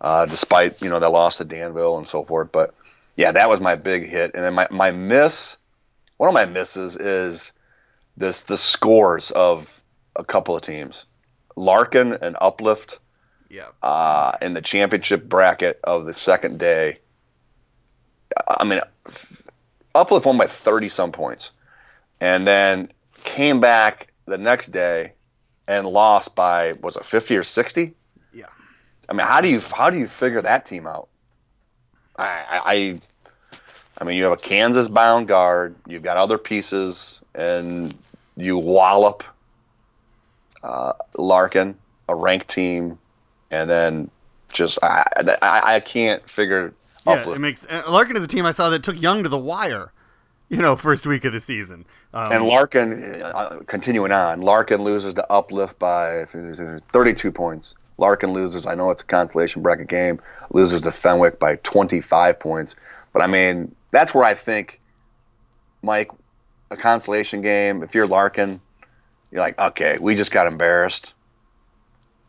[0.00, 2.52] uh, despite, you know, they lost to Danville and so forth.
[2.52, 2.74] But
[3.16, 4.32] yeah, that was my big hit.
[4.34, 5.56] And then my, my miss,
[6.16, 7.52] one of my misses is
[8.16, 9.70] this the scores of
[10.16, 11.04] a couple of teams.
[11.56, 12.98] Larkin and Uplift
[13.54, 13.68] yeah.
[13.82, 16.98] Uh, in the championship bracket of the second day,
[18.48, 18.80] I mean,
[19.94, 21.50] Uplift won by 30 some points
[22.20, 22.90] and then
[23.22, 25.12] came back the next day
[25.68, 27.94] and lost by, was it 50 or 60?
[28.32, 28.46] Yeah.
[29.08, 31.08] I mean, how do you, how do you figure that team out?
[32.16, 33.00] I, I,
[34.00, 37.94] I mean, you have a Kansas bound guard, you've got other pieces, and
[38.36, 39.24] you wallop
[40.62, 41.76] uh, Larkin,
[42.08, 42.98] a ranked team,
[43.50, 44.10] and then
[44.52, 45.04] just I
[45.42, 46.72] I, I can't figure.
[47.06, 49.38] Yeah, it makes uh, Larkin is a team I saw that took Young to the
[49.38, 49.92] wire.
[50.50, 51.86] You know, first week of the season.
[52.12, 57.74] Um, and Larkin, uh, continuing on, Larkin loses to Uplift by 32 points.
[57.98, 58.66] Larkin loses.
[58.66, 60.20] I know it's a consolation bracket game.
[60.52, 62.76] Loses to Fenwick by 25 points.
[63.12, 64.80] But I mean, that's where I think,
[65.82, 66.10] Mike,
[66.70, 67.82] a consolation game.
[67.82, 68.60] If you're Larkin,
[69.30, 71.12] you're like, okay, we just got embarrassed.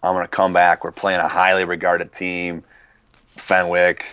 [0.03, 0.84] I'm to come back.
[0.84, 2.63] We're playing a highly regarded team,
[3.38, 4.05] Fenwick,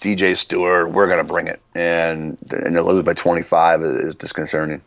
[0.00, 0.90] DJ Stewart.
[0.90, 4.80] We're to bring it, and and to lose by 25 is, disconcerting.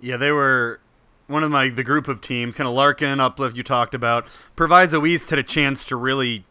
[0.00, 0.80] Yeah, they were
[1.26, 3.56] one of my the group of teams, kind of Larkin, Uplift.
[3.56, 6.44] You talked about Proviso East had a chance to really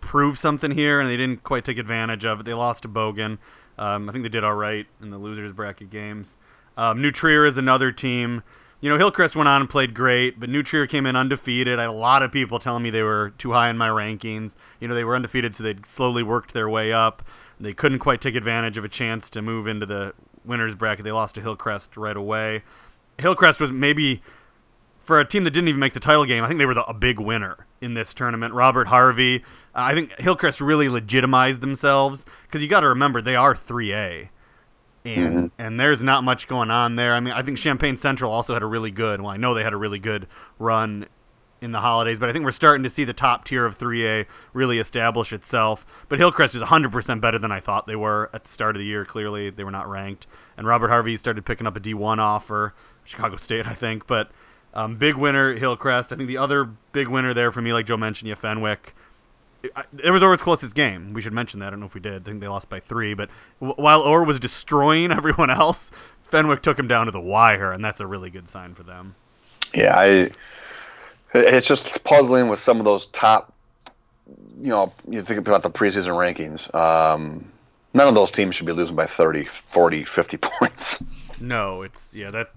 [0.00, 2.42] prove something here, and they didn't quite take advantage of it.
[2.44, 3.38] They lost to Bogan.
[3.78, 6.36] Um, I think they did all right in the losers bracket games.
[6.76, 8.42] Um, New Trier is another team
[8.84, 11.78] you know, Hillcrest went on and played great, but New Trier came in undefeated.
[11.78, 14.56] I had a lot of people telling me they were too high in my rankings.
[14.78, 17.22] You know, they were undefeated, so they'd slowly worked their way up.
[17.58, 20.12] They couldn't quite take advantage of a chance to move into the
[20.44, 21.06] winners bracket.
[21.06, 22.62] They lost to Hillcrest right away.
[23.18, 24.22] Hillcrest was maybe
[25.02, 26.42] for a team that didn't even make the title game.
[26.42, 28.54] I think they were the, a big winner in this tournament.
[28.54, 29.42] Robert Harvey.
[29.74, 34.28] Uh, I think Hillcrest really legitimized themselves because you got to remember they are 3A
[35.04, 35.46] and mm-hmm.
[35.58, 37.14] and there's not much going on there.
[37.14, 39.20] I mean, I think Champaign Central also had a really good.
[39.20, 40.26] Well, I know they had a really good
[40.58, 41.06] run
[41.60, 44.26] in the holidays, but I think we're starting to see the top tier of 3A
[44.52, 45.86] really establish itself.
[46.08, 48.86] But Hillcrest is 100% better than I thought they were at the start of the
[48.86, 49.04] year.
[49.04, 52.74] Clearly, they were not ranked, and Robert Harvey started picking up a D1 offer,
[53.04, 54.06] Chicago State, I think.
[54.06, 54.30] But
[54.72, 56.12] um, big winner Hillcrest.
[56.12, 58.94] I think the other big winner there for me, like Joe mentioned, yeah, Fenwick
[60.02, 61.12] it was Orr's closest game.
[61.12, 61.68] We should mention that.
[61.68, 62.22] I don't know if we did.
[62.22, 63.14] I think they lost by three.
[63.14, 63.28] But
[63.60, 65.90] w- while Orr was destroying everyone else,
[66.24, 69.14] Fenwick took him down to the wire, and that's a really good sign for them.
[69.72, 70.30] Yeah, I,
[71.34, 73.52] it's just puzzling with some of those top.
[74.60, 76.72] You know, you think about the preseason rankings.
[76.74, 77.50] Um,
[77.92, 81.02] none of those teams should be losing by 30, 40, 50 points.
[81.40, 82.52] No, it's yeah that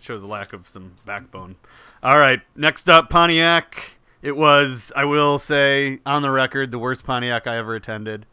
[0.00, 1.56] shows a lack of some backbone.
[2.02, 3.92] All right, next up, Pontiac.
[4.20, 8.26] It was, I will say, on the record, the worst Pontiac I ever attended.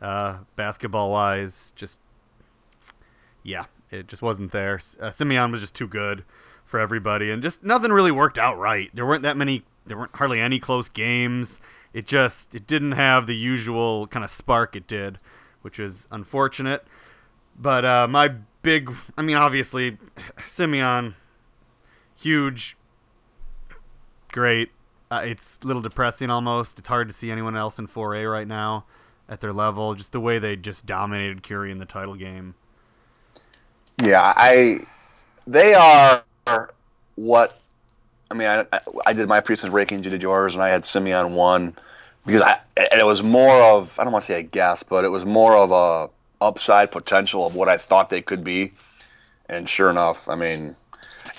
[0.00, 1.98] Uh, basketball wise, just
[3.42, 4.80] yeah, it just wasn't there.
[5.00, 6.24] Uh, Simeon was just too good
[6.64, 8.90] for everybody, and just nothing really worked out right.
[8.92, 9.64] There weren't that many.
[9.86, 11.60] There weren't hardly any close games.
[11.94, 15.18] It just it didn't have the usual kind of spark it did,
[15.62, 16.84] which is unfortunate.
[17.58, 18.34] But uh, my
[18.66, 19.96] big, I mean, obviously,
[20.44, 21.14] Simeon,
[22.16, 22.76] huge,
[24.32, 24.72] great.
[25.08, 26.80] Uh, it's a little depressing almost.
[26.80, 28.84] It's hard to see anyone else in 4A right now.
[29.28, 29.94] at their level.
[29.94, 32.54] Just the way they just dominated Curie in the title game.
[34.02, 34.80] Yeah, I
[35.46, 36.24] they are
[37.14, 37.60] what
[38.30, 38.48] I mean.
[38.48, 38.66] I,
[39.06, 41.76] I did my preseason rankings, you did yours, and I had Simeon one
[42.26, 45.04] because I and it was more of I don't want to say a guess, but
[45.04, 46.10] it was more of a
[46.40, 48.72] upside potential of what I thought they could be.
[49.48, 50.74] And sure enough, I mean,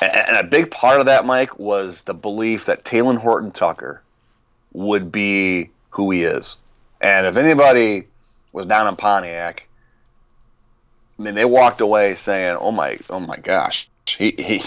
[0.02, 4.02] and, a big part of that, Mike, was the belief that Talen Horton Tucker
[4.74, 6.58] would be who he is.
[7.02, 8.08] And if anybody
[8.54, 9.68] was down in Pontiac,
[11.20, 14.62] I mean, they walked away saying, "Oh my, oh my gosh, he, he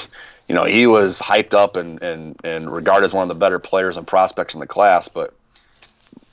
[0.50, 3.60] you know, he was hyped up and, and, and regarded as one of the better
[3.60, 5.32] players and prospects in the class, but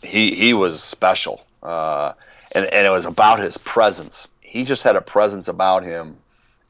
[0.01, 2.13] he he was special, uh,
[2.55, 4.27] and and it was about his presence.
[4.41, 6.17] He just had a presence about him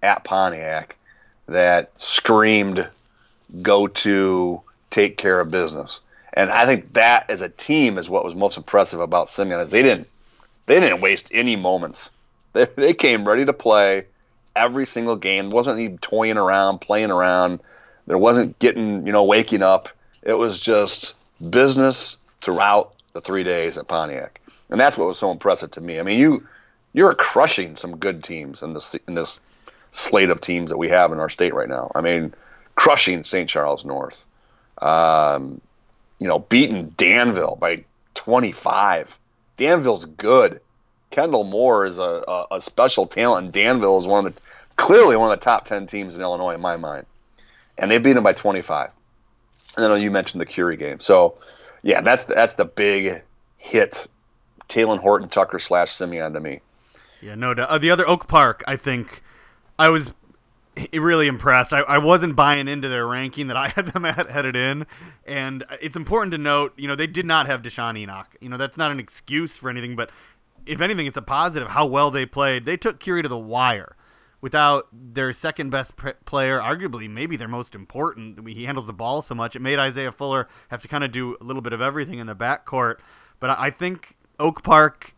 [0.01, 0.95] at Pontiac
[1.47, 2.87] that screamed,
[3.61, 6.01] "Go to take care of business."
[6.33, 9.71] And I think that as a team is what was most impressive about Simeon is
[9.71, 10.07] they didn't
[10.67, 12.09] they didn't waste any moments.
[12.53, 14.05] They, they came ready to play
[14.55, 15.51] every single game.
[15.51, 17.59] Wasn't even toying around, playing around.
[18.07, 19.89] There wasn't getting, you know, waking up.
[20.23, 21.13] It was just
[21.51, 25.99] business throughout the three days at Pontiac, and that's what was so impressive to me.
[25.99, 26.47] I mean, you
[26.93, 29.39] you're crushing some good teams in this in this
[29.91, 31.91] slate of teams that we have in our state right now.
[31.95, 32.33] I mean,
[32.75, 33.49] crushing St.
[33.49, 34.23] Charles North,
[34.81, 35.61] um,
[36.19, 37.83] you know, beating Danville by
[38.15, 39.17] 25.
[39.57, 40.61] Danville's good.
[41.09, 44.41] Kendall Moore is a, a, a special talent, and Danville is one of the
[44.75, 47.05] clearly one of the top 10 teams in Illinois in my mind,
[47.77, 48.91] and they beat them by 25.
[49.75, 51.37] And then you mentioned the Curie game, so
[51.83, 53.21] yeah, that's that's the big
[53.57, 54.07] hit.
[54.69, 56.61] Talen Horton Tucker slash Simeon to me.
[57.21, 57.69] Yeah, no doubt.
[57.69, 59.23] Uh, the other Oak Park, I think,
[59.79, 60.13] I was
[60.93, 61.73] really impressed.
[61.73, 64.85] I, I wasn't buying into their ranking that I had them at, headed in,
[65.25, 68.35] and it's important to note, you know, they did not have Deshaun Enoch.
[68.39, 70.11] You know, that's not an excuse for anything, but
[70.65, 72.65] if anything, it's a positive how well they played.
[72.65, 73.95] They took Curie to the wire
[74.41, 75.93] without their second best
[76.25, 78.47] player, arguably maybe their most important.
[78.47, 79.55] He handles the ball so much.
[79.55, 82.27] It made Isaiah Fuller have to kind of do a little bit of everything in
[82.27, 82.97] the backcourt.
[83.39, 85.13] But I think Oak Park.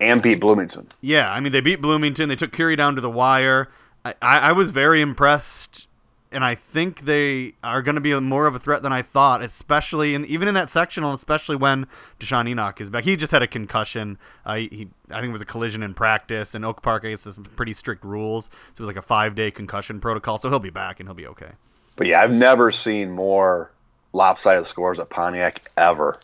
[0.00, 0.88] And beat Bloomington.
[1.00, 2.28] Yeah, I mean, they beat Bloomington.
[2.28, 3.68] They took Curie down to the wire.
[4.04, 5.86] I, I, I was very impressed
[6.32, 9.42] and I think they are going to be more of a threat than I thought,
[9.42, 11.86] especially in even in that sectional, especially when
[12.18, 13.04] Deshaun Enoch is back.
[13.04, 14.18] He just had a concussion.
[14.44, 17.24] Uh, he, I think it was a collision in practice, and Oak Park I guess
[17.24, 20.36] has some pretty strict rules, so it was like a five day concussion protocol.
[20.38, 21.52] So he'll be back and he'll be okay.
[21.96, 23.70] But yeah, I've never seen more
[24.12, 26.20] lopsided scores at Pontiac ever.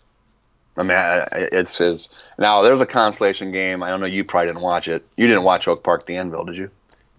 [0.76, 0.96] I mean,
[1.52, 2.08] it's his.
[2.38, 3.82] Now there's a consolation game.
[3.82, 4.06] I don't know.
[4.06, 5.06] You probably didn't watch it.
[5.16, 6.70] You didn't watch Oak Park Danville, did you?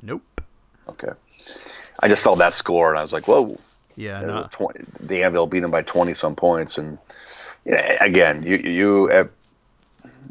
[0.02, 0.42] Nope.
[0.90, 1.12] Okay.
[2.00, 3.60] I just saw that score and I was like, whoa.
[3.96, 4.48] Yeah, no.
[4.50, 6.98] 20, Danville beat them by twenty some points, and
[7.66, 9.28] yeah, again, you you uh,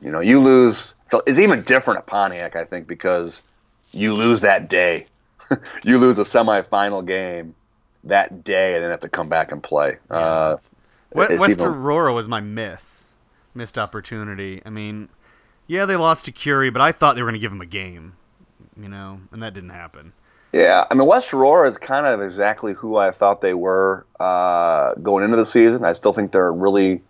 [0.02, 0.94] you know you lose.
[1.10, 3.42] So it's even different at Pontiac, I think, because
[3.92, 5.06] you lose that day.
[5.84, 7.54] you lose a semifinal game
[8.04, 9.98] that day, and then have to come back and play.
[10.10, 10.56] Yeah, uh,
[11.12, 13.01] West, West Aurora was my miss,
[13.55, 14.62] missed opportunity.
[14.64, 15.09] I mean,
[15.66, 17.66] yeah, they lost to Curie, but I thought they were going to give them a
[17.66, 18.14] game,
[18.76, 20.12] you know, and that didn't happen.
[20.53, 24.94] Yeah, I mean West Aurora is kind of exactly who I thought they were uh,
[24.96, 25.84] going into the season.
[25.84, 27.03] I still think they're a really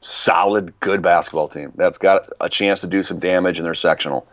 [0.00, 4.28] solid, good basketball team that's got a chance to do some damage in their sectional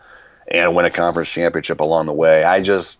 [0.47, 2.43] and win a conference championship along the way.
[2.43, 2.99] I just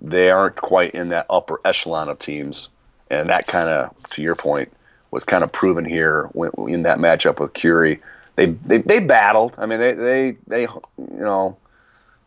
[0.00, 2.68] they aren't quite in that upper echelon of teams,
[3.10, 4.72] and that kind of, to your point,
[5.10, 6.30] was kind of proven here
[6.68, 8.00] in that matchup with Curie.
[8.36, 9.54] They, they they battled.
[9.58, 11.56] I mean, they they they you know,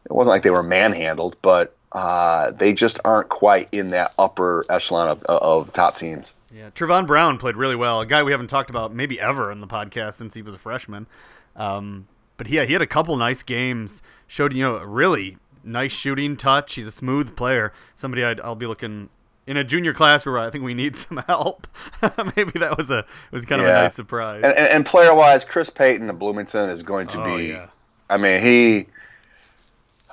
[0.06, 4.66] it wasn't like they were manhandled, but uh, they just aren't quite in that upper
[4.70, 6.34] echelon of, of top teams.
[6.54, 8.02] Yeah, Trevon Brown played really well.
[8.02, 10.58] A guy we haven't talked about maybe ever in the podcast since he was a
[10.58, 11.08] freshman.
[11.56, 14.02] Um, but yeah, he had a couple nice games.
[14.28, 16.74] Showed you know really nice shooting touch.
[16.74, 17.72] He's a smooth player.
[17.96, 19.10] Somebody i will be looking
[19.52, 21.68] in a junior class where I think we need some help.
[22.36, 23.68] maybe that was a was kind yeah.
[23.68, 24.42] of a nice surprise.
[24.44, 27.48] And, and, and player wise, Chris Payton of Bloomington is going to oh, be.
[27.48, 27.68] Yeah.
[28.10, 28.88] I mean, he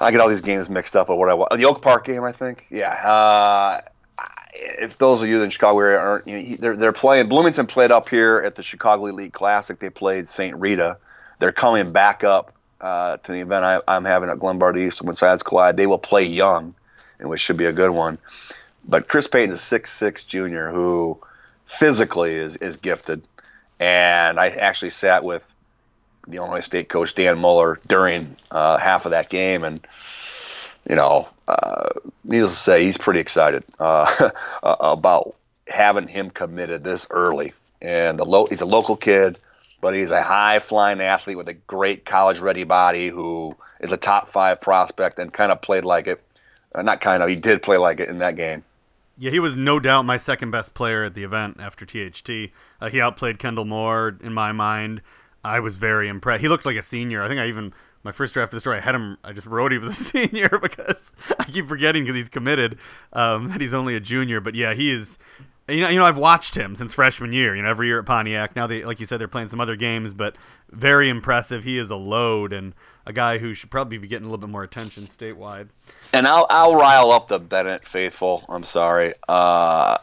[0.00, 1.56] I get all these games mixed up But what I want.
[1.56, 2.66] The Oak Park game, I think.
[2.70, 2.92] Yeah.
[2.92, 3.80] Uh,
[4.54, 7.28] if those of you in Chicago area aren't, you know, they're they're playing.
[7.28, 9.78] Bloomington played up here at the Chicago Elite Classic.
[9.78, 10.56] They played St.
[10.56, 10.96] Rita.
[11.38, 15.14] They're coming back up uh, to the event I, am having at Glenbard East when
[15.14, 15.76] sides collide.
[15.76, 16.74] They will play young,
[17.20, 18.18] and which should be a good one.
[18.88, 21.18] But Chris Payton is six six junior who
[21.66, 23.22] physically is is gifted,
[23.78, 25.42] and I actually sat with
[26.26, 29.80] the Illinois State coach Dan Muller during uh, half of that game, and
[30.88, 31.90] you know, uh,
[32.24, 34.30] needless to say, he's pretty excited uh,
[34.62, 35.34] about
[35.66, 37.52] having him committed this early.
[37.82, 39.38] And the lo- he's a local kid,
[39.80, 43.96] but he's a high flying athlete with a great college ready body who is a
[43.96, 46.22] top five prospect and kind of played like it.
[46.74, 48.64] Uh, not kind of, he did play like it in that game.
[49.18, 52.52] Yeah, he was no doubt my second best player at the event after THT.
[52.80, 55.02] Uh, he outplayed Kendall Moore in my mind.
[55.44, 56.40] I was very impressed.
[56.40, 57.22] He looked like a senior.
[57.22, 57.72] I think I even
[58.04, 59.18] my first draft of the story, I had him.
[59.24, 62.78] I just wrote he was a senior because I keep forgetting because he's committed
[63.12, 64.40] um, that he's only a junior.
[64.40, 65.18] But yeah, he is.
[65.68, 67.54] You know, you know, I've watched him since freshman year.
[67.54, 68.56] You know, every year at Pontiac.
[68.56, 70.36] Now they, like you said, they're playing some other games, but
[70.70, 71.64] very impressive.
[71.64, 72.72] He is a load and
[73.08, 75.68] a guy who should probably be getting a little bit more attention statewide.
[76.12, 78.44] And I'll I'll rile up the Benet faithful.
[78.48, 79.14] I'm sorry.
[79.26, 79.96] Uh,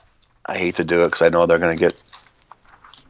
[0.45, 2.03] I hate to do it because I know they're going to get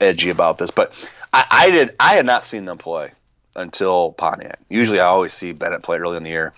[0.01, 0.93] edgy about this, but
[1.31, 1.95] I, I did.
[1.99, 3.11] I had not seen them play
[3.55, 4.59] until Pontiac.
[4.69, 6.53] Usually, I always see Benet play early in the year,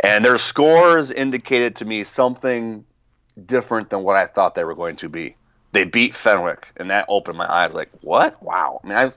[0.00, 2.84] and their scores indicated to me something
[3.44, 5.34] different than what I thought they were going to be.
[5.72, 7.74] They beat Fenwick, and that opened my eyes.
[7.74, 8.40] Like, what?
[8.42, 8.80] Wow.
[8.82, 9.16] I mean, I've,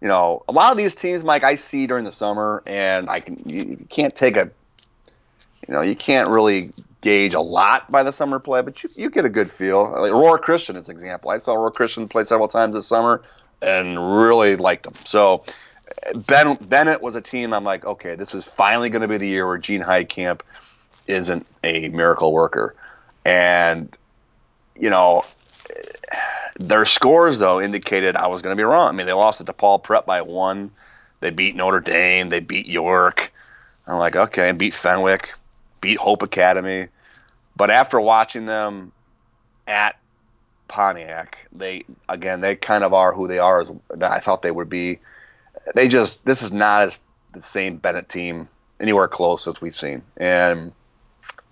[0.00, 3.20] you know, a lot of these teams, Mike, I see during the summer, and I
[3.20, 4.50] can you, can't take a,
[5.66, 6.70] you know, you can't really
[7.00, 9.90] gauge a lot by the summer play, but you, you get a good feel.
[10.00, 11.30] Like Aurora Christian is an example.
[11.30, 13.22] I saw Aurora Christian play several times this summer
[13.62, 14.94] and really liked them.
[15.04, 15.44] So
[16.26, 19.28] ben, Benet was a team I'm like, okay, this is finally going to be the
[19.28, 20.40] year where Gene Heidkamp
[21.06, 22.74] isn't a miracle worker.
[23.24, 23.94] And,
[24.78, 25.24] you know,
[26.58, 28.88] their scores, though, indicated I was going to be wrong.
[28.88, 30.70] I mean, they lost to DePaul Prep by one.
[31.20, 32.28] They beat Notre Dame.
[32.28, 33.32] They beat York.
[33.86, 35.30] I'm like, okay, and beat Fenwick,
[35.80, 36.88] beat Hope Academy.
[37.56, 38.92] But after watching them
[39.66, 39.98] at
[40.68, 44.68] Pontiac, they again they kind of are who they are as I thought they would
[44.68, 44.98] be.
[45.74, 47.00] They just this is not as
[47.32, 48.48] the same Benet team
[48.78, 50.72] anywhere close as we've seen, and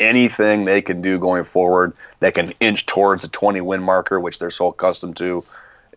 [0.01, 4.38] anything they can do going forward that can inch towards the 20 win marker, which
[4.38, 5.44] they're so accustomed to,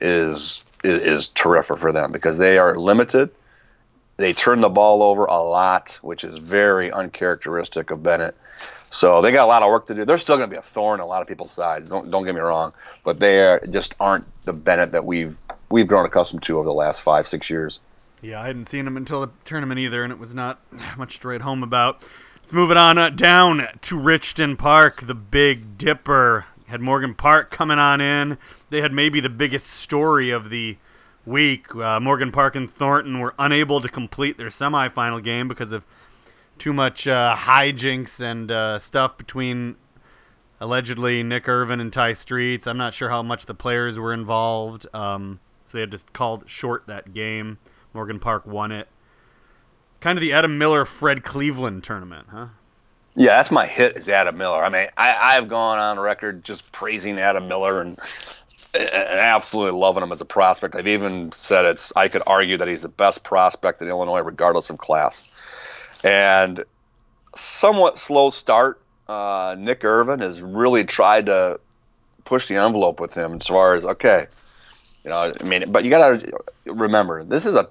[0.02, 3.30] is is, is terrific for them because they are limited.
[4.18, 8.36] They turn the ball over a lot, which is very uncharacteristic of Benet.
[8.92, 10.04] So they got a lot of work to do.
[10.04, 11.90] They're still going to be a thorn in a lot of people's sides.
[11.90, 12.74] Don't don't get me wrong,
[13.04, 15.38] but they are, just aren't the Benet that we've
[15.70, 17.80] we've grown accustomed to over the last five six years.
[18.22, 20.60] Yeah, I hadn't seen him until the tournament either, and it was not
[20.98, 22.04] much to write home about.
[22.50, 25.06] Let's move it on uh, down to Richton Park.
[25.06, 28.40] The Big Dipper had Morgan Park coming on in.
[28.72, 30.78] They had maybe the biggest story of the
[31.28, 31.76] week.
[31.76, 35.86] Uh, Morgan Park and Thornton were unable to complete their semifinal game because of
[36.58, 39.76] too much uh, hijinks and uh, stuff between
[40.60, 42.66] allegedly Nick Irvin and Tai Streets.
[42.66, 46.42] I'm not sure how much the players were involved, um, so they had to call
[46.48, 47.60] short that game.
[47.94, 48.88] Morgan Park won it.
[50.02, 52.48] Kind of the Adam Miller Fred Cleveland tournament, huh?
[53.16, 54.64] Yeah, that's my hit is Adam Miller.
[54.64, 57.98] I mean, I, I've gone on record just praising Adam Miller and
[58.74, 60.76] and absolutely loving him as a prospect.
[60.76, 64.70] I've even said it's I could argue that he's the best prospect in Illinois, regardless
[64.70, 65.34] of class.
[66.04, 66.64] And
[67.36, 68.82] somewhat slow start.
[69.08, 71.60] Uh, Nick Irvin has really tried to
[72.26, 74.28] push the envelope with him as far as okay,
[75.04, 75.34] you know.
[75.40, 77.70] I mean, but you got to remember this is a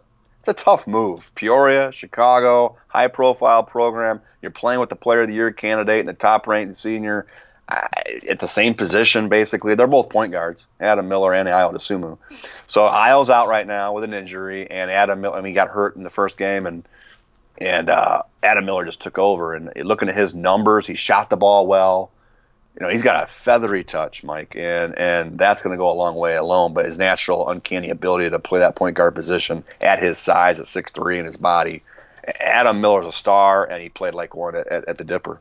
[0.48, 1.30] it's a tough move.
[1.34, 4.20] Peoria, Chicago, high profile program.
[4.40, 7.26] You're playing with the Player of the Year candidate and the top ranked senior
[7.68, 9.74] at the same position, basically.
[9.74, 12.16] They're both point guards, Adam Miller and Ayo Dosunmu.
[12.66, 15.68] So Ayo's out right now with an injury, and Adam Miller, I mean, he got
[15.68, 16.88] hurt in the first game, and
[17.58, 19.54] and uh, Adam Miller just took over.
[19.54, 22.10] And looking at his numbers, he shot the ball well.
[22.78, 25.94] You know, he's got a feathery touch, Mike, and and that's going to go a
[25.94, 26.74] long way alone.
[26.74, 30.68] But his natural, uncanny ability to play that point guard position at his size, at
[30.68, 31.82] six three, and his body.
[32.40, 35.40] Adam Miller's a star, and he played like one at, at, the Dipper.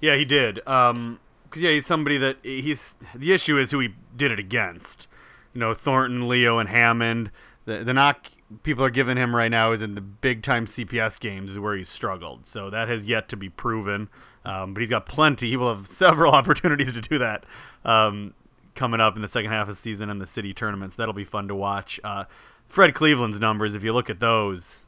[0.00, 0.66] Yeah, he did.
[0.66, 1.18] Um,
[1.50, 2.96] cause yeah, he's somebody that he's.
[3.14, 5.08] The issue is who he did it against.
[5.52, 7.30] You know, Thornton, Leo, and Hammond.
[7.66, 8.28] The the knock
[8.62, 11.76] people are giving him right now is in the big time CPS games is where
[11.76, 12.46] he's struggled.
[12.46, 14.08] So that has yet to be proven.
[14.44, 15.48] Um, but he's got plenty.
[15.48, 17.44] He will have several opportunities to do that
[17.84, 18.34] um,
[18.74, 20.96] coming up in the second half of the season and the city tournaments.
[20.96, 22.00] That'll be fun to watch.
[22.02, 22.24] Uh,
[22.68, 24.86] Fred Cleveland's numbers, if you look at those,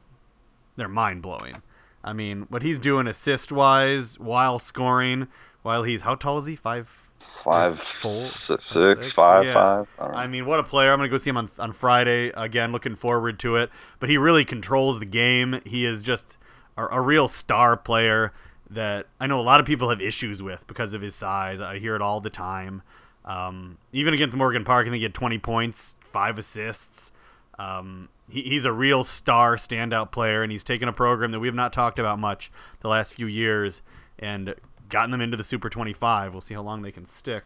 [0.76, 1.62] they're mind blowing.
[2.02, 5.28] I mean, what he's doing assist wise while scoring,
[5.62, 6.56] while he's how tall is he?
[6.56, 9.54] Five five, four, six, six, five, yeah.
[9.54, 9.88] five.
[9.98, 10.92] I, I, mean, what a player!
[10.92, 12.72] I'm gonna go see him on on Friday again.
[12.72, 13.70] Looking forward to it.
[13.98, 15.60] But he really controls the game.
[15.64, 16.36] He is just
[16.76, 18.32] a, a, real star player
[18.74, 21.60] that I know a lot of people have issues with because of his size.
[21.60, 22.82] I hear it all the time.
[23.24, 27.10] Um, even against Morgan Park, think he had 20 points, five assists.
[27.58, 31.48] Um, he, he's a real star, standout player, and he's taken a program that we
[31.48, 32.50] have not talked about much
[32.80, 33.82] the last few years
[34.18, 34.54] and
[34.88, 36.32] gotten them into the Super 25.
[36.32, 37.44] We'll see how long they can stick.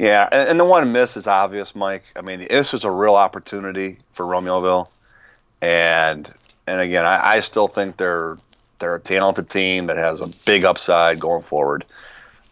[0.00, 2.04] Yeah, and, and the one miss is obvious, Mike.
[2.16, 4.90] I mean, this was a real opportunity for Romeoville.
[5.60, 6.32] and
[6.66, 8.38] and again, I, I still think they're
[8.78, 11.84] they're a talented team that has a big upside going forward.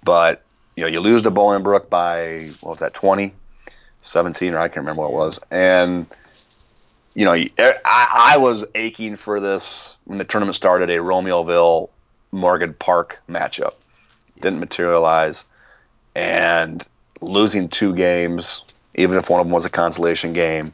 [0.04, 0.42] But
[0.76, 3.34] you know, you lose to Bolingbrook by what was that, 20,
[4.02, 6.06] 17, or I can't remember what it was, and
[7.14, 11.90] you know, I, I was aching for this when the tournament started, a Romeoville
[12.30, 13.74] Morgan Park matchup.
[14.40, 15.44] Didn't materialize,
[16.14, 16.84] and
[17.20, 18.62] losing two games,
[18.94, 20.72] even if one of them was a consolation game,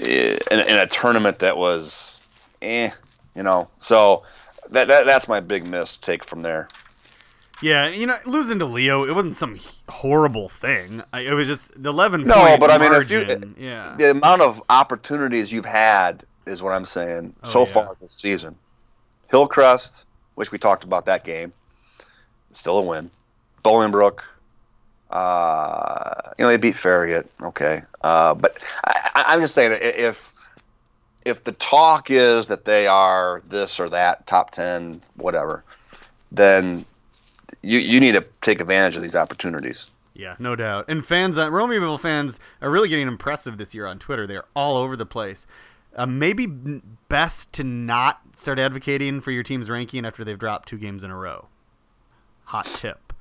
[0.00, 2.18] eh, in, in a tournament that was,
[2.62, 2.90] eh,
[3.36, 3.68] you know.
[3.80, 4.24] So
[4.72, 6.68] that, that that's my big miss take from there.
[7.62, 11.00] Yeah, you know, losing to Leo, it wasn't some horrible thing.
[11.12, 12.24] I, it was just the eleven.
[12.26, 13.24] No, but I mean, if you,
[13.56, 17.72] yeah, the amount of opportunities you've had is what I'm saying Oh, so yeah.
[17.72, 18.56] far this season.
[19.30, 20.04] Hillcrest,
[20.34, 21.52] which we talked about that game,
[22.50, 23.10] still a win.
[23.64, 24.18] Bolingbrook,
[25.10, 28.52] uh, you know, they beat Farragut, okay, uh, but
[28.84, 30.41] I, I- I'm just saying if
[31.24, 35.64] if the talk is that they are this or that top ten, whatever,
[36.30, 36.84] then
[37.62, 39.86] you you need to take advantage of these opportunities.
[40.14, 40.86] yeah, no doubt.
[40.88, 44.26] And fans, uh, Romeoville fans are really getting impressive this year on Twitter.
[44.26, 45.46] They're all over the place.
[45.94, 46.46] Uh, maybe
[47.08, 51.10] best to not start advocating for your team's ranking after they've dropped two games in
[51.10, 51.48] a row.
[52.44, 53.12] Hot tip.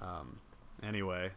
[0.00, 0.38] Um,
[0.84, 1.30] anyway,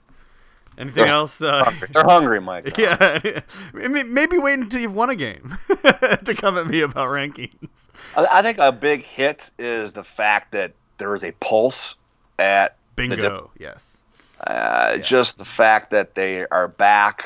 [0.80, 1.41] anything They're else?
[1.41, 1.89] Uh, Hungry.
[1.91, 2.73] They're hungry, Mike.
[2.77, 3.41] Yeah,
[3.73, 7.88] maybe wait until you've won a game to come at me about rankings.
[8.15, 11.95] I, I think a big hit is the fact that there is a pulse
[12.39, 13.51] at Bingo.
[13.59, 13.99] Yes.
[14.45, 15.01] uh, Yeah.
[15.01, 17.25] just the fact that they are back.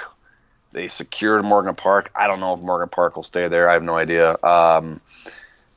[0.71, 2.09] They secured Morgan Park.
[2.15, 3.69] I don't know if Morgan Park will stay there.
[3.69, 4.35] I have no idea.
[4.43, 4.99] Um,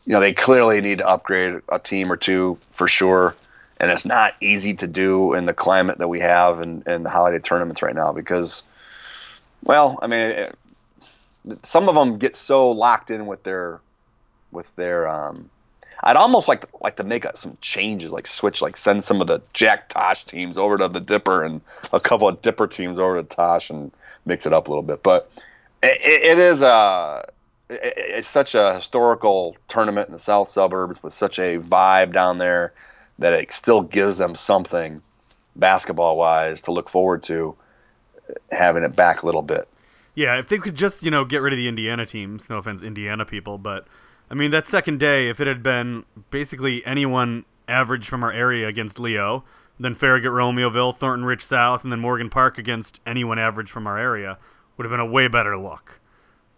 [0.07, 3.35] you know, they clearly need to upgrade a team or two for sure.
[3.79, 7.11] And it's not easy to do in the climate that we have in, in the
[7.11, 8.62] holiday tournaments right now because,
[9.62, 10.59] well, I mean, it,
[11.64, 13.81] some of them get so locked in with their,
[14.51, 15.51] with their, um,
[16.03, 19.27] I'd almost like to, like to make some changes, like switch, like send some of
[19.27, 21.61] the Jack Tosh teams over to the Dipper and
[21.93, 23.93] a couple of Dipper teams over to Tosh and
[24.24, 25.03] mix it up a little bit.
[25.03, 25.31] But
[25.83, 27.29] it, it is a
[27.68, 32.39] it, it's such a historical tournament in the south suburbs with such a vibe down
[32.39, 32.72] there
[33.19, 35.01] that it still gives them something
[35.57, 37.57] basketball wise to look forward to
[38.51, 39.69] having it back a little bit.
[40.14, 42.83] Yeah, if they could just, you know, get rid of the Indiana teams, no offense,
[42.83, 43.87] Indiana people, but
[44.31, 48.67] I mean, that second day, if it had been basically anyone average from our area
[48.67, 49.45] against Leo,
[49.79, 53.99] then Farragut, Romeoville, Thornton Rich South, and then Morgan Park against anyone average from our
[53.99, 54.39] area,
[54.77, 56.01] would have been a way better look,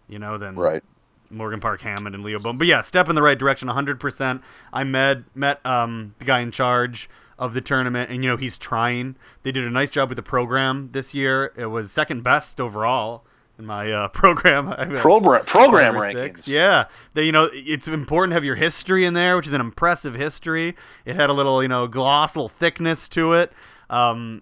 [0.07, 0.83] you know, than Right.
[1.29, 2.57] Morgan Park, Hammond, and Leo Bowman.
[2.57, 4.41] But yeah, step in the right direction, 100%.
[4.73, 8.57] I met met um, the guy in charge of the tournament, and you know he's
[8.57, 9.15] trying.
[9.43, 11.53] They did a nice job with the program this year.
[11.55, 13.23] It was second best overall
[13.57, 14.67] in my uh, program.
[14.97, 16.47] Program program rankings.
[16.47, 19.61] Yeah, they you know it's important to have your history in there, which is an
[19.61, 20.75] impressive history.
[21.05, 23.51] It had a little you know gloss, a little thickness to it.
[23.89, 24.41] Um,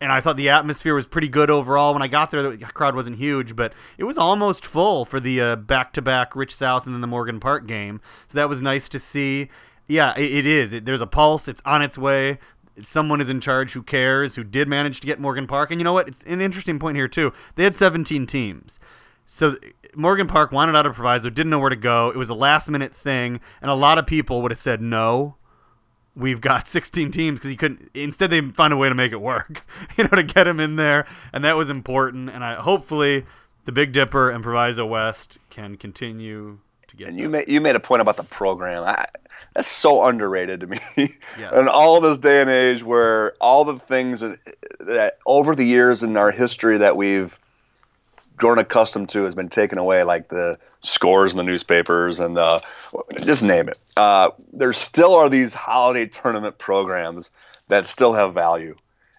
[0.00, 1.92] and I thought the atmosphere was pretty good overall.
[1.92, 5.40] When I got there, the crowd wasn't huge, but it was almost full for the
[5.40, 8.00] uh, back-to-back Rich South and then the Morgan Park game.
[8.28, 9.48] So that was nice to see.
[9.88, 10.72] Yeah, it, it is.
[10.72, 11.48] It, there's a pulse.
[11.48, 12.38] It's on its way.
[12.80, 15.70] Someone is in charge who cares, who did manage to get Morgan Park.
[15.70, 16.08] And you know what?
[16.08, 17.32] It's an interesting point here too.
[17.54, 18.78] They had 17 teams.
[19.24, 19.56] So
[19.94, 22.10] Morgan Park wanted out of proviso, didn't know where to go.
[22.10, 25.36] It was a last-minute thing, and a lot of people would have said no
[26.16, 29.20] we've got 16 teams because he couldn't instead they found a way to make it
[29.20, 29.64] work
[29.96, 33.24] you know to get him in there and that was important and i hopefully
[33.66, 36.58] the big dipper and proviso west can continue
[36.88, 37.32] to get And you them.
[37.32, 38.84] made you made a point about the program.
[38.84, 39.06] I,
[39.54, 40.78] that's so underrated to me.
[41.38, 41.52] Yes.
[41.52, 44.38] In all of this day and age, where all the things that,
[44.80, 47.36] that over the years in our history that we've
[48.36, 52.62] grown accustomed to has been taken away, like the scores in the newspapers and the
[53.24, 53.78] just name it.
[53.96, 57.30] Uh, there still are these holiday tournament programs
[57.68, 58.74] that still have value.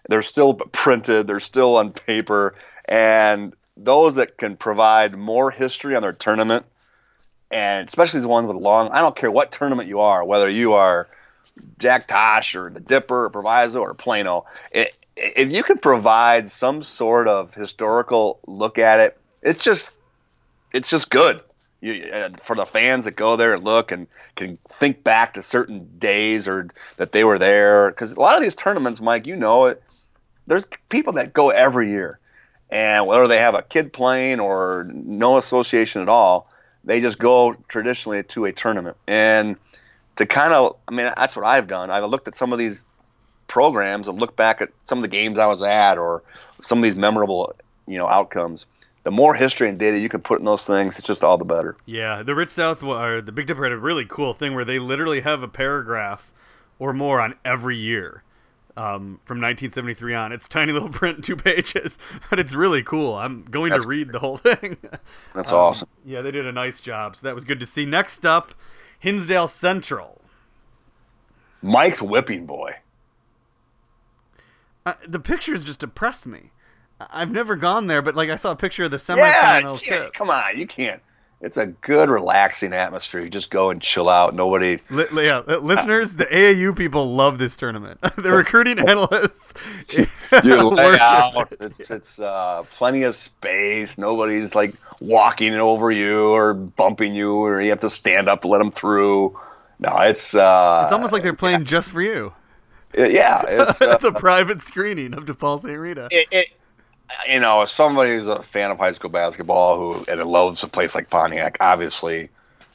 [0.08, 1.26] They're still printed.
[1.26, 2.54] They're still on paper,
[2.88, 6.64] and those that can provide more history on their tournament
[7.50, 8.90] and especially the ones with long.
[8.90, 11.08] I don't care what tournament you are, whether you are
[11.78, 14.44] Jack Tosh or the Dipper or Proviso or Plano.
[14.72, 19.92] It, if you can provide some sort of historical look at it, it's just
[20.72, 21.40] it's just good.
[21.80, 25.44] You, uh, for the fans that go there and look and can think back to
[25.44, 29.36] certain days or that they were there because a lot of these tournaments, Mike, you
[29.36, 29.82] know it.
[30.48, 32.18] There's people that go every year,
[32.70, 36.50] and whether they have a kid playing or no association at all,
[36.84, 38.96] they just go traditionally to a tournament.
[39.06, 39.56] And
[40.16, 41.90] to kind of, I mean, that's what I've done.
[41.90, 42.84] I've looked at some of these
[43.48, 46.22] programs and look back at some of the games I was at or
[46.62, 47.54] some of these memorable,
[47.86, 48.66] you know, outcomes
[49.04, 51.44] the more history and data you can put in those things, it's just all the
[51.44, 51.76] better.
[51.86, 54.78] Yeah, the Rich South or the Big Dipper had a really cool thing where they
[54.78, 56.30] literally have a paragraph
[56.78, 58.22] or more on every year.
[58.76, 61.98] Um, from 1973 on, it's tiny little print, two pages,
[62.28, 63.14] but it's really cool.
[63.14, 64.76] I'm going That's to read the whole thing.
[65.34, 65.88] That's Um, awesome.
[66.04, 67.86] Yeah, they did a nice job, so that was good to see.
[67.86, 68.52] Next up,
[68.98, 70.20] Hinsdale Central.
[71.62, 72.76] Mike's whipping boy.
[74.88, 76.50] Uh, the pictures just depress me.
[77.00, 79.86] I- I've never gone there, but like I saw a picture of the Yeah, semifinal
[79.86, 80.12] yeah, tip.
[80.14, 81.00] come on, you can't.
[81.40, 83.20] It's a good, relaxing atmosphere.
[83.20, 84.34] You just go and chill out.
[84.34, 84.80] Nobody.
[84.90, 88.00] Li- yeah, listeners, the AAU people love this tournament.
[88.16, 89.54] the recruiting analysts
[89.94, 90.06] You
[90.70, 91.52] lay out.
[91.52, 91.58] it.
[91.60, 93.96] It's it's uh, plenty of space.
[93.98, 98.48] Nobody's like walking over you or bumping you, or you have to stand up to
[98.48, 99.38] let them through.
[99.78, 102.32] No, it's uh, It's almost like they're playing just for you.
[102.96, 103.42] Yeah.
[103.48, 105.78] It's, uh, it's a private screening of DePaul St.
[105.78, 106.08] Rita.
[106.10, 106.48] it, it,
[107.28, 110.68] you know, as somebody who's a fan of high school basketball who and loves a
[110.68, 112.28] place like Pontiac, obviously,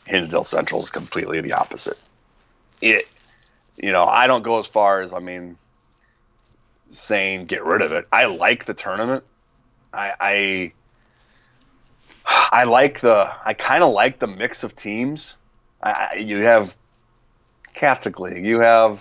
[0.06, 2.00] Hinsdale Central is completely the opposite.
[2.82, 3.08] It,
[3.78, 5.58] you know, I don't go as far as I mean,
[6.92, 8.08] saying get rid of it.
[8.12, 9.24] I like the tournament.
[9.94, 10.74] I, I,
[12.52, 13.32] I like the.
[13.46, 15.36] I kind of like the mix of teams.
[15.82, 16.74] I, I- you have
[17.76, 18.46] Catholic League.
[18.46, 19.00] You have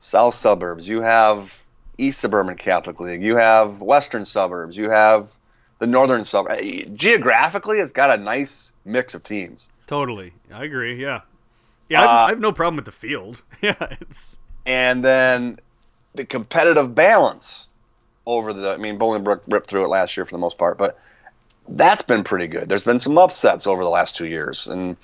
[0.00, 0.88] South Suburbs.
[0.88, 1.52] You have
[1.96, 3.22] East Suburban Catholic League.
[3.22, 4.76] You have Western Suburbs.
[4.76, 5.30] You have
[5.78, 6.62] the Northern Suburbs.
[6.94, 9.68] Geographically, it's got a nice mix of teams.
[9.86, 10.32] Totally.
[10.52, 11.00] I agree.
[11.00, 11.22] Yeah.
[11.88, 13.42] Yeah, Uh, I have no problem with the field.
[13.62, 15.58] Yeah, it's And then
[16.14, 17.66] the competitive balance
[18.26, 18.70] over the.
[18.72, 20.98] I mean, Bolingbrook ripped through it last year for the most part, but
[21.66, 22.68] that's been pretty good.
[22.68, 24.96] There's been some upsets over the last two years, and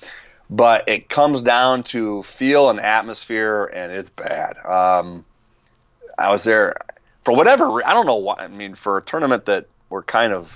[0.49, 4.57] but it comes down to feel and atmosphere, and it's bad.
[4.65, 5.25] Um,
[6.17, 6.77] I was there
[7.23, 7.85] for whatever.
[7.85, 8.35] I don't know why.
[8.39, 10.51] I mean, for a tournament that we're kind of.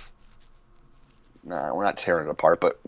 [1.44, 2.80] Nah, we're not tearing it apart, but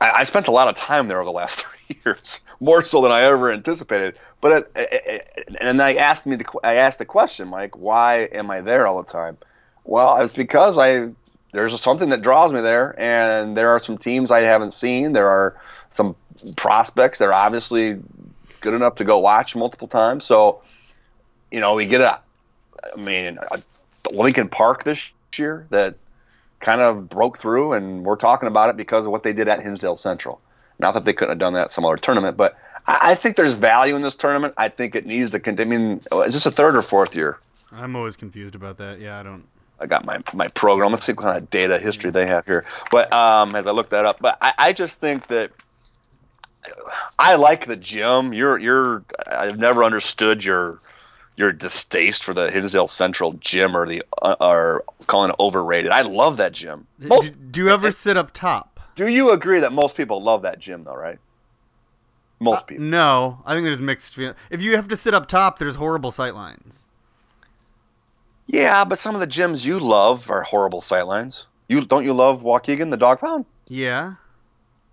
[0.00, 3.02] I, I spent a lot of time there over the last three years, more so
[3.02, 4.16] than I ever anticipated.
[4.40, 8.28] But it, it, it, and I asked me the I asked the question, Mike, why
[8.32, 9.36] am I there all the time?
[9.84, 11.10] Well, it's because I
[11.52, 15.12] there's something that draws me there, and there are some teams I haven't seen.
[15.12, 16.16] There are some
[16.56, 17.98] prospects that are obviously
[18.60, 20.24] good enough to go watch multiple times.
[20.24, 20.62] So,
[21.50, 22.20] you know, we get a,
[22.96, 23.62] I mean, a
[24.10, 25.96] Lincoln Park this year that
[26.60, 29.62] kind of broke through, and we're talking about it because of what they did at
[29.62, 30.40] Hinsdale Central.
[30.78, 32.56] Not that they couldn't have done that at some other tournament, but
[32.86, 34.54] I, I think there's value in this tournament.
[34.56, 35.74] I think it needs to continue.
[35.74, 37.38] I mean, is this a third or fourth year?
[37.72, 39.00] I'm always confused about that.
[39.00, 39.44] Yeah, I don't.
[39.80, 40.90] I got my my program.
[40.90, 42.64] Let's see what kind of data history they have here.
[42.90, 45.52] But um, as I look that up, but I, I just think that
[47.18, 48.32] I like the gym.
[48.32, 49.04] You're you're.
[49.26, 50.78] I've never understood your
[51.36, 55.92] your distaste for the Hinsdale Central gym or the uh, or calling it overrated.
[55.92, 56.86] I love that gym.
[56.98, 58.78] Most, do, do you ever sit up top?
[58.98, 60.96] do you agree that most people love that gym though?
[60.96, 61.18] Right?
[62.40, 62.84] Most people.
[62.84, 64.36] No, I think there's mixed feelings.
[64.50, 66.86] If you have to sit up top, there's horrible sightlines.
[68.46, 71.44] Yeah, but some of the gyms you love are horrible sightlines.
[71.68, 73.44] You don't you love Waukegan, the dog pound?
[73.68, 74.14] Yeah.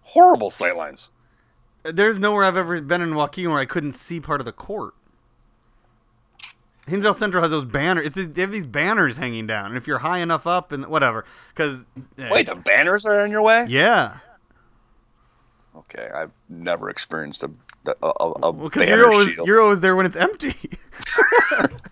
[0.04, 1.08] Horrible sightlines.
[1.94, 4.94] There's nowhere I've ever been in Waukegan where I couldn't see part of the court.
[6.88, 8.06] Hinsdale Central has those banners.
[8.08, 10.86] It's these, they have these banners hanging down, and if you're high enough up and
[10.86, 11.86] whatever, because
[12.30, 13.66] Wait, the banners are in your way?
[13.68, 14.18] yeah,
[15.76, 17.52] Okay, I've never experienced a
[17.88, 19.48] a, a, a well, because banner you're always shield.
[19.48, 20.56] you're always there when it's empty.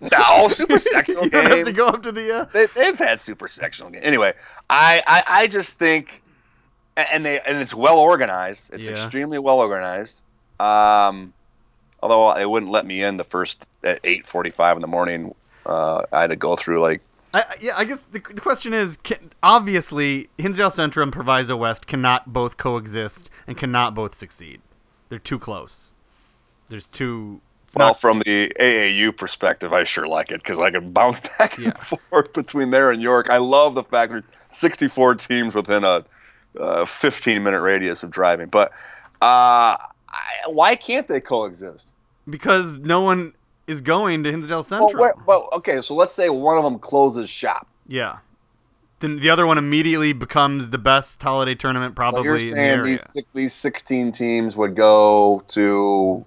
[0.00, 2.34] no, super sectional you don't have to go up to the.
[2.34, 4.04] Uh, They, they've had super sectional games.
[4.04, 4.32] Anyway,
[4.70, 6.22] I, I I just think,
[6.96, 8.70] and they and it's well organized.
[8.72, 8.92] It's Yeah.
[8.92, 10.20] extremely well organized.
[10.60, 11.32] Um,
[12.02, 15.34] although they wouldn't let me in the first at eight forty five in the morning.
[15.66, 17.02] Uh, I had to go through like
[17.32, 21.88] I, yeah, I guess the, the question is, can, obviously, Hinsdale Central and Proviso West
[21.88, 24.60] cannot both coexist and cannot both succeed.
[25.08, 25.90] They're too close.
[26.68, 27.40] There's too.
[27.74, 28.00] Well, not.
[28.00, 31.96] from the AAU perspective, I sure like it because I can bounce back and Yeah.
[32.10, 33.28] forth between there and York.
[33.30, 36.04] I love the fact there's 64 teams within a
[36.60, 38.48] uh, 15 minute radius of driving.
[38.48, 38.72] But
[39.22, 39.78] uh, I,
[40.48, 41.88] why can't they coexist?
[42.28, 43.32] Because no one
[43.66, 45.00] is going to Hinsdale Well, Central.
[45.00, 47.66] where, well, okay, so let's say one of them closes shop.
[47.86, 48.18] yeah.
[49.00, 52.50] Then the other one immediately becomes the best holiday tournament So probably you're in the
[52.52, 52.82] saying area.
[52.84, 56.24] these six, these 16 teams would go to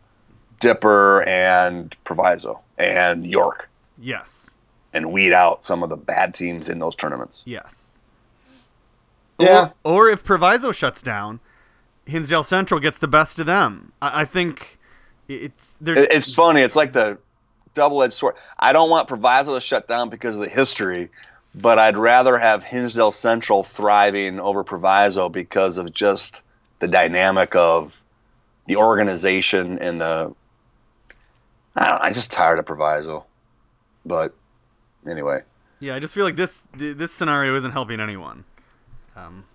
[0.60, 4.52] Dipper and Proviso and York Yes.
[4.94, 7.42] and weed out some of the bad teams in those tournaments.
[7.46, 7.87] Yes.
[9.40, 9.72] Yeah.
[9.84, 11.40] Or, or if Proviso shuts down,
[12.06, 13.92] Hinsdale Central gets the best of them.
[14.02, 14.80] I, I think
[15.28, 16.62] it's they're It's funny.
[16.62, 17.18] It's like the
[17.74, 18.36] double-edged sword.
[18.60, 21.10] I don't want Proviso to shut down because of the history,
[21.54, 26.42] but I'd rather have Hinsdale Central thriving over Proviso because of just
[26.80, 27.94] the dynamic of
[28.68, 30.34] the organization and the.
[31.76, 32.02] I don't.
[32.02, 33.26] I'm just tired of Proviso,
[34.06, 34.34] but
[35.08, 35.42] anyway.
[35.80, 38.46] Yeah, I just feel like this this scenario isn't helping anyone.
[39.18, 39.46] Um,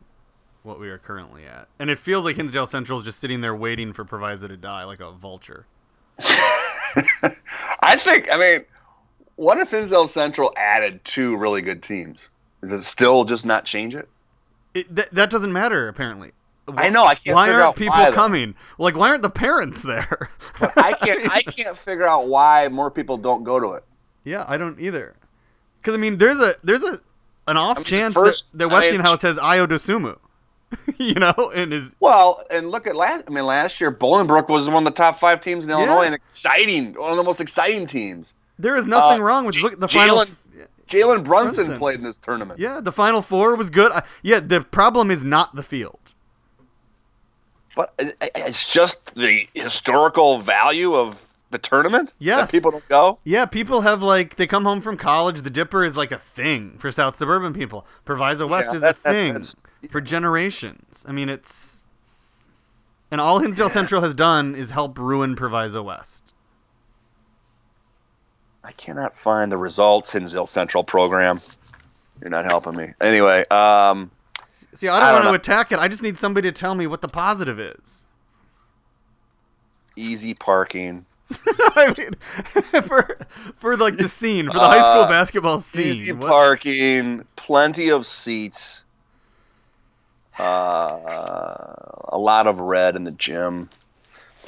[0.63, 3.55] what we are currently at, and it feels like Hinsdale Central is just sitting there
[3.55, 5.67] waiting for Proviso to die like a vulture.
[6.19, 8.29] I think.
[8.31, 8.65] I mean,
[9.37, 12.29] what if Hinsdale Central added two really good teams?
[12.61, 14.09] Does it still just not change it?
[14.75, 16.33] It, that that doesn't matter apparently.
[16.69, 17.05] I know.
[17.05, 18.55] I can't why figure aren't out people why, coming?
[18.79, 20.31] Like, why aren't the parents there?
[20.77, 21.31] I can't.
[21.31, 23.85] I can't figure out why more people don't go to it.
[24.25, 25.15] yeah, I don't either.
[25.81, 27.01] Because I mean, there's a there's a
[27.47, 30.19] an off mean, the chance first- that, that I mean- Westinghouse has Ayo Dosunmu.
[30.99, 33.25] you know, and is Well, and look at last.
[33.27, 36.15] I mean, last year Bolingbrook was one of the top five teams in Illinois, and
[36.15, 38.33] exciting, one of the most exciting teams.
[38.59, 40.25] there is nothing Uh, wrong with J- look at the final.
[40.89, 41.25] Jalen- Brunson,
[41.65, 41.79] Brunson.
[41.79, 42.59] played in this tournament.
[42.61, 43.93] Yeah, the final four was good.
[43.93, 45.99] I, yeah, the problem is not the field.
[47.75, 51.19] But it- it- it's just the historical value of
[51.53, 52.13] the tournament.
[52.19, 52.51] Yes.
[52.51, 53.19] that people don't go.
[53.25, 55.43] Yeah, people have like they come home from college.
[55.43, 57.87] The Dipper is like a thing for South suburban people.
[58.05, 59.47] Proviso West Yeah, is that- a thing
[59.91, 61.05] for generations.
[61.09, 61.85] I mean, it's
[63.13, 66.33] and all Hinsdale Central has done is help ruin Proviso West.
[68.65, 71.39] I cannot find the results Hinsdale Central program.
[72.21, 72.89] You're not helping me.
[73.01, 74.11] Anyway, um,
[74.75, 75.55] See, I don't I want don't to know.
[75.55, 75.79] attack it.
[75.79, 78.07] I just need somebody to tell me what the positive is.
[79.97, 81.05] easy parking.
[81.77, 83.17] I mean, for
[83.57, 86.19] for like the scene for the high school Uh, basketball scene.
[86.19, 88.83] What- parking, plenty of seats,
[90.39, 90.43] uh,
[92.09, 93.69] a lot of red in the gym.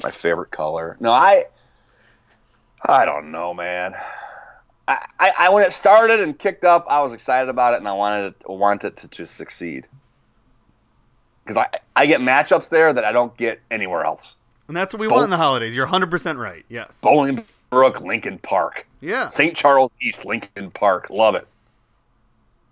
[0.03, 0.97] My favorite color.
[0.99, 1.45] No, I,
[2.85, 3.95] I don't know, man.
[4.87, 7.87] I, I, I when it started and kicked up, I was excited about it, and
[7.87, 9.87] I wanted it, wanted it to, to succeed.
[11.43, 14.35] Because I, I get matchups there that I don't get anywhere else.
[14.67, 15.75] And that's what we want in the holidays.
[15.75, 16.65] You're 100 percent right.
[16.69, 16.99] Yes.
[17.03, 18.87] Bolingbrook, Lincoln Park.
[19.01, 19.27] Yeah.
[19.27, 19.55] St.
[19.55, 21.09] Charles East, Lincoln Park.
[21.09, 21.47] Love it.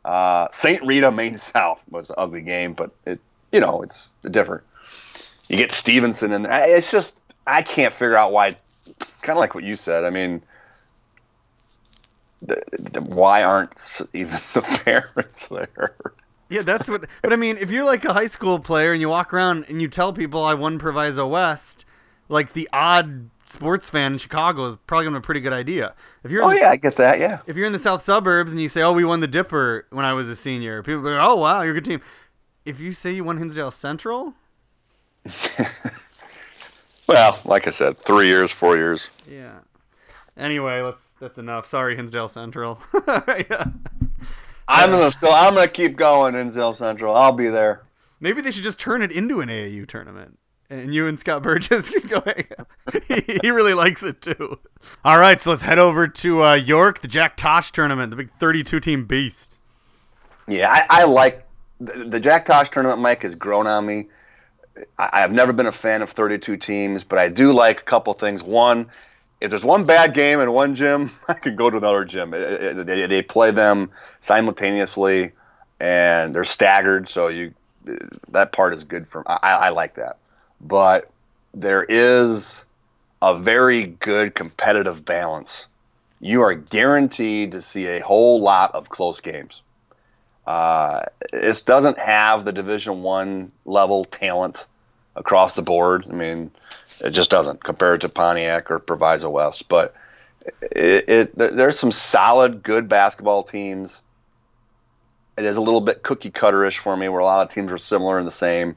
[0.05, 0.83] Uh, St.
[0.83, 3.19] Rita, Maine South was an ugly game, but it,
[3.51, 4.63] you know, it's different.
[5.49, 6.75] You get Stevenson in there.
[6.75, 7.17] It's just,
[7.47, 8.57] I can't figure out why,
[9.21, 10.03] kind of like what you said.
[10.03, 10.41] I mean,
[12.41, 15.95] the, the, why aren't even the parents there?
[16.49, 17.05] Yeah, that's what.
[17.21, 19.81] But I mean, if you're like a high school player and you walk around and
[19.81, 21.85] you tell people I won Proviso West,
[22.29, 25.93] like the odd sports fan in Chicago is probably gonna have a pretty good idea.
[26.23, 27.39] If you're Oh, the, yeah, I get that, yeah.
[27.47, 30.05] if you're in the south suburbs and you say, "Oh, we won the Dipper when
[30.05, 32.01] I was a senior," people go, "Oh, wow, you're a good team."
[32.65, 34.33] If you say you won Hinsdale Central,
[37.07, 39.09] Well, like I said, three years, four years.
[39.27, 39.59] yeah.
[40.35, 41.67] Anyway, let's that's enough.
[41.67, 42.79] Sorry, Hinsdale Central.
[43.27, 43.65] yeah.
[44.67, 47.15] I'm gonna still, I'm gonna keep going, Hinsdale Central.
[47.15, 47.83] I'll be there.
[48.19, 50.39] Maybe they should just turn it into an AAU tournament.
[50.69, 52.45] And you and Scott Burgess can go hang
[53.07, 54.59] he, he really likes it too.
[55.03, 58.31] All right, so let's head over to uh, York, the Jack Tosh tournament, the big
[58.31, 59.59] 32 team beast.
[60.47, 61.45] Yeah, I, I like
[61.79, 63.01] the, the Jack Tosh tournament.
[63.01, 64.07] Mike has grown on me.
[64.97, 68.13] I, I've never been a fan of 32 teams, but I do like a couple
[68.13, 68.41] things.
[68.41, 68.89] One,
[69.43, 72.31] if there's one bad game in one gym, I could go to another gym.
[72.31, 73.91] They, they play them
[74.21, 75.33] simultaneously,
[75.81, 77.53] and they're staggered, so you
[78.29, 79.29] that part is good for.
[79.29, 80.17] I, I like that,
[80.61, 81.11] but
[81.53, 82.63] there is
[83.21, 85.65] a very good competitive balance.
[86.21, 89.61] You are guaranteed to see a whole lot of close games.
[90.47, 91.01] Uh,
[91.33, 94.65] it doesn't have the Division One level talent
[95.15, 96.05] across the board.
[96.09, 96.51] I mean,
[97.03, 99.67] it just doesn't compared to Pontiac or Proviso West.
[99.67, 99.95] But
[100.61, 104.01] it, it there's some solid, good basketball teams.
[105.37, 107.77] It is a little bit cookie cutterish for me, where a lot of teams are
[107.77, 108.75] similar and the same.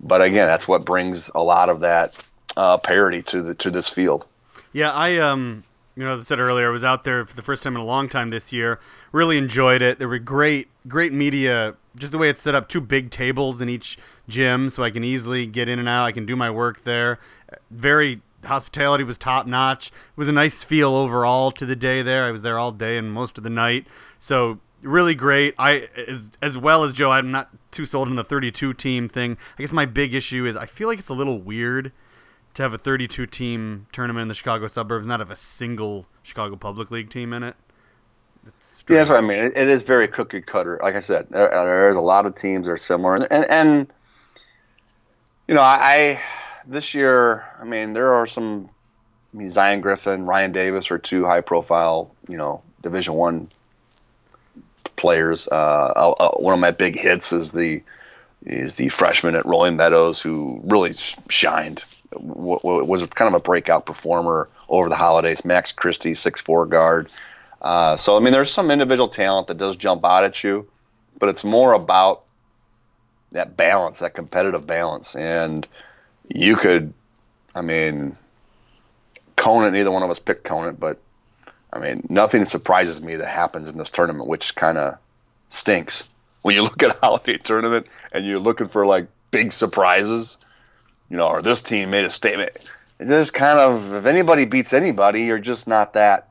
[0.00, 2.16] But again, that's what brings a lot of that
[2.56, 4.26] uh, parity to the to this field.
[4.72, 5.64] Yeah, I um,
[5.96, 7.82] you know, as I said earlier, I was out there for the first time in
[7.82, 8.80] a long time this year.
[9.12, 9.98] Really enjoyed it.
[9.98, 11.74] There were great, great media.
[11.96, 13.98] Just the way it's set up, two big tables in each
[14.28, 16.04] gym, so I can easily get in and out.
[16.04, 17.18] I can do my work there.
[17.70, 19.88] Very hospitality was top notch.
[19.88, 22.24] It was a nice feel overall to the day there.
[22.24, 23.86] I was there all day and most of the night,
[24.18, 25.54] so really great.
[25.58, 29.36] I as as well as Joe, I'm not too sold on the 32 team thing.
[29.58, 31.92] I guess my big issue is I feel like it's a little weird
[32.54, 36.56] to have a 32 team tournament in the Chicago suburbs, not have a single Chicago
[36.56, 37.56] Public League team in it.
[38.88, 39.38] Yeah, that's what I mean.
[39.38, 40.78] It, it is very cookie cutter.
[40.82, 43.92] Like I said, there, there's a lot of teams that are similar, and and, and
[45.46, 46.20] you know, I, I
[46.66, 48.68] this year, I mean, there are some.
[49.32, 53.48] I mean, Zion Griffin, Ryan Davis are two high profile, you know, Division One
[54.96, 55.46] players.
[55.46, 57.82] Uh, uh, one of my big hits is the
[58.44, 60.94] is the freshman at Rolling Meadows who really
[61.28, 61.84] shined.
[62.12, 65.44] W- w- was kind of a breakout performer over the holidays.
[65.44, 67.08] Max Christie, six four guard.
[67.60, 70.68] Uh, so I mean, there's some individual talent that does jump out at you,
[71.18, 72.24] but it's more about
[73.32, 75.66] that balance, that competitive balance, and
[76.28, 76.92] you could,
[77.54, 78.16] I mean,
[79.36, 79.72] Conant.
[79.72, 80.98] Neither one of us picked Conant, but
[81.72, 84.98] I mean, nothing surprises me that happens in this tournament, which kind of
[85.50, 86.10] stinks.
[86.42, 90.36] When you look at a holiday tournament and you're looking for like big surprises,
[91.10, 92.72] you know, or this team made a statement.
[92.98, 96.28] It is kind of if anybody beats anybody, you're just not that.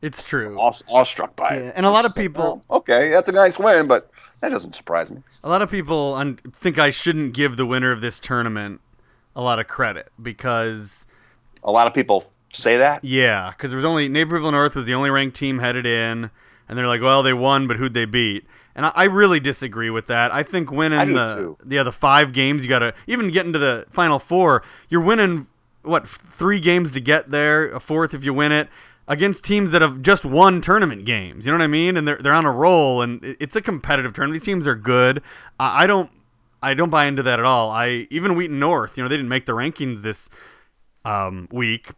[0.00, 0.56] It's true.
[0.58, 1.72] Aw- awestruck by Yeah, it.
[1.76, 4.10] and a lot It's of like, people- oh, okay, that's a nice win, but
[4.40, 5.22] that doesn't surprise me.
[5.42, 8.80] A lot of people un- think I shouldn't give the winner of this tournament
[9.34, 11.06] a lot of credit because
[11.64, 13.04] A lot of people say that.
[13.04, 16.30] Yeah, because there was only Naperville North was the only ranked team headed in,
[16.68, 18.46] and they're like, well, they won, but who'd they beat?
[18.76, 20.32] And I, I really disagree with that.
[20.32, 21.58] I think winning I do the too.
[21.68, 24.62] yeah the five games you got to even get into the final four.
[24.88, 25.48] You're winning
[25.82, 28.68] what three games to get there, a fourth if you win it
[29.08, 31.46] against teams that have just won tournament games.
[31.46, 31.96] You know what I mean?
[31.96, 34.40] And they're they're on a roll, and it's a competitive tournament.
[34.40, 35.22] These teams are good.
[35.58, 36.10] I, I don't
[36.62, 37.70] I don't buy into that at all.
[37.70, 40.28] I even Wheaton North, you know, they didn't make the rankings this
[41.04, 41.92] um, week,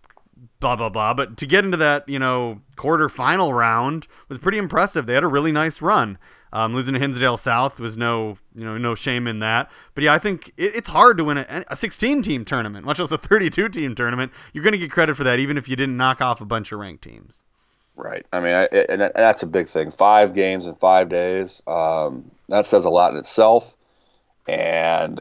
[0.61, 1.13] blah blah blah.
[1.13, 5.07] But to get into that, you know, quarterfinal round was pretty impressive.
[5.07, 6.17] They had a really nice run.
[6.53, 9.71] Um, losing to Hinsdale South was no, you know, no shame in that.
[9.95, 12.99] But yeah, I think it, it's hard to win a, a 16 team tournament, much
[12.99, 14.33] less a 32 team tournament.
[14.53, 16.73] You're going to get credit for that, even if you didn't knock off a bunch
[16.73, 17.43] of ranked teams.
[17.97, 18.27] Right.
[18.33, 19.91] I mean, I, and that's a big thing.
[19.91, 21.63] Five games in five days.
[21.67, 23.77] Um, that says a lot in itself.
[24.49, 25.21] And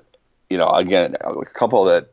[0.50, 2.12] you know, again, a couple that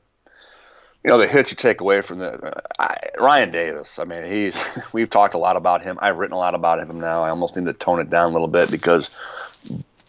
[1.07, 4.01] you know the hits you take away from the I, Ryan Davis.
[4.01, 4.59] I mean, he's
[4.93, 6.01] we've talked a lot about him.
[6.03, 7.23] I've written a lot about him now.
[7.23, 9.09] I almost need to tone it down a little bit because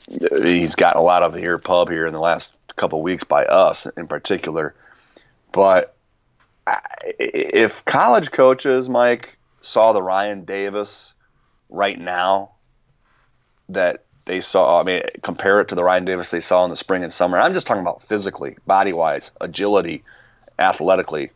[0.07, 3.45] he's gotten a lot of the ear pub here in the last couple weeks by
[3.45, 4.73] us in particular.
[5.51, 5.95] But
[6.65, 6.79] I,
[7.19, 11.13] if college coaches, Mike, saw the Ryan Davis
[11.69, 12.53] right now
[13.69, 16.75] that they saw, I mean, compare it to the Ryan Davis they saw in the
[16.75, 17.37] spring and summer.
[17.37, 20.03] I'm just talking about physically, body wise, agility,
[20.59, 21.31] athletically.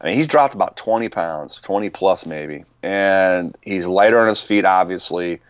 [0.00, 4.40] I mean, he's dropped about 20 pounds, 20 plus maybe, and he's lighter on his
[4.40, 5.40] feet, obviously.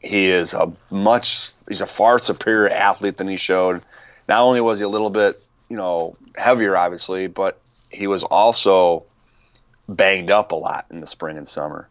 [0.00, 3.82] He is a much, he's a far superior athlete than he showed.
[4.28, 7.60] Not only was he a little bit, you know, heavier, obviously, but
[7.90, 9.04] he was also
[9.88, 11.88] banged up a lot in the spring and summer.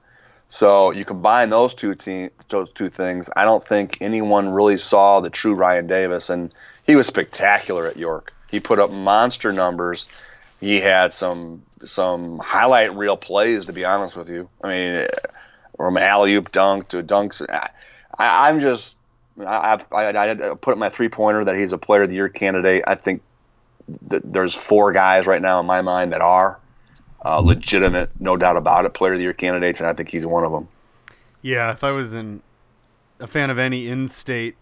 [0.49, 3.29] So you combine those two te- those two things.
[3.35, 6.53] I don't think anyone really saw the true Ryan Davis, and
[6.85, 8.33] he was spectacular at York.
[8.49, 10.07] He put up monster numbers.
[10.61, 14.47] He had some some highlight reel plays, to be honest with you.
[14.63, 15.07] I mean,
[15.75, 17.41] from alley oop dunk to dunks.
[17.49, 17.69] I,
[18.47, 18.95] I'm just
[19.39, 22.83] I, I, I put my three pointer that he's a player of the year candidate.
[22.85, 23.23] I think
[24.09, 26.59] th- there's four guys right now in my mind that are
[27.25, 30.25] uh, legitimate, no doubt about it, player of the year candidates, and I think he's
[30.25, 30.67] one of them.
[31.41, 32.41] Yeah, if I was in
[33.19, 34.55] a fan of any in-state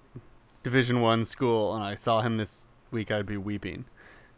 [0.63, 3.85] Division One school and I saw him this week, I'd be weeping.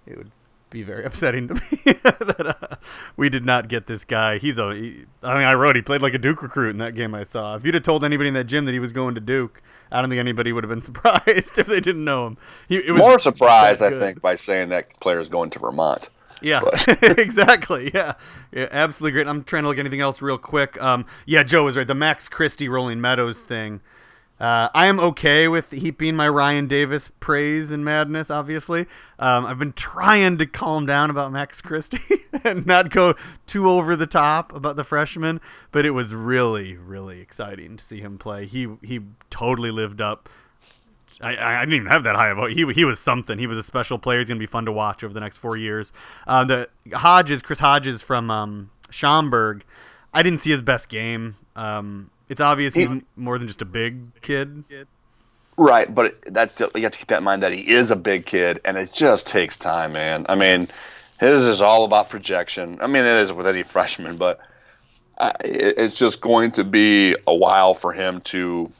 [0.05, 0.31] It would
[0.71, 1.61] be very upsetting to me
[2.03, 2.75] that uh,
[3.15, 4.39] we did not get this guy.
[4.39, 4.73] He's a.
[4.73, 7.23] He, I mean, I wrote he played like a Duke recruit in that game I
[7.23, 7.55] saw.
[7.55, 9.61] If you'd have told anybody in that gym that he was going to Duke,
[9.91, 12.37] I don't think anybody would have been surprised if they didn't know him.
[12.67, 16.09] He, it was More surprised, I think, by saying that player is going to Vermont.
[16.41, 16.61] Yeah,
[17.01, 17.91] exactly.
[17.93, 18.13] Yeah.
[18.51, 19.27] yeah, absolutely great.
[19.27, 20.81] I'm trying to look at anything else real quick.
[20.81, 21.85] Um, yeah, Joe was right.
[21.85, 23.81] The Max Christie Rolling Meadows thing.
[24.41, 28.31] Uh, I am okay with heaping my Ryan Davis praise and madness.
[28.31, 28.87] Obviously,
[29.19, 33.13] um, I've been trying to calm down about Max Christie and not go
[33.45, 35.39] too over the top about the freshman.
[35.71, 38.47] But it was really, really exciting to see him play.
[38.47, 40.27] He he totally lived up
[41.21, 43.37] I, I didn't even have that high of a he he was something.
[43.37, 44.19] He was a special player.
[44.19, 45.93] He's gonna be fun to watch over the next four years.
[46.25, 48.71] Uh, the Hodges, Chris Hodges from um.
[50.13, 51.35] I didn't see his best game.
[51.55, 54.63] Um, it's obvious he's He- more than just a big kid.
[55.57, 58.25] Right, but that you have to keep that in mind that he is a big
[58.25, 60.25] kid, and it just takes time, man.
[60.29, 60.61] I mean,
[61.19, 62.79] his is all about projection.
[62.81, 64.39] I mean, it is with any freshman, but
[65.43, 68.71] it- it's just going to be a while for him to,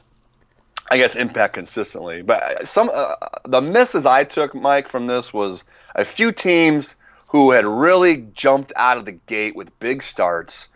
[0.90, 2.22] I guess, impact consistently.
[2.22, 3.14] But some uh,
[3.44, 5.62] the misses I took, Mike, from this was
[5.94, 6.96] a few teams
[7.30, 10.66] who had really jumped out of the gate with big starts.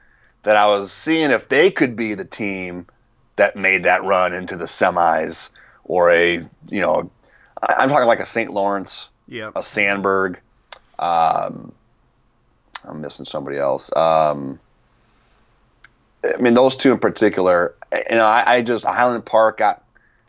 [0.46, 2.86] That I was seeing if they could be the team
[3.34, 5.48] that made that run into the semis
[5.82, 6.36] or a
[6.68, 7.10] you know
[7.60, 8.52] I'm talking like a St.
[8.52, 9.48] Lawrence, Yeah.
[9.48, 10.36] a Sandburg.
[11.00, 11.72] Um,
[12.84, 13.90] I'm missing somebody else.
[13.96, 14.60] Um,
[16.22, 17.74] I mean, those two in particular.
[17.92, 19.82] You know, I, I just Highland Park got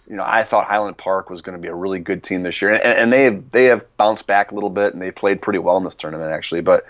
[0.10, 2.60] you know, I thought Highland Park was going to be a really good team this
[2.60, 5.44] year, and, and they have, they have bounced back a little bit, and they played
[5.44, 6.62] pretty well in this tournament actually.
[6.62, 6.88] But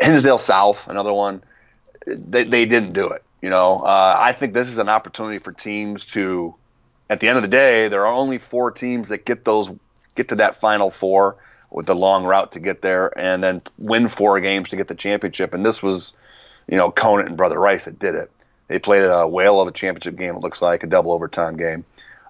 [0.00, 1.42] Hinsdale South, another one,
[2.16, 3.22] they they didn't do it.
[3.42, 6.54] You know, uh, I think this is an opportunity for teams to,
[7.08, 9.70] at the end of the day, there are only four teams that get those
[10.16, 11.36] get to that final four
[11.70, 14.94] with the long route to get there, and then win four games to get the
[14.94, 15.54] championship.
[15.54, 16.14] And this was,
[16.66, 18.30] you know, Conant and Brother Rice that did it.
[18.68, 20.34] They played a whale of a championship game.
[20.34, 21.84] It looks like a double overtime game.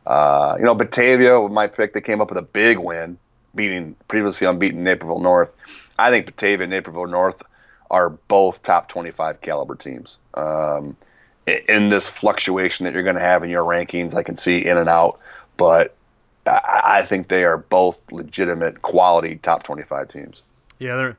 [0.07, 3.19] Uh, you know, Batavia, with my pick, they came up with a big win,
[3.55, 5.51] beating previously unbeaten Naperville North.
[5.99, 7.43] I think Batavia and Naperville North
[7.91, 10.19] are both top 25 caliber teams.
[10.35, 10.97] Um,
[11.47, 14.77] in this fluctuation that you're going to have in your rankings, I can see in
[14.77, 15.19] and out,
[15.57, 15.95] but
[16.47, 20.43] I think they are both legitimate quality top 25 teams.
[20.79, 21.19] Yeah, they're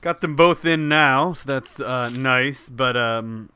[0.00, 2.68] got them both in now, so that's uh, nice.
[2.68, 3.50] But um,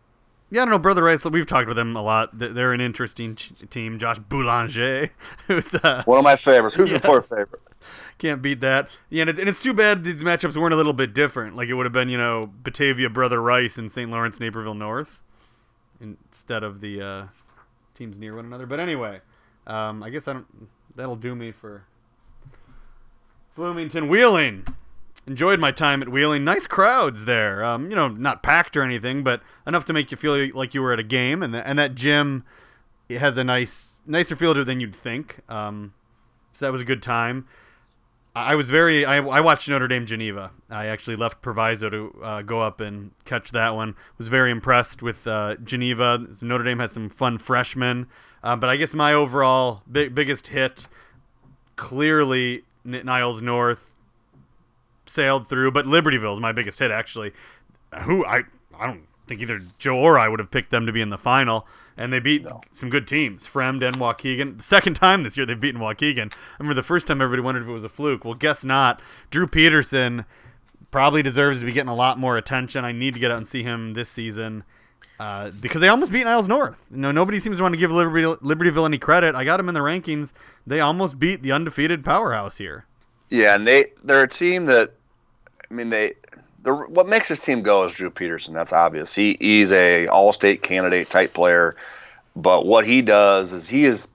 [0.51, 1.24] yeah, I don't know, Brother Rice.
[1.24, 2.31] We've talked with them a lot.
[2.39, 3.99] They're an interesting team.
[3.99, 5.11] Josh Boulanger,
[5.47, 6.77] who's uh, one of my favorites.
[6.77, 7.05] Who's yes.
[7.05, 7.61] your favorite?
[8.19, 8.89] Can't beat that.
[9.11, 11.56] Yeah, and, it, and, it's too bad these matchups weren't a little bit different.
[11.56, 14.11] Like it would have been, you know, Batavia, Brother Rice, and St.
[14.11, 15.20] Lawrence, Naperville North,
[16.01, 17.27] instead of the uh,
[17.94, 18.66] teams near one another.
[18.66, 19.20] But anyway,
[19.66, 20.47] um, I guess I don't.
[20.97, 21.85] That'll do me for
[23.56, 24.65] Bloomington Wheeling
[25.27, 26.44] enjoyed my time at Wheeling.
[26.44, 27.65] Nice crowds there.
[27.65, 30.82] Um, you know, not packed or anything, but enough to make you feel like you
[30.82, 31.43] were at a game.
[31.43, 32.44] And the, and that gym
[33.11, 35.40] has a nice, nicer it than you'd think.
[35.48, 35.94] Um,
[36.52, 37.47] so that was a good time.
[38.36, 39.05] I was very.
[39.05, 40.51] I, I watched Notre Dame Geneva.
[40.69, 43.94] I actually left Proviso to uh, go up and catch that one.
[44.19, 46.27] Was very impressed with uh, Geneva.
[46.43, 48.09] Notre Dame has some fun freshmen,
[48.43, 50.89] uh, but I guess my overall big, biggest hit,
[51.77, 53.93] clearly Niles North
[55.06, 57.32] sailed through, but Libertyville is my biggest hit actually.
[58.02, 58.43] Who I
[58.78, 61.19] I don't think either Joe or I would have picked them to be in the
[61.19, 61.66] final,
[61.97, 62.61] and they beat no.
[62.71, 64.57] some good teams, Fremd and Waukegan.
[64.59, 66.33] The second time this year they've beaten Waukegan.
[66.33, 68.25] I remember the first time everybody wondered if it was a fluke.
[68.25, 69.01] Well, guess not.
[69.31, 70.25] Drew Peterson
[70.91, 72.85] probably deserves to be getting a lot more attention.
[72.85, 74.65] I need to get out and see him this season.
[75.19, 76.77] Uh, because they almost beat Niles North.
[76.91, 79.35] You know, nobody seems to want to give Liberty, Libertyville any credit.
[79.37, 80.33] I got them in the rankings.
[80.66, 82.87] They almost beat the undefeated powerhouse here.
[83.31, 84.93] Yeah, and they they're a team that
[85.71, 86.15] I mean they
[86.65, 88.55] the what makes this team go is Drew Peterson.
[88.55, 89.15] That's obvious.
[89.15, 91.77] He he's a all state candidate type player,
[92.35, 94.09] but what he does is he has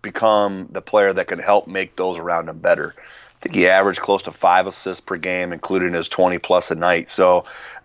[0.00, 2.94] become the player that can help make those around him better.
[2.98, 6.74] I think he averaged close to five assists per game, including his 20 plus a
[6.74, 7.10] night.
[7.10, 7.44] So,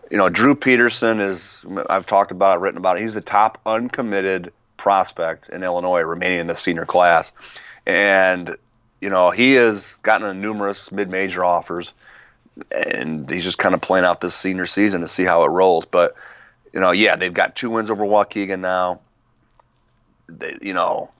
[0.10, 1.60] you know, Drew Peterson is
[1.90, 3.02] I've talked about it, written about it.
[3.02, 7.32] He's the top uncommitted prospect in Illinois remaining in the senior class,
[7.88, 8.56] and
[9.02, 11.92] you know, he has gotten numerous mid-major offers,
[12.72, 15.86] and he's just kind of playing out this senior season to see how it rolls.
[15.86, 16.16] But
[16.74, 19.02] you know, yeah, they've got two wins over Waukegan now.
[20.28, 21.12] They, you know,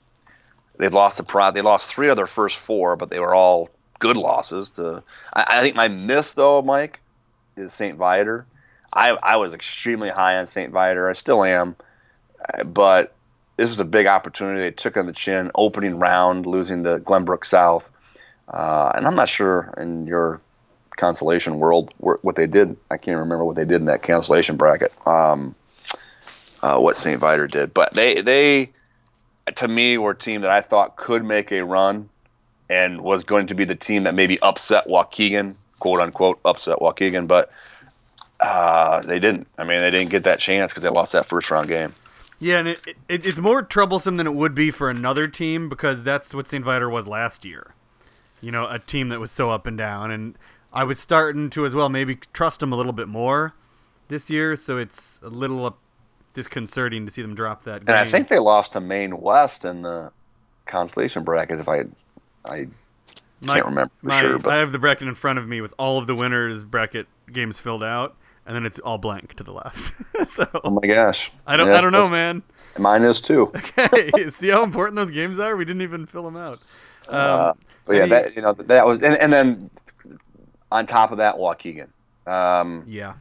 [0.78, 1.54] they've lost the pride.
[1.54, 4.72] They lost three of their first four, but they were all good losses.
[4.72, 5.04] To
[5.34, 7.00] I, I think my miss though, Mike,
[7.58, 7.98] is St.
[7.98, 8.46] Viator.
[8.94, 10.72] I I was extremely high on St.
[10.72, 11.10] Viator.
[11.10, 11.76] I still am,
[12.66, 13.14] but
[13.58, 14.62] this was a big opportunity.
[14.62, 17.90] They took on the chin, opening round, losing to Glenbrook South.
[18.48, 20.42] Uh, and I'm not sure in your
[21.02, 22.78] consolation world what they did.
[22.92, 24.94] I can't remember what they did in that cancellation bracket.
[25.08, 25.56] Um,
[26.62, 27.20] uh, what St.
[27.20, 28.72] Viator did, but they they
[29.56, 32.08] to me were a team that I thought could make a run
[32.70, 37.28] and was going to be the team that maybe upset Waukegan, quote unquote, upset Waukegan,
[37.28, 37.52] but
[38.40, 39.48] uh, they didn't.
[39.58, 41.92] I mean, they didn't get that chance because they lost that first round game.
[42.40, 42.80] Yeah, and it,
[43.10, 46.64] it, it's more troublesome than it would be for another team because that's what St.
[46.64, 47.74] Viator was last year.
[48.40, 50.10] You know, a team that was so up and down.
[50.10, 50.38] And
[50.74, 53.54] I was starting to as well maybe trust them a little bit more
[54.08, 55.72] this year, so it's a little uh,
[56.34, 57.86] disconcerting to see them drop that.
[57.86, 57.96] Game.
[57.96, 60.12] And I think they lost to Maine West in the
[60.66, 61.60] consolation bracket.
[61.60, 61.84] If I,
[62.50, 62.68] I
[63.46, 64.40] my, can't remember for my, sure.
[64.40, 64.54] But.
[64.54, 67.60] I have the bracket in front of me with all of the winners bracket games
[67.60, 68.16] filled out,
[68.46, 69.94] and then it's all blank to the left.
[70.30, 72.44] so oh my gosh, I don't, yeah, I don't know, man.
[72.78, 73.52] Mine is too.
[73.56, 75.58] okay, see how important those games are.
[75.58, 76.58] We didn't even fill them out.
[77.10, 77.54] Um, uh,
[77.86, 79.70] but yeah, that you know that was, and, and then
[80.72, 81.90] on top of that, Waukegan.
[82.26, 83.14] Um, yeah,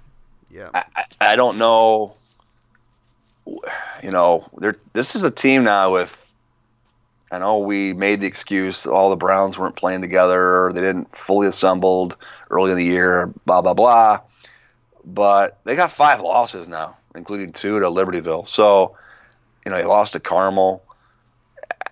[0.51, 0.71] yeah.
[0.75, 2.15] I, I, don't know.
[3.47, 4.49] You know,
[4.93, 6.17] this is a team now with.
[7.33, 11.47] I know we made the excuse all the Browns weren't playing together, they didn't fully
[11.47, 12.17] assembled
[12.51, 14.21] early in the year, blah blah blah
[15.05, 18.49] but they got five losses now, including two to Libertyville.
[18.49, 18.97] So,
[19.65, 20.85] you know, they lost to Carmel.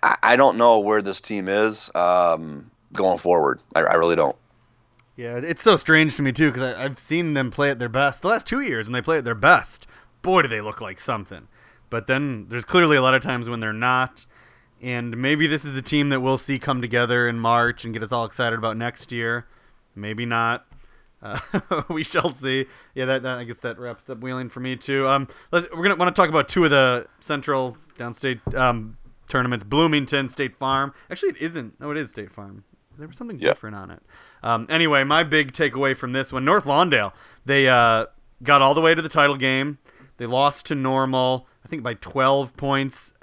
[0.01, 3.59] I, I don't know where this team is um, going forward.
[3.75, 4.35] I, I, really don't.
[5.19, 8.21] Yeah, it's so strange to me too because I've seen them play at their best
[8.21, 9.85] the last two years, and they play at their best.
[10.21, 11.49] Boy, do they look like something.
[11.89, 14.25] But then there's clearly a lot of times when they're not.
[14.81, 18.01] and maybe this is a team that we'll see come together in March and get
[18.01, 19.45] us all excited about next year.
[19.93, 20.65] Maybe not.
[21.21, 21.41] Uh,
[21.89, 22.67] we shall see.
[22.95, 25.05] Yeah, that, that, I guess that wraps up Wheeling for me too.
[25.05, 28.97] Um, we're gonna want to talk about two of the Central Downstate um,
[29.27, 29.65] tournaments.
[29.65, 30.93] Bloomington State Farm.
[31.11, 31.77] Actually, it isn't.
[31.77, 32.63] No, it is State Farm.
[32.97, 34.01] There was something different on it.
[34.43, 37.13] Um, anyway, my big takeaway from this one: North Lawndale.
[37.45, 38.05] They uh,
[38.43, 39.77] got all the way to the title game.
[40.17, 43.13] They lost to Normal, I think by 12 points.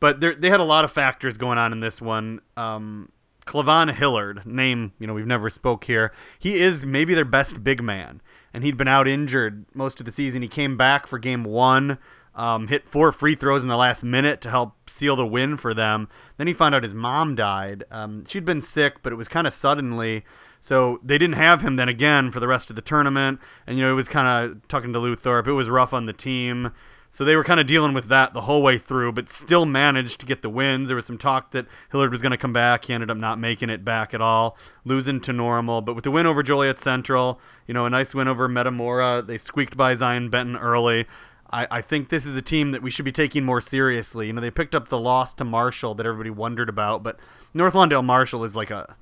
[0.00, 2.40] But they're- had a lot of factors going on in this one.
[2.56, 3.10] Um,
[3.46, 6.12] Clavon Hillard, name you know we've never spoke here.
[6.38, 8.20] He is maybe their best big man,
[8.54, 10.42] and he'd been out injured most of the season.
[10.42, 11.98] He came back for game one,
[12.34, 15.74] um, hit four free throws in the last minute to help seal the win for
[15.74, 16.08] them.
[16.36, 17.84] Then he found out his mom died.
[17.90, 20.24] Um, she'd been sick, but it was kind of suddenly.
[20.60, 23.84] So they didn't have him then again for the rest of the tournament, and you
[23.84, 25.48] know it was kind of talking to Lou Thorpe.
[25.48, 26.72] It was rough on the team.
[27.12, 30.20] So they were kind of dealing with that the whole way through, but still managed
[30.20, 30.88] to get the wins.
[30.88, 32.84] There was some talk that Hillard was going to come back.
[32.84, 35.80] He ended up not making it back at all, losing to normal.
[35.80, 39.38] But with the win over Joliet Central, you know, a nice win over Metamora, they
[39.38, 41.06] squeaked by Zion Benton early.
[41.52, 44.28] I, I think this is a team that we should be taking more seriously.
[44.28, 47.18] You know, they picked up the loss to Marshall that everybody wondered about, but
[47.52, 48.96] North Lawndale Marshall is like a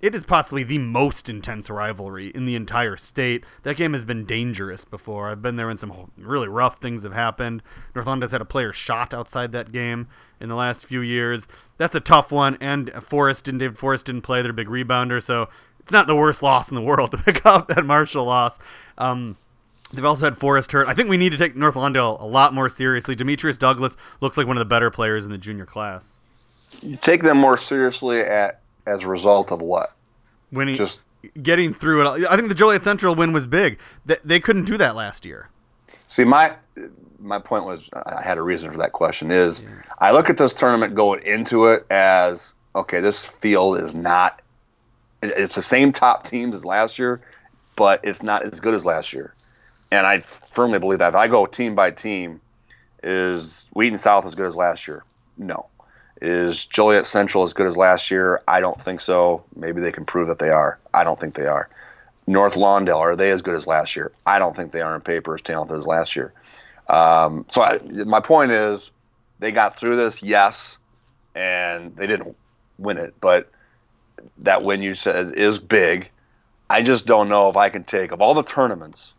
[0.00, 3.44] it is possibly the most intense rivalry in the entire state.
[3.62, 5.30] That game has been dangerous before.
[5.30, 7.62] I've been there when some really rough things have happened.
[7.94, 10.08] North Lawndale's had a player shot outside that game
[10.40, 11.46] in the last few years.
[11.78, 12.56] That's a tough one.
[12.60, 14.42] And Forrest and David Forrest didn't play.
[14.42, 15.48] They're big rebounder, so
[15.80, 18.58] it's not the worst loss in the world to pick up that Marshall loss.
[18.98, 19.36] Um,
[19.92, 20.88] They've also had Forrest hurt.
[20.88, 23.14] I think we need to take North Lawndale a lot more seriously.
[23.14, 26.16] Demetrius Douglas looks like one of the better players in the junior class.
[26.80, 29.92] You take them more seriously at as a result of what?
[30.50, 31.00] Winning, Just
[31.42, 32.06] getting through it.
[32.06, 32.26] all.
[32.28, 33.78] I think the Joliet Central win was big.
[34.04, 35.48] They, they couldn't do that last year.
[36.08, 36.54] see my
[37.18, 39.64] my point was I had a reason for that question is
[39.98, 44.42] I look at this tournament going into it as okay this field is not
[45.22, 47.20] it's the same top teams as last year
[47.76, 49.32] but it's not as good as last year
[49.92, 52.40] and I firmly believe that if I go team by team
[53.04, 55.04] is Wheaton South as good as last year
[55.38, 55.66] no
[56.22, 60.04] is Joliet Central as good as last year I don't think so maybe they can
[60.04, 61.68] prove that they are I don't think they are
[62.26, 65.00] North Lawndale are they as good as last year I don't think they are in
[65.00, 66.32] paper as talented as last year
[66.88, 68.90] um, so I, my point is,
[69.38, 70.76] they got through this, yes,
[71.34, 72.36] and they didn't
[72.78, 73.50] win it, but
[74.38, 76.10] that win you said is big.
[76.68, 79.12] I just don't know if I can take of all the tournaments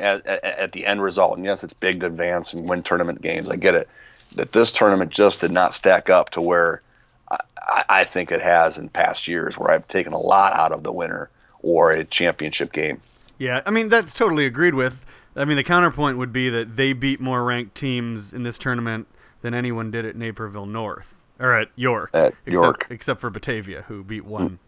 [0.00, 1.36] at, at, at the end result.
[1.36, 3.48] And yes, it's big to advance and win tournament games.
[3.48, 3.88] I get it.
[4.36, 6.82] That this tournament just did not stack up to where
[7.30, 10.82] I, I- think it has in past years, where I've taken a lot out of
[10.82, 11.30] the winner
[11.62, 13.00] or a championship game.
[13.38, 15.04] Yeah, I mean that's totally agreed with.
[15.34, 19.06] I mean the counterpoint would be that they beat more ranked teams in this tournament
[19.40, 22.10] than anyone did at Naperville North or at York.
[22.14, 22.86] At except, York.
[22.90, 24.58] except for Batavia, who beat one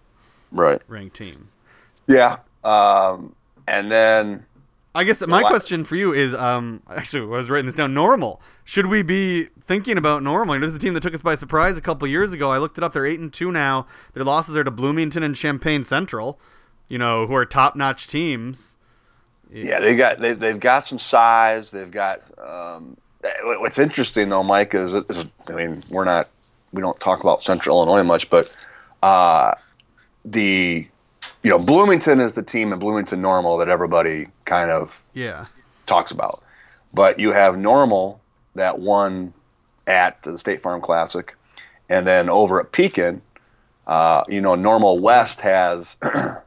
[0.51, 0.81] Right.
[0.89, 1.47] ranked team.
[2.07, 2.39] Yeah.
[2.65, 3.35] Um,
[3.69, 4.45] and then
[4.95, 7.95] I guess that my question for you is, um, actually, I was writing this down.
[7.95, 8.41] Normal.
[8.63, 10.55] Should we be thinking about normal?
[10.55, 12.51] You know, this is a team that took us by surprise a couple years ago.
[12.51, 12.93] I looked it up.
[12.93, 13.87] They're eight and two now.
[14.13, 16.39] Their losses are to Bloomington and Champaign Central.
[16.89, 18.77] You know, who are top-notch teams.
[19.51, 21.71] Yeah, they got they they've got some size.
[21.71, 22.23] They've got.
[22.39, 22.97] Um,
[23.43, 26.29] what's interesting though, Mike, is, is I mean we're not
[26.73, 28.67] we don't talk about Central Illinois much, but
[29.03, 29.55] uh,
[30.25, 30.87] the
[31.45, 35.45] you know Bloomington is the team in Bloomington Normal that everybody kind of Yeah.
[35.87, 36.43] talks about,
[36.95, 38.21] but you have Normal
[38.57, 39.33] that won
[39.87, 41.37] at the State Farm Classic,
[41.89, 43.21] and then over at Pekin,
[43.87, 46.43] uh, you know Normal West has the,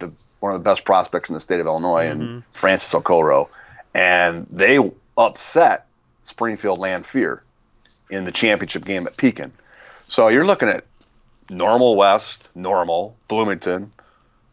[0.00, 3.48] the one of the best prospects in the state of Illinois, and Francis Okoro,
[3.94, 4.78] and they
[5.16, 5.86] upset
[6.24, 7.42] Springfield Lanphier
[8.10, 9.52] in the championship game at Pekin.
[10.08, 10.84] So you're looking at
[11.48, 13.92] Normal West, Normal Bloomington.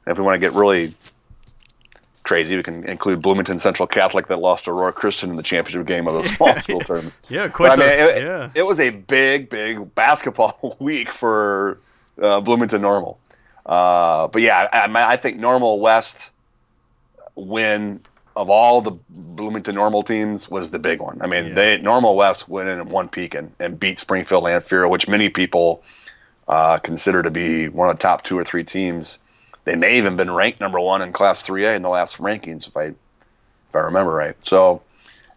[0.08, 0.94] If we want to get really
[2.24, 6.08] crazy, we can include Bloomington Central Catholic that lost Aurora Christian in the championship game
[6.08, 7.14] of the small school tournament.
[7.30, 8.50] Yeah, But quite I mean, the- it, yeah.
[8.56, 11.80] it was a big, big basketball week for
[12.22, 13.20] uh, Bloomington Normal.
[13.66, 16.16] Uh, but yeah, I, I think Normal West
[17.36, 18.00] win
[18.36, 21.20] of all the Bloomington Normal teams was the big one.
[21.22, 21.54] I mean, Yeah.
[21.54, 25.84] they Normal West went in and won Pekin and beat Springfield Lanphier, which many people
[26.48, 29.18] uh, consider to be one of the top two or three teams.
[29.68, 32.78] They may even been ranked number one in Class 3A in the last rankings, if
[32.78, 34.34] I if I remember right.
[34.40, 34.82] So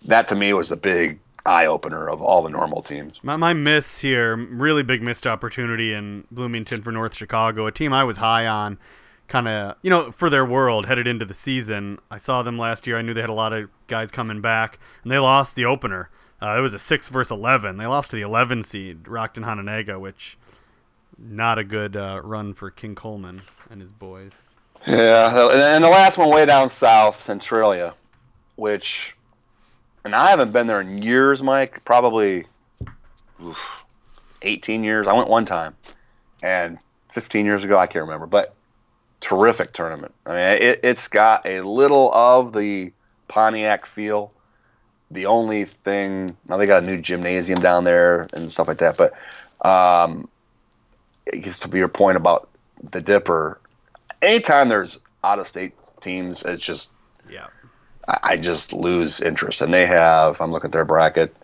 [0.06, 3.18] that to me was the big eye opener of all the normal teams.
[3.24, 7.92] My, my miss here, really big missed opportunity in Bloomington for North Chicago, a team
[7.92, 8.78] I was high on,
[9.26, 11.98] kind of, you know, for their world headed into the season.
[12.08, 12.96] I saw them last year.
[12.96, 16.08] I knew they had a lot of guys coming back, and they lost the opener
[16.40, 17.78] Uh, it was a six versus eleven.
[17.78, 20.38] They lost to the eleven seed Rockton Hononegah, which
[21.20, 24.32] not a good uh, run for King Coleman and his boys.
[24.86, 27.92] Yeah, and the last one way down south, Centralia,
[28.56, 29.14] which,
[30.04, 31.84] and I haven't been there in years, Mike.
[31.84, 32.46] Probably
[33.44, 33.58] oof,
[34.40, 35.06] 18 years.
[35.06, 35.76] I went one time,
[36.42, 36.78] and
[37.12, 38.54] 15 years ago, I can't remember, but
[39.20, 40.14] terrific tournament.
[40.24, 42.92] I mean, it, it's got a little of the
[43.28, 44.32] Pontiac feel.
[45.10, 48.96] The only thing, now they got a new gymnasium down there and stuff like that,
[48.96, 49.12] but
[49.66, 50.28] um,
[51.32, 52.48] it gets to be your point about
[52.82, 53.60] the Dipper.
[54.22, 56.90] Anytime there's out of state teams, it's just
[57.30, 57.46] Yeah.
[58.08, 59.60] I, I just lose interest.
[59.60, 61.34] And they have, I'm looking at their bracket,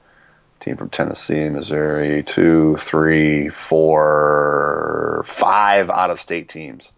[0.61, 6.91] team from Tennessee, Missouri, two, three, four, five out of state teams.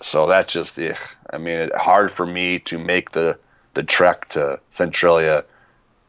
[0.00, 0.96] So that's just, ugh.
[1.30, 3.38] I mean, it, hard for me to make the,
[3.74, 5.44] the trek to Centralia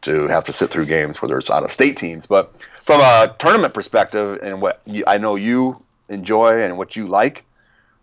[0.04, 2.28] to have to sit through games where there's out of state teams.
[2.28, 7.08] But from a tournament perspective and what you, I know you enjoy and what you
[7.08, 7.46] like,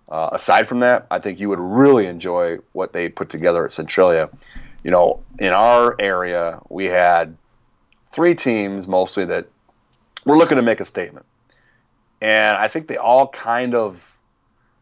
[0.08, 3.72] uh, aside from that, I think you would really enjoy what they put together at
[3.72, 4.28] Centralia.
[4.82, 7.36] You know, in our area, we had
[8.12, 9.46] three teams mostly that
[10.24, 11.26] were looking to make a statement.
[12.20, 14.04] And I think they all kind of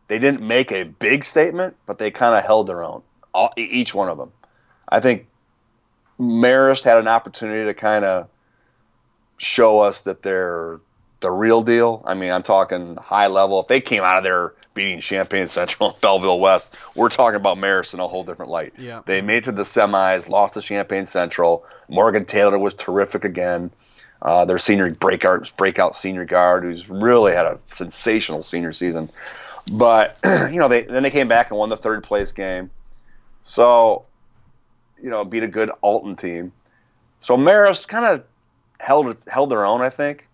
[0.09, 3.03] they didn't make a big statement, but they kind of held their own.
[3.35, 4.32] All, each one of them.
[4.89, 5.27] I think
[6.20, 8.28] Marist had an opportunity to kind of
[9.39, 10.81] show us that they're
[11.20, 12.03] the real deal.
[12.07, 13.61] I mean, I'm talking high level.
[13.61, 17.57] If they came out of there beating Champaign Central and Belleville West, we're talking about
[17.57, 18.74] Marist in a whole different light.
[18.78, 19.03] Yeah.
[19.05, 21.65] They made it to the semis, lost to Champaign Central.
[21.89, 23.70] Morgan Taylor was terrific again.
[24.20, 29.11] Uh, their senior breakout breakout senior guard, who's really had a sensational senior season.
[29.70, 32.70] But you know, they then they came back and won the third place game.
[33.45, 34.07] So,
[35.01, 36.53] you know, beat a good Alton team.
[37.20, 38.25] So Marist kind of
[38.79, 40.29] held held their own, I think.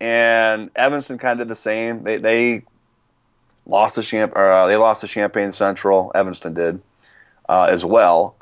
[0.00, 2.02] And Evanston kind of did the same.
[2.02, 2.62] They they
[3.66, 6.10] lost the Champ or uh, they lost the Champaign Central.
[6.14, 6.80] Evanston did
[7.48, 8.36] uh, as well,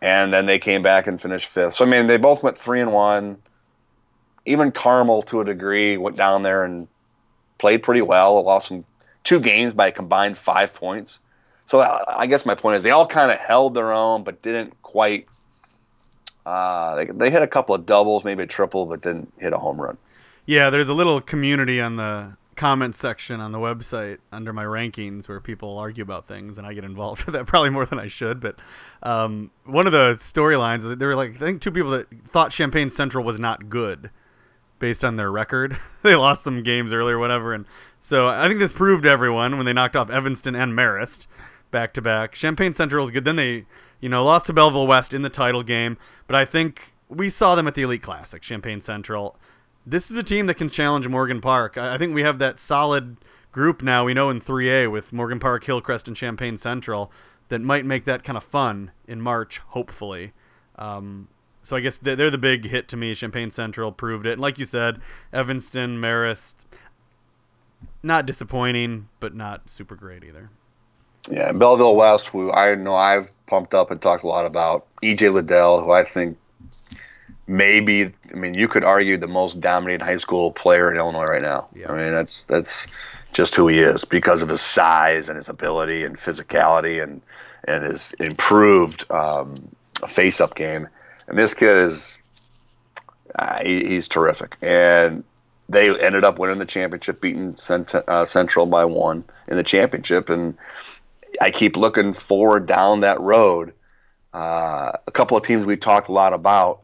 [0.00, 1.74] and then they came back and finished fifth.
[1.74, 3.38] So I mean, they both went three and one.
[4.46, 6.86] Even Carmel, to a degree, went down there and
[7.58, 8.42] played pretty well.
[8.42, 8.84] Lost some
[9.22, 11.18] two games by a combined five points.
[11.66, 14.80] So I guess my point is they all kind of held their own, but didn't
[14.82, 15.26] quite.
[16.44, 19.58] Uh, they, they hit a couple of doubles, maybe a triple, but didn't hit a
[19.58, 19.96] home run.
[20.44, 25.28] Yeah, there's a little community on the comment section on the website under my rankings
[25.28, 28.08] where people argue about things, and I get involved with that probably more than I
[28.08, 28.40] should.
[28.40, 28.56] But
[29.02, 32.90] um, one of the storylines, there were like I think two people that thought Champaign
[32.90, 34.10] Central was not good
[34.78, 35.78] based on their record.
[36.02, 37.64] they lost some games earlier, whatever, and
[38.00, 41.26] so I think this proved everyone when they knocked off Evanston and Marist
[41.74, 42.34] back to back.
[42.34, 43.24] Champaign Central is good.
[43.24, 43.66] Then they,
[44.00, 45.98] you know, lost to Belleville West in the title game,
[46.28, 49.36] but I think we saw them at the Elite Classic, Champaign Central.
[49.84, 51.76] This is a team that can challenge Morgan Park.
[51.76, 53.16] I think we have that solid
[53.50, 54.04] group now.
[54.04, 57.10] We know in 3A with Morgan Park, Hillcrest, and Champaign Central
[57.48, 60.32] that might make that kind of fun in March, hopefully.
[60.76, 61.26] Um,
[61.64, 63.16] so I guess they're the big hit to me.
[63.16, 64.34] Champaign Central proved it.
[64.34, 65.00] And like you said,
[65.32, 66.54] Evanston, Marist,
[68.00, 70.50] not disappointing, but not super great either.
[71.30, 74.86] Yeah, Belleville West, who I know I've pumped up and talked a lot about.
[75.02, 76.38] EJ Liddell, who I think
[77.46, 81.42] maybe, I mean, you could argue the most dominating high school player in Illinois right
[81.42, 81.68] now.
[81.74, 81.92] Yeah.
[81.92, 82.86] I mean, that's that's
[83.32, 87.20] just who he is because of his size and his ability and physicality and
[87.66, 89.54] and his improved um,
[90.06, 90.88] face-up game.
[91.28, 92.18] And this kid is
[93.36, 94.56] uh, he, he's terrific.
[94.60, 95.24] And
[95.68, 100.28] they ended up winning the championship, beating Cent- uh, Central by one in the championship.
[100.28, 100.56] And
[101.40, 103.72] I keep looking forward down that road.
[104.32, 106.82] Uh, a couple of teams we talked a lot about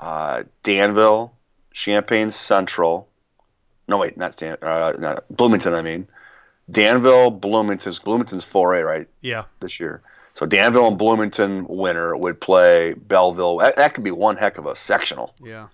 [0.00, 1.32] uh, Danville,
[1.72, 3.08] Champaign Central.
[3.86, 6.08] No, wait, not, Dan, uh, not Bloomington, I mean.
[6.70, 9.44] Danville, Bloomington's Bloomington's 4A, right, Yeah.
[9.60, 10.02] this year.
[10.34, 13.58] So Danville and Bloomington winner would play Belleville.
[13.58, 15.34] That, that could be one heck of a sectional.
[15.42, 15.68] Yeah.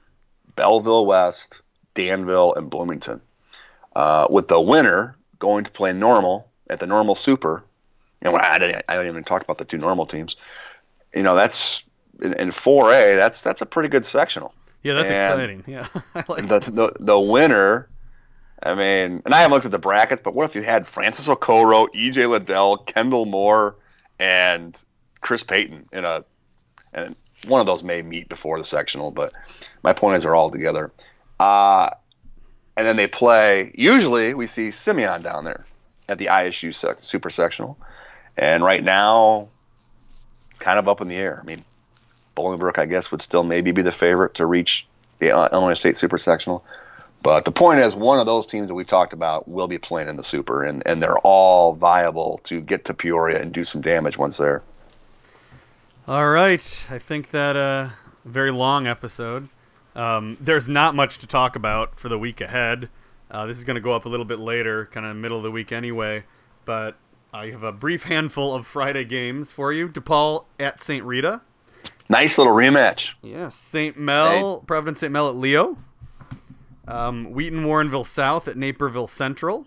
[0.56, 1.60] Belleville West,
[1.94, 3.20] Danville, and Bloomington.
[3.96, 7.64] Uh, with the winner going to play normal at the normal super.
[8.22, 10.36] And I didn't, I didn't even talk about the two normal teams.
[11.14, 11.82] You know, that's
[12.22, 13.18] in, in 4A.
[13.18, 14.54] That's that's a pretty good sectional.
[14.82, 15.64] Yeah, that's And- exciting.
[15.66, 15.86] Yeah.
[16.14, 17.88] I like The, the the winner.
[18.62, 21.28] I mean, and I haven't looked at the brackets, but what if you had Francis
[21.28, 23.76] Okoro, EJ Liddell, Kendall Moore,
[24.18, 24.76] and
[25.22, 26.22] Chris Payton in a,
[26.92, 27.16] and
[27.48, 29.32] one of those may meet before the sectional, but
[29.82, 30.92] my point is they're all together.
[31.38, 31.88] Uh,
[32.76, 33.72] and then they play.
[33.74, 35.64] Usually, we see Simeon down there
[36.10, 37.78] at the ISU sec- super sectional,
[38.36, 39.48] and right now,
[40.58, 41.38] kind of up in the air.
[41.40, 41.64] I mean,
[42.36, 44.86] Bolingbrook, I guess, would still maybe be the favorite to reach
[45.18, 46.64] the uh, Illinois State Super Sectional.
[47.22, 50.08] But the point is, one of those teams that we talked about will be playing
[50.08, 53.82] in the Super, and, and they're all viable to get to Peoria and do some
[53.82, 54.62] damage once there.
[56.08, 57.90] All right, I think that uh,
[58.24, 59.48] very long episode.
[59.94, 62.88] Um, there's not much to talk about for the week ahead.
[63.30, 65.42] Uh, this is going to go up a little bit later, kind of middle of
[65.42, 66.24] the week anyway.
[66.64, 66.96] But
[67.32, 69.88] I have a brief handful of Friday games for you.
[69.88, 71.04] DePaul at St.
[71.04, 71.42] Rita.
[72.08, 73.12] Nice little rematch.
[73.22, 73.96] Yes, St.
[73.96, 74.66] Mel, hey.
[74.66, 75.12] Providence St.
[75.12, 75.78] Mel at Leo.
[76.88, 79.66] Um, Wheaton Warrenville South at Naperville Central.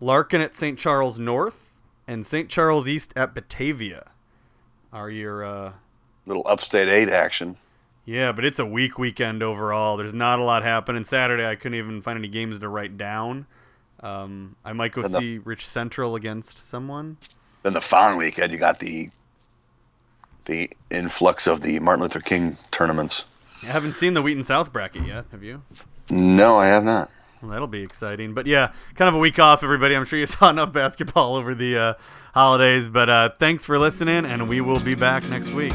[0.00, 0.78] Larkin at St.
[0.78, 1.72] Charles North.
[2.06, 2.48] And St.
[2.48, 4.10] Charles East at Batavia
[4.92, 5.72] are your uh,
[6.24, 7.56] little upstate eight action.
[8.04, 9.96] Yeah, but it's a weak weekend overall.
[9.96, 11.02] There's not a lot happening.
[11.02, 13.46] Saturday, I couldn't even find any games to write down.
[14.00, 17.16] Um, I might go the, see Rich Central against someone.
[17.62, 19.10] Then the following weekend, you got the
[20.44, 23.24] the influx of the Martin Luther King tournaments.
[23.62, 25.24] I haven't seen the Wheaton South bracket yet.
[25.32, 25.62] Have you?
[26.10, 27.10] No, I have not.
[27.42, 28.32] Well, that'll be exciting.
[28.32, 29.94] But yeah, kind of a week off, everybody.
[29.94, 31.94] I'm sure you saw enough basketball over the uh,
[32.34, 32.88] holidays.
[32.88, 35.74] But uh, thanks for listening, and we will be back next week.